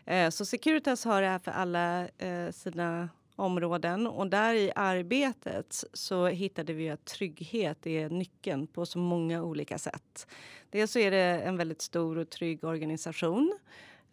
Eh, 0.05 0.31
så 0.31 0.44
Securitas 0.44 1.05
har 1.05 1.22
det 1.22 1.29
här 1.29 1.38
för 1.38 1.50
alla 1.50 2.09
eh, 2.09 2.50
sina 2.50 3.09
områden 3.37 4.07
och 4.07 4.27
där 4.27 4.55
i 4.55 4.72
arbetet 4.75 5.85
så 5.92 6.27
hittade 6.27 6.72
vi 6.72 6.90
att 6.90 7.05
trygghet 7.05 7.87
är 7.87 8.11
nyckeln 8.11 8.66
på 8.66 8.87
så 8.87 8.99
många 8.99 9.42
olika 9.42 9.79
sätt. 9.79 10.27
Dels 10.70 10.92
så 10.92 10.99
är 10.99 11.11
det 11.11 11.42
en 11.42 11.57
väldigt 11.57 11.83
stor 11.83 12.18
och 12.18 12.31
trygg 12.31 12.64
organisation 12.64 13.59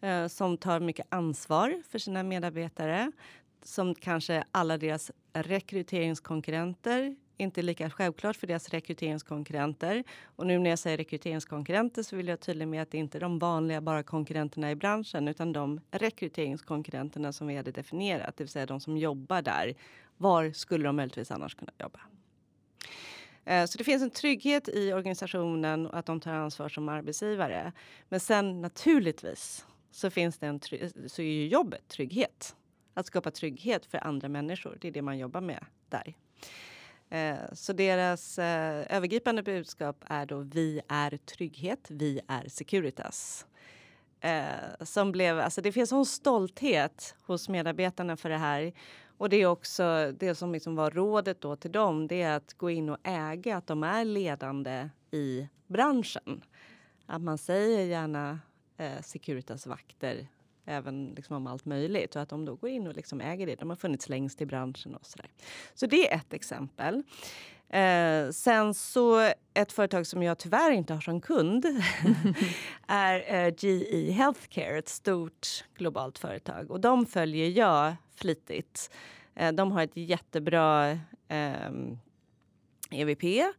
eh, 0.00 0.26
som 0.26 0.56
tar 0.56 0.80
mycket 0.80 1.06
ansvar 1.08 1.82
för 1.88 1.98
sina 1.98 2.22
medarbetare 2.22 3.12
som 3.62 3.94
kanske 3.94 4.44
alla 4.50 4.78
deras 4.78 5.10
rekryteringskonkurrenter 5.32 7.16
inte 7.36 7.62
lika 7.62 7.90
självklart 7.90 8.36
för 8.36 8.46
deras 8.46 8.68
rekryteringskonkurrenter. 8.68 10.04
Och 10.24 10.46
nu 10.46 10.58
när 10.58 10.70
jag 10.70 10.78
säger 10.78 10.96
rekryteringskonkurrenter 10.96 12.02
så 12.02 12.16
vill 12.16 12.28
jag 12.28 12.40
tydlig 12.40 12.68
med 12.68 12.82
att 12.82 12.90
det 12.90 12.98
inte 12.98 13.18
är 13.18 13.20
de 13.20 13.38
vanliga 13.38 13.80
bara 13.80 14.02
konkurrenterna 14.02 14.70
i 14.70 14.74
branschen 14.74 15.28
utan 15.28 15.52
de 15.52 15.80
rekryteringskonkurrenterna 15.90 17.32
som 17.32 17.46
vi 17.46 17.56
hade 17.56 17.70
definierat, 17.70 18.36
det 18.36 18.44
vill 18.44 18.50
säga 18.50 18.66
de 18.66 18.80
som 18.80 18.96
jobbar 18.96 19.42
där. 19.42 19.74
Var 20.16 20.50
skulle 20.50 20.84
de 20.84 20.96
möjligtvis 20.96 21.30
annars 21.30 21.54
kunna 21.54 21.72
jobba? 21.78 22.00
Eh, 23.44 23.66
så 23.66 23.78
det 23.78 23.84
finns 23.84 24.02
en 24.02 24.10
trygghet 24.10 24.68
i 24.68 24.92
organisationen 24.92 25.86
och 25.86 25.98
att 25.98 26.06
de 26.06 26.20
tar 26.20 26.32
ansvar 26.32 26.68
som 26.68 26.88
arbetsgivare. 26.88 27.72
Men 28.08 28.20
sen 28.20 28.60
naturligtvis 28.60 29.66
så 29.90 30.10
finns 30.10 30.38
det 30.38 30.46
en 30.46 30.60
så 31.08 31.22
är 31.22 31.26
ju 31.26 31.48
jobbet 31.48 31.88
trygghet. 31.88 32.56
Att 32.94 33.06
skapa 33.06 33.30
trygghet 33.30 33.86
för 33.86 33.98
andra 34.06 34.28
människor, 34.28 34.78
det 34.80 34.88
är 34.88 34.92
det 34.92 35.02
man 35.02 35.18
jobbar 35.18 35.40
med 35.40 35.64
där. 35.88 36.14
Eh, 37.14 37.36
så 37.52 37.72
deras 37.72 38.38
eh, 38.38 38.96
övergripande 38.96 39.42
budskap 39.42 40.04
är 40.06 40.26
då 40.26 40.38
vi 40.38 40.80
är 40.88 41.16
trygghet, 41.16 41.86
vi 41.90 42.20
är 42.28 42.48
Securitas. 42.48 43.46
Eh, 44.20 44.84
som 44.84 45.12
blev, 45.12 45.38
alltså 45.38 45.60
det 45.60 45.72
finns 45.72 45.92
en 45.92 46.04
stolthet 46.04 47.14
hos 47.22 47.48
medarbetarna 47.48 48.16
för 48.16 48.28
det 48.28 48.36
här. 48.36 48.72
Och 49.18 49.28
det 49.28 49.36
är 49.36 49.46
också 49.46 50.12
det 50.18 50.34
som 50.34 50.52
liksom 50.52 50.76
var 50.76 50.90
rådet 50.90 51.40
då 51.40 51.56
till 51.56 51.72
dem, 51.72 52.06
det 52.06 52.22
är 52.22 52.36
att 52.36 52.54
gå 52.54 52.70
in 52.70 52.88
och 52.88 52.98
äga 53.02 53.56
att 53.56 53.66
de 53.66 53.82
är 53.82 54.04
ledande 54.04 54.88
i 55.10 55.48
branschen. 55.66 56.44
Att 57.06 57.22
man 57.22 57.38
säger 57.38 57.84
gärna 57.86 58.40
eh, 58.76 59.02
Securitas 59.02 59.66
vakter 59.66 60.26
även 60.64 61.14
liksom 61.16 61.36
om 61.36 61.46
allt 61.46 61.64
möjligt 61.64 62.16
och 62.16 62.22
att 62.22 62.28
de 62.28 62.44
då 62.44 62.54
går 62.54 62.70
in 62.70 62.86
och 62.86 62.94
liksom 62.94 63.20
äger 63.20 63.46
det. 63.46 63.54
De 63.54 63.68
har 63.68 63.76
funnits 63.76 64.08
längst 64.08 64.40
i 64.40 64.46
branschen 64.46 64.94
och 64.94 65.06
sådär. 65.06 65.30
Så 65.74 65.86
det 65.86 66.12
är 66.12 66.16
ett 66.16 66.32
exempel. 66.32 67.02
Eh, 67.68 68.30
sen 68.30 68.74
så 68.74 69.32
ett 69.54 69.72
företag 69.72 70.06
som 70.06 70.22
jag 70.22 70.38
tyvärr 70.38 70.70
inte 70.70 70.94
har 70.94 71.00
som 71.00 71.20
kund 71.20 71.66
är 72.86 73.34
eh, 73.34 73.54
GE 73.58 74.10
Healthcare, 74.12 74.78
ett 74.78 74.88
stort 74.88 75.64
globalt 75.74 76.18
företag. 76.18 76.70
Och 76.70 76.80
de 76.80 77.06
följer 77.06 77.48
jag 77.48 77.94
flitigt. 78.16 78.90
Eh, 79.34 79.52
de 79.52 79.72
har 79.72 79.82
ett 79.82 79.96
jättebra 79.96 80.98
EVP. 82.90 83.24
Ehm, 83.24 83.40
e 83.40 83.52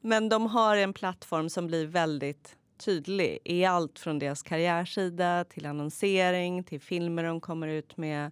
Men 0.00 0.28
de 0.28 0.46
har 0.46 0.76
en 0.76 0.92
plattform 0.92 1.48
som 1.48 1.66
blir 1.66 1.86
väldigt 1.86 2.57
tydlig 2.78 3.38
i 3.44 3.64
allt 3.64 3.98
från 3.98 4.18
deras 4.18 4.42
karriärsida 4.42 5.44
till 5.44 5.66
annonsering 5.66 6.64
till 6.64 6.80
filmer 6.80 7.24
de 7.24 7.40
kommer 7.40 7.68
ut 7.68 7.96
med. 7.96 8.30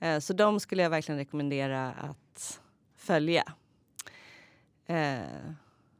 Eh, 0.00 0.18
så 0.18 0.32
de 0.32 0.60
skulle 0.60 0.82
jag 0.82 0.90
verkligen 0.90 1.18
rekommendera 1.18 1.90
att 1.90 2.60
följa. 2.96 3.44
Eh, 4.86 4.96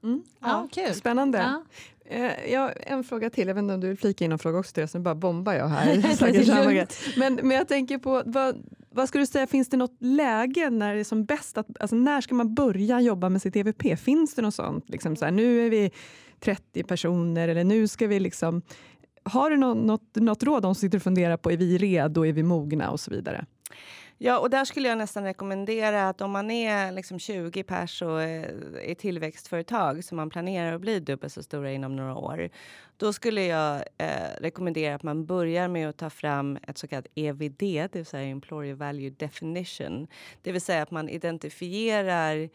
mm. 0.03 0.23
Ja, 0.41 0.69
kul. 0.73 0.95
Spännande. 0.95 1.39
Ja. 1.39 1.63
Eh, 2.05 2.53
jag, 2.53 2.73
en 2.77 3.05
fråga 3.05 3.31
till, 3.31 3.49
jag 3.49 3.55
vet 3.55 3.63
inte 3.63 3.75
om 3.75 3.81
du 3.81 3.89
vill 3.89 3.99
flika 3.99 4.25
in 4.25 4.33
en 4.33 4.39
fråga 4.39 4.59
också 4.59 4.73
Therese, 4.73 4.95
nu 4.95 5.01
bara 5.01 5.15
bombar 5.15 5.53
jag 5.53 5.69
här. 5.69 5.97
men, 7.19 7.35
men 7.35 7.57
jag 7.57 7.69
tänker 7.69 7.99
på, 7.99 8.23
vad, 8.27 8.57
vad 8.91 9.09
skulle 9.09 9.23
du 9.23 9.27
säga, 9.27 9.47
finns 9.47 9.69
det 9.69 9.77
något 9.77 9.97
läge 9.99 10.71
när 10.71 10.95
det 10.95 11.01
är 11.01 11.05
som 11.05 11.25
bäst, 11.25 11.59
att, 11.59 11.67
alltså 11.81 11.97
när 11.97 12.21
ska 12.21 12.35
man 12.35 12.55
börja 12.55 13.01
jobba 13.01 13.29
med 13.29 13.43
sitt 13.43 13.57
EVP? 13.57 13.99
Finns 13.99 14.35
det 14.35 14.43
något 14.43 14.55
sånt? 14.55 14.89
Liksom 14.89 15.17
så 15.17 15.25
här, 15.25 15.33
nu 15.33 15.67
är 15.67 15.71
vi 15.71 15.91
30 16.41 16.83
personer 16.83 17.49
eller 17.49 17.65
nu 17.65 17.89
ska 17.89 18.07
vi 18.07 18.21
liksom... 18.21 18.63
Har 19.23 19.51
du 19.51 19.57
något, 19.57 19.77
något, 19.77 20.17
något 20.17 20.43
råd 20.43 20.65
om 20.65 20.75
som 20.75 20.81
sitter 20.81 20.99
och 20.99 21.03
funderar 21.03 21.37
på 21.37 21.53
är 21.53 21.57
vi 21.57 21.79
redo, 21.79 22.27
är 22.27 22.33
vi 22.33 22.43
mogna 22.43 22.91
och 22.91 23.01
så 23.01 23.11
vidare? 23.11 23.47
Ja, 24.23 24.39
och 24.39 24.51
där 24.51 24.65
skulle 24.65 24.89
jag 24.89 24.99
nästan 24.99 25.25
rekommendera 25.25 26.09
att 26.09 26.21
om 26.21 26.31
man 26.31 26.51
är 26.51 26.93
liksom 26.93 27.19
20 27.19 27.63
pers 27.63 28.03
och 28.03 28.23
är 28.23 28.95
tillväxtföretag 28.95 30.05
som 30.05 30.17
man 30.17 30.31
planerar 30.31 30.73
att 30.73 30.81
bli 30.81 31.01
dubbelt 31.01 31.33
så 31.33 31.43
stora 31.43 31.73
inom 31.73 31.97
några 31.97 32.17
år. 32.17 32.51
Då 32.97 33.13
skulle 33.13 33.45
jag 33.45 33.77
eh, 33.99 34.41
rekommendera 34.41 34.95
att 34.95 35.03
man 35.03 35.27
börjar 35.27 35.69
med 35.69 35.89
att 35.89 35.97
ta 35.97 36.11
fram 36.11 36.59
ett 36.63 36.79
så 36.79 36.89
kallat 36.89 37.07
EVD, 37.15 37.59
det 37.59 37.95
vill 37.95 38.07
säga 38.07 38.29
Employer 38.29 38.75
Value 38.75 39.11
Definition. 39.11 40.07
Det 40.43 40.53
vill 40.53 40.61
säga 40.61 40.83
att 40.83 40.91
man 40.91 41.09
identifierar 41.09 42.49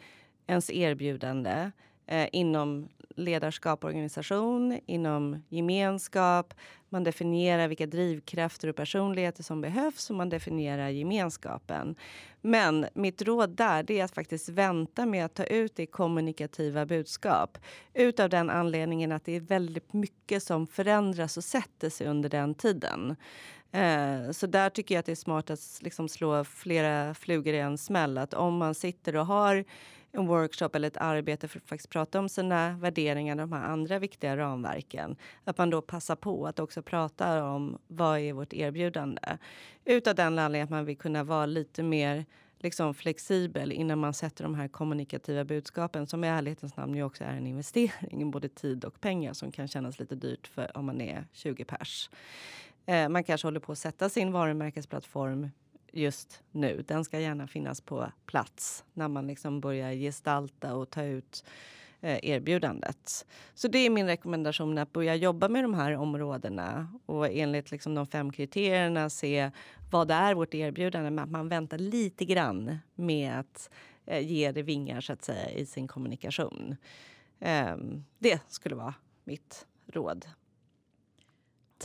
ens 0.48 0.70
erbjudande 0.70 1.72
eh, 2.08 2.28
inom 2.32 2.90
ledarskap 3.16 3.84
och 3.84 3.90
organisation, 3.90 4.80
inom 4.86 5.44
gemenskap. 5.50 6.54
Man 6.90 7.04
definierar 7.04 7.68
vilka 7.68 7.86
drivkrafter 7.86 8.68
och 8.68 8.76
personligheter 8.76 9.44
som 9.44 9.62
behövs 9.62 10.10
och 10.10 10.16
man 10.16 10.30
definierar 10.30 10.90
gemenskapen. 10.90 11.96
Men 12.42 12.86
mitt 12.94 13.22
råd 13.22 13.50
där 13.50 13.92
är 13.92 14.04
att 14.04 14.16
faktiskt 14.16 14.50
vänta 14.50 15.06
med 15.06 15.26
att 15.26 15.34
ta 15.34 15.44
ut 15.44 15.76
det 15.76 15.86
kommunikativa 15.86 16.86
budskap. 16.86 17.58
Utav 17.94 18.30
den 18.30 18.50
anledningen 18.50 19.12
att 19.12 19.26
det 19.26 19.36
är 19.36 19.40
väldigt 19.40 19.94
mycket 19.94 20.44
som 20.44 20.68
förändras 20.68 21.38
och 21.38 21.44
sätter 21.44 21.90
sig 21.90 22.08
under 22.08 22.30
den 22.30 22.56
tiden. 22.56 23.16
Eh, 23.72 24.32
så 24.32 24.48
där 24.48 24.70
tycker 24.70 24.96
jag 24.96 25.00
att 25.00 25.06
det 25.06 25.12
är 25.12 25.16
smart 25.16 25.50
att 25.50 25.80
liksom 25.82 26.10
slå 26.10 26.44
flera 26.44 27.14
flugor 27.14 27.54
i 27.54 27.60
en 27.60 27.78
smäll. 27.78 28.18
Att 28.18 28.34
om 28.34 28.58
man 28.58 28.76
sitter 28.76 29.16
och 29.16 29.26
har 29.26 29.66
en 30.16 30.28
workshop 30.28 30.70
eller 30.74 30.88
ett 30.88 30.98
arbete 30.98 31.48
för 31.48 31.60
att 31.60 31.70
faktiskt 31.70 31.90
prata 31.90 32.20
om 32.20 32.30
sina 32.30 32.72
värderingar, 32.78 33.36
de 33.36 33.52
här 33.52 33.64
andra 33.64 34.00
viktiga 34.00 34.38
ramverken. 34.38 35.16
Att 35.44 35.58
man 35.58 35.70
då 35.70 35.82
passar 35.82 36.16
på 36.16 36.48
att 36.48 36.60
också 36.60 36.82
prata 36.82 37.44
om 37.44 37.78
vad 37.88 38.20
är 38.20 38.34
vårt 38.34 38.54
erbjudande. 38.54 39.38
Utav 39.86 40.16
den 40.16 40.40
anledningen 40.40 40.64
att 40.64 40.70
man 40.70 40.86
vill 40.86 40.98
kunna 40.98 41.24
vara 41.24 41.46
lite 41.46 41.84
mer 41.84 42.26
liksom 42.60 42.94
flexibel 42.94 43.72
innan 43.72 44.00
man 44.00 44.14
sätter 44.14 44.44
de 44.44 44.56
här 44.56 44.68
kommunikativa 44.68 45.44
budskapen 45.44 46.08
som 46.08 46.24
i 46.24 46.28
ärlighetens 46.28 46.78
namn 46.78 46.96
ju 46.96 47.04
också 47.04 47.24
är 47.24 47.34
en 47.34 47.48
investering, 47.48 48.22
i 48.22 48.26
både 48.32 48.50
tid 48.50 48.86
och 48.86 49.02
pengar 49.02 49.34
som 49.34 49.52
kan 49.52 49.68
kännas 49.68 50.00
lite 50.00 50.16
dyrt 50.16 50.48
för 50.48 50.78
om 50.78 50.86
man 50.86 51.02
är 51.02 51.28
20 51.32 51.66
pers. 51.66 52.10
Eh, 52.86 53.10
man 53.10 53.24
kanske 53.24 53.48
håller 53.48 53.60
på 53.60 53.72
att 53.72 53.78
sätta 53.78 54.10
sin 54.10 54.32
varumärkesplattform 54.32 55.50
just 55.96 56.44
nu. 56.52 56.84
Den 56.88 57.06
ska 57.06 57.20
gärna 57.20 57.48
finnas 57.48 57.82
på 57.82 58.12
plats 58.26 58.84
när 58.94 59.08
man 59.08 59.28
liksom 59.28 59.62
börjar 59.62 59.94
gestalta 59.94 60.76
och 60.76 60.90
ta 60.90 61.04
ut 61.04 61.46
eh, 62.02 62.20
erbjudandet. 62.24 63.26
Så 63.54 63.68
det 63.68 63.80
är 63.80 63.90
min 63.90 64.08
rekommendation 64.08 64.78
att 64.78 64.94
börja 64.94 65.16
jobba 65.16 65.50
med 65.50 65.64
de 65.64 65.74
här 65.74 65.96
områdena 65.96 66.88
och 67.06 67.28
enligt 67.32 67.72
liksom 67.72 67.96
de 67.96 68.08
fem 68.08 68.32
kriterierna 68.32 69.10
se 69.10 69.52
vad 69.92 70.08
det 70.08 70.14
är 70.14 70.34
vårt 70.34 70.54
erbjudande, 70.54 71.10
men 71.10 71.24
att 71.24 71.32
man 71.32 71.50
väntar 71.50 71.78
lite 71.78 72.26
grann 72.26 72.78
med 72.96 73.40
att 73.40 73.70
eh, 74.06 74.28
ge 74.28 74.52
det 74.52 74.64
vingar 74.64 75.02
så 75.02 75.14
att 75.14 75.24
säga 75.24 75.50
i 75.50 75.66
sin 75.66 75.88
kommunikation. 75.88 76.76
Ehm, 77.40 78.04
det 78.20 78.42
skulle 78.48 78.76
vara 78.76 78.94
mitt 79.24 79.68
råd. 79.88 80.26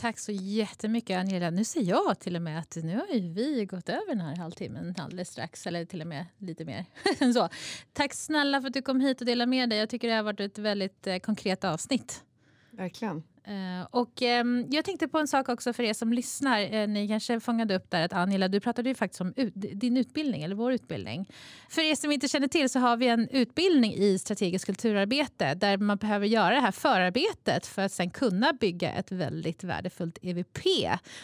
Tack 0.01 0.19
så 0.19 0.31
jättemycket 0.31 1.17
Angela. 1.17 1.49
Nu 1.49 1.63
ser 1.63 1.81
jag 1.81 2.19
till 2.19 2.35
och 2.35 2.41
med 2.41 2.59
att 2.59 2.75
nu 2.75 2.95
har 2.95 3.33
vi 3.33 3.65
gått 3.65 3.89
över 3.89 4.07
den 4.07 4.21
här 4.21 4.35
halvtimmen 4.35 4.95
alldeles 4.97 5.29
strax, 5.29 5.67
eller 5.67 5.85
till 5.85 6.01
och 6.01 6.07
med 6.07 6.25
lite 6.37 6.65
mer. 6.65 6.85
så. 7.33 7.49
Tack 7.93 8.13
snälla 8.13 8.61
för 8.61 8.67
att 8.67 8.73
du 8.73 8.81
kom 8.81 9.01
hit 9.01 9.21
och 9.21 9.25
delade 9.25 9.49
med 9.49 9.69
dig. 9.69 9.79
Jag 9.79 9.89
tycker 9.89 10.07
det 10.07 10.13
har 10.13 10.23
varit 10.23 10.39
ett 10.39 10.57
väldigt 10.57 11.07
eh, 11.07 11.17
konkret 11.17 11.63
avsnitt. 11.63 12.23
Verkligen. 12.71 13.23
Uh, 13.47 13.87
och 13.91 14.21
um, 14.21 14.67
Jag 14.69 14.85
tänkte 14.85 15.07
på 15.07 15.19
en 15.19 15.27
sak 15.27 15.49
också 15.49 15.73
för 15.73 15.83
er 15.83 15.93
som 15.93 16.13
lyssnar. 16.13 16.61
Uh, 16.61 16.87
ni 16.87 17.07
kanske 17.07 17.39
fångade 17.39 17.75
upp 17.75 17.89
där 17.89 18.05
att 18.05 18.13
Angela, 18.13 18.47
du 18.47 18.59
pratade 18.59 18.89
ju 18.89 18.95
faktiskt 18.95 19.21
om 19.21 19.33
ut, 19.35 19.53
din 19.55 19.97
utbildning, 19.97 20.43
eller 20.43 20.55
vår 20.55 20.73
utbildning. 20.73 21.29
För 21.69 21.81
er 21.81 21.95
som 21.95 22.11
inte 22.11 22.27
känner 22.27 22.47
till 22.47 22.69
så 22.69 22.79
har 22.79 22.97
vi 22.97 23.07
en 23.07 23.29
utbildning 23.29 23.93
i 23.93 24.19
strategiskt 24.19 24.65
kulturarbete 24.65 25.53
där 25.53 25.77
man 25.77 25.97
behöver 25.97 26.27
göra 26.27 26.55
det 26.55 26.61
här 26.61 26.71
förarbetet 26.71 27.65
för 27.65 27.81
att 27.81 27.91
sen 27.91 28.09
kunna 28.09 28.53
bygga 28.53 28.91
ett 28.91 29.11
väldigt 29.11 29.63
värdefullt 29.63 30.17
EVP. 30.21 30.59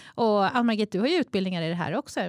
Och 0.05 0.55
Ann-Margit, 0.57 0.91
du 0.91 0.99
har 0.99 1.07
ju 1.07 1.15
utbildningar 1.15 1.61
i 1.61 1.69
det 1.69 1.75
här 1.75 1.95
också. 1.95 2.19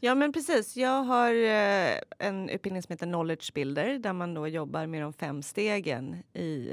Ja, 0.00 0.14
men 0.14 0.32
precis. 0.32 0.76
Jag 0.76 1.02
har 1.02 1.34
uh, 1.34 1.98
en 2.18 2.48
utbildning 2.48 2.82
som 2.82 2.92
heter 2.92 3.06
Knowledge 3.06 3.54
Builder 3.54 3.98
där 3.98 4.12
man 4.12 4.34
då 4.34 4.48
jobbar 4.48 4.86
med 4.86 5.02
de 5.02 5.12
fem 5.12 5.42
stegen 5.42 6.22
i 6.32 6.72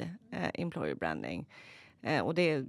employer 0.54 0.96
branding. 0.96 1.48
Eh, 2.04 2.22
och 2.22 2.36
det 2.36 2.50
är, 2.52 2.66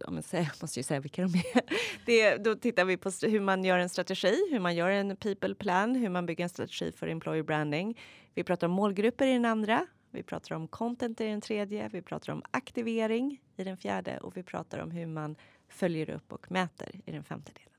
jag 0.00 0.12
måste 0.12 0.80
ju 0.80 0.82
säga 0.82 1.00
vilka 1.00 1.22
de 1.22 1.34
är. 1.34 1.62
Det, 2.06 2.36
då 2.36 2.54
tittar 2.54 2.84
vi 2.84 2.96
på 2.96 3.10
hur 3.22 3.40
man 3.40 3.64
gör 3.64 3.78
en 3.78 3.88
strategi, 3.88 4.48
hur 4.50 4.60
man 4.60 4.74
gör 4.74 4.90
en 4.90 5.16
people 5.16 5.54
plan, 5.54 5.94
hur 5.94 6.08
man 6.08 6.26
bygger 6.26 6.44
en 6.44 6.48
strategi 6.48 6.92
för 6.92 7.06
employer 7.06 7.42
branding. 7.42 8.00
Vi 8.34 8.44
pratar 8.44 8.66
om 8.66 8.72
målgrupper 8.72 9.26
i 9.26 9.32
den 9.32 9.44
andra. 9.44 9.86
Vi 10.10 10.22
pratar 10.22 10.54
om 10.54 10.68
content 10.68 11.20
i 11.20 11.24
den 11.24 11.40
tredje. 11.40 11.88
Vi 11.88 12.02
pratar 12.02 12.32
om 12.32 12.42
aktivering 12.50 13.40
i 13.56 13.64
den 13.64 13.76
fjärde 13.76 14.18
och 14.18 14.36
vi 14.36 14.42
pratar 14.42 14.78
om 14.78 14.90
hur 14.90 15.06
man 15.06 15.36
följer 15.68 16.10
upp 16.10 16.32
och 16.32 16.52
mäter 16.52 17.00
i 17.04 17.12
den 17.12 17.24
femte 17.24 17.52
delen. 17.52 17.71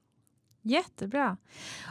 Jättebra. 0.65 1.37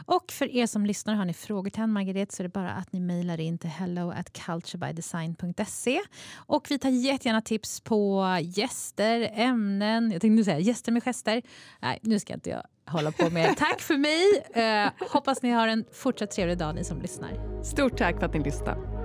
Och 0.05 0.31
för 0.31 0.55
er 0.55 0.67
som 0.67 0.85
lyssnar 0.85 1.15
har 1.15 1.25
ni 1.25 1.33
frågor 1.33 1.69
till 1.69 1.81
Ann-Margret 1.81 2.31
så 2.31 2.41
är 2.41 2.43
det 2.43 2.53
bara 2.53 2.71
att 2.71 2.93
ni 2.93 2.99
mejlar 2.99 3.39
in 3.39 3.57
till 3.57 3.69
hello 3.69 4.11
at 4.11 4.33
culturebydesign.se. 4.33 5.99
Och 6.35 6.67
vi 6.69 6.79
tar 6.79 6.89
jättegärna 6.89 7.41
tips 7.41 7.81
på 7.81 8.27
gäster, 8.41 9.31
ämnen. 9.33 10.11
Jag 10.11 10.21
tänkte 10.21 10.35
nu 10.35 10.43
säga 10.43 10.59
gäster 10.59 10.91
med 10.91 11.03
gester. 11.03 11.41
Nej, 11.81 11.99
nu 12.01 12.19
ska 12.19 12.33
inte 12.33 12.49
jag 12.49 12.63
hålla 12.85 13.11
på 13.11 13.29
mer. 13.29 13.53
Tack 13.57 13.81
för 13.81 13.97
mig. 13.97 14.45
Uh, 14.85 15.09
hoppas 15.13 15.41
ni 15.41 15.49
har 15.49 15.67
en 15.67 15.85
fortsatt 15.93 16.31
trevlig 16.31 16.57
dag 16.57 16.75
ni 16.75 16.83
som 16.83 17.01
lyssnar. 17.01 17.63
Stort 17.63 17.97
tack 17.97 18.19
för 18.19 18.25
att 18.25 18.33
ni 18.33 18.43
lyssnade. 18.43 19.02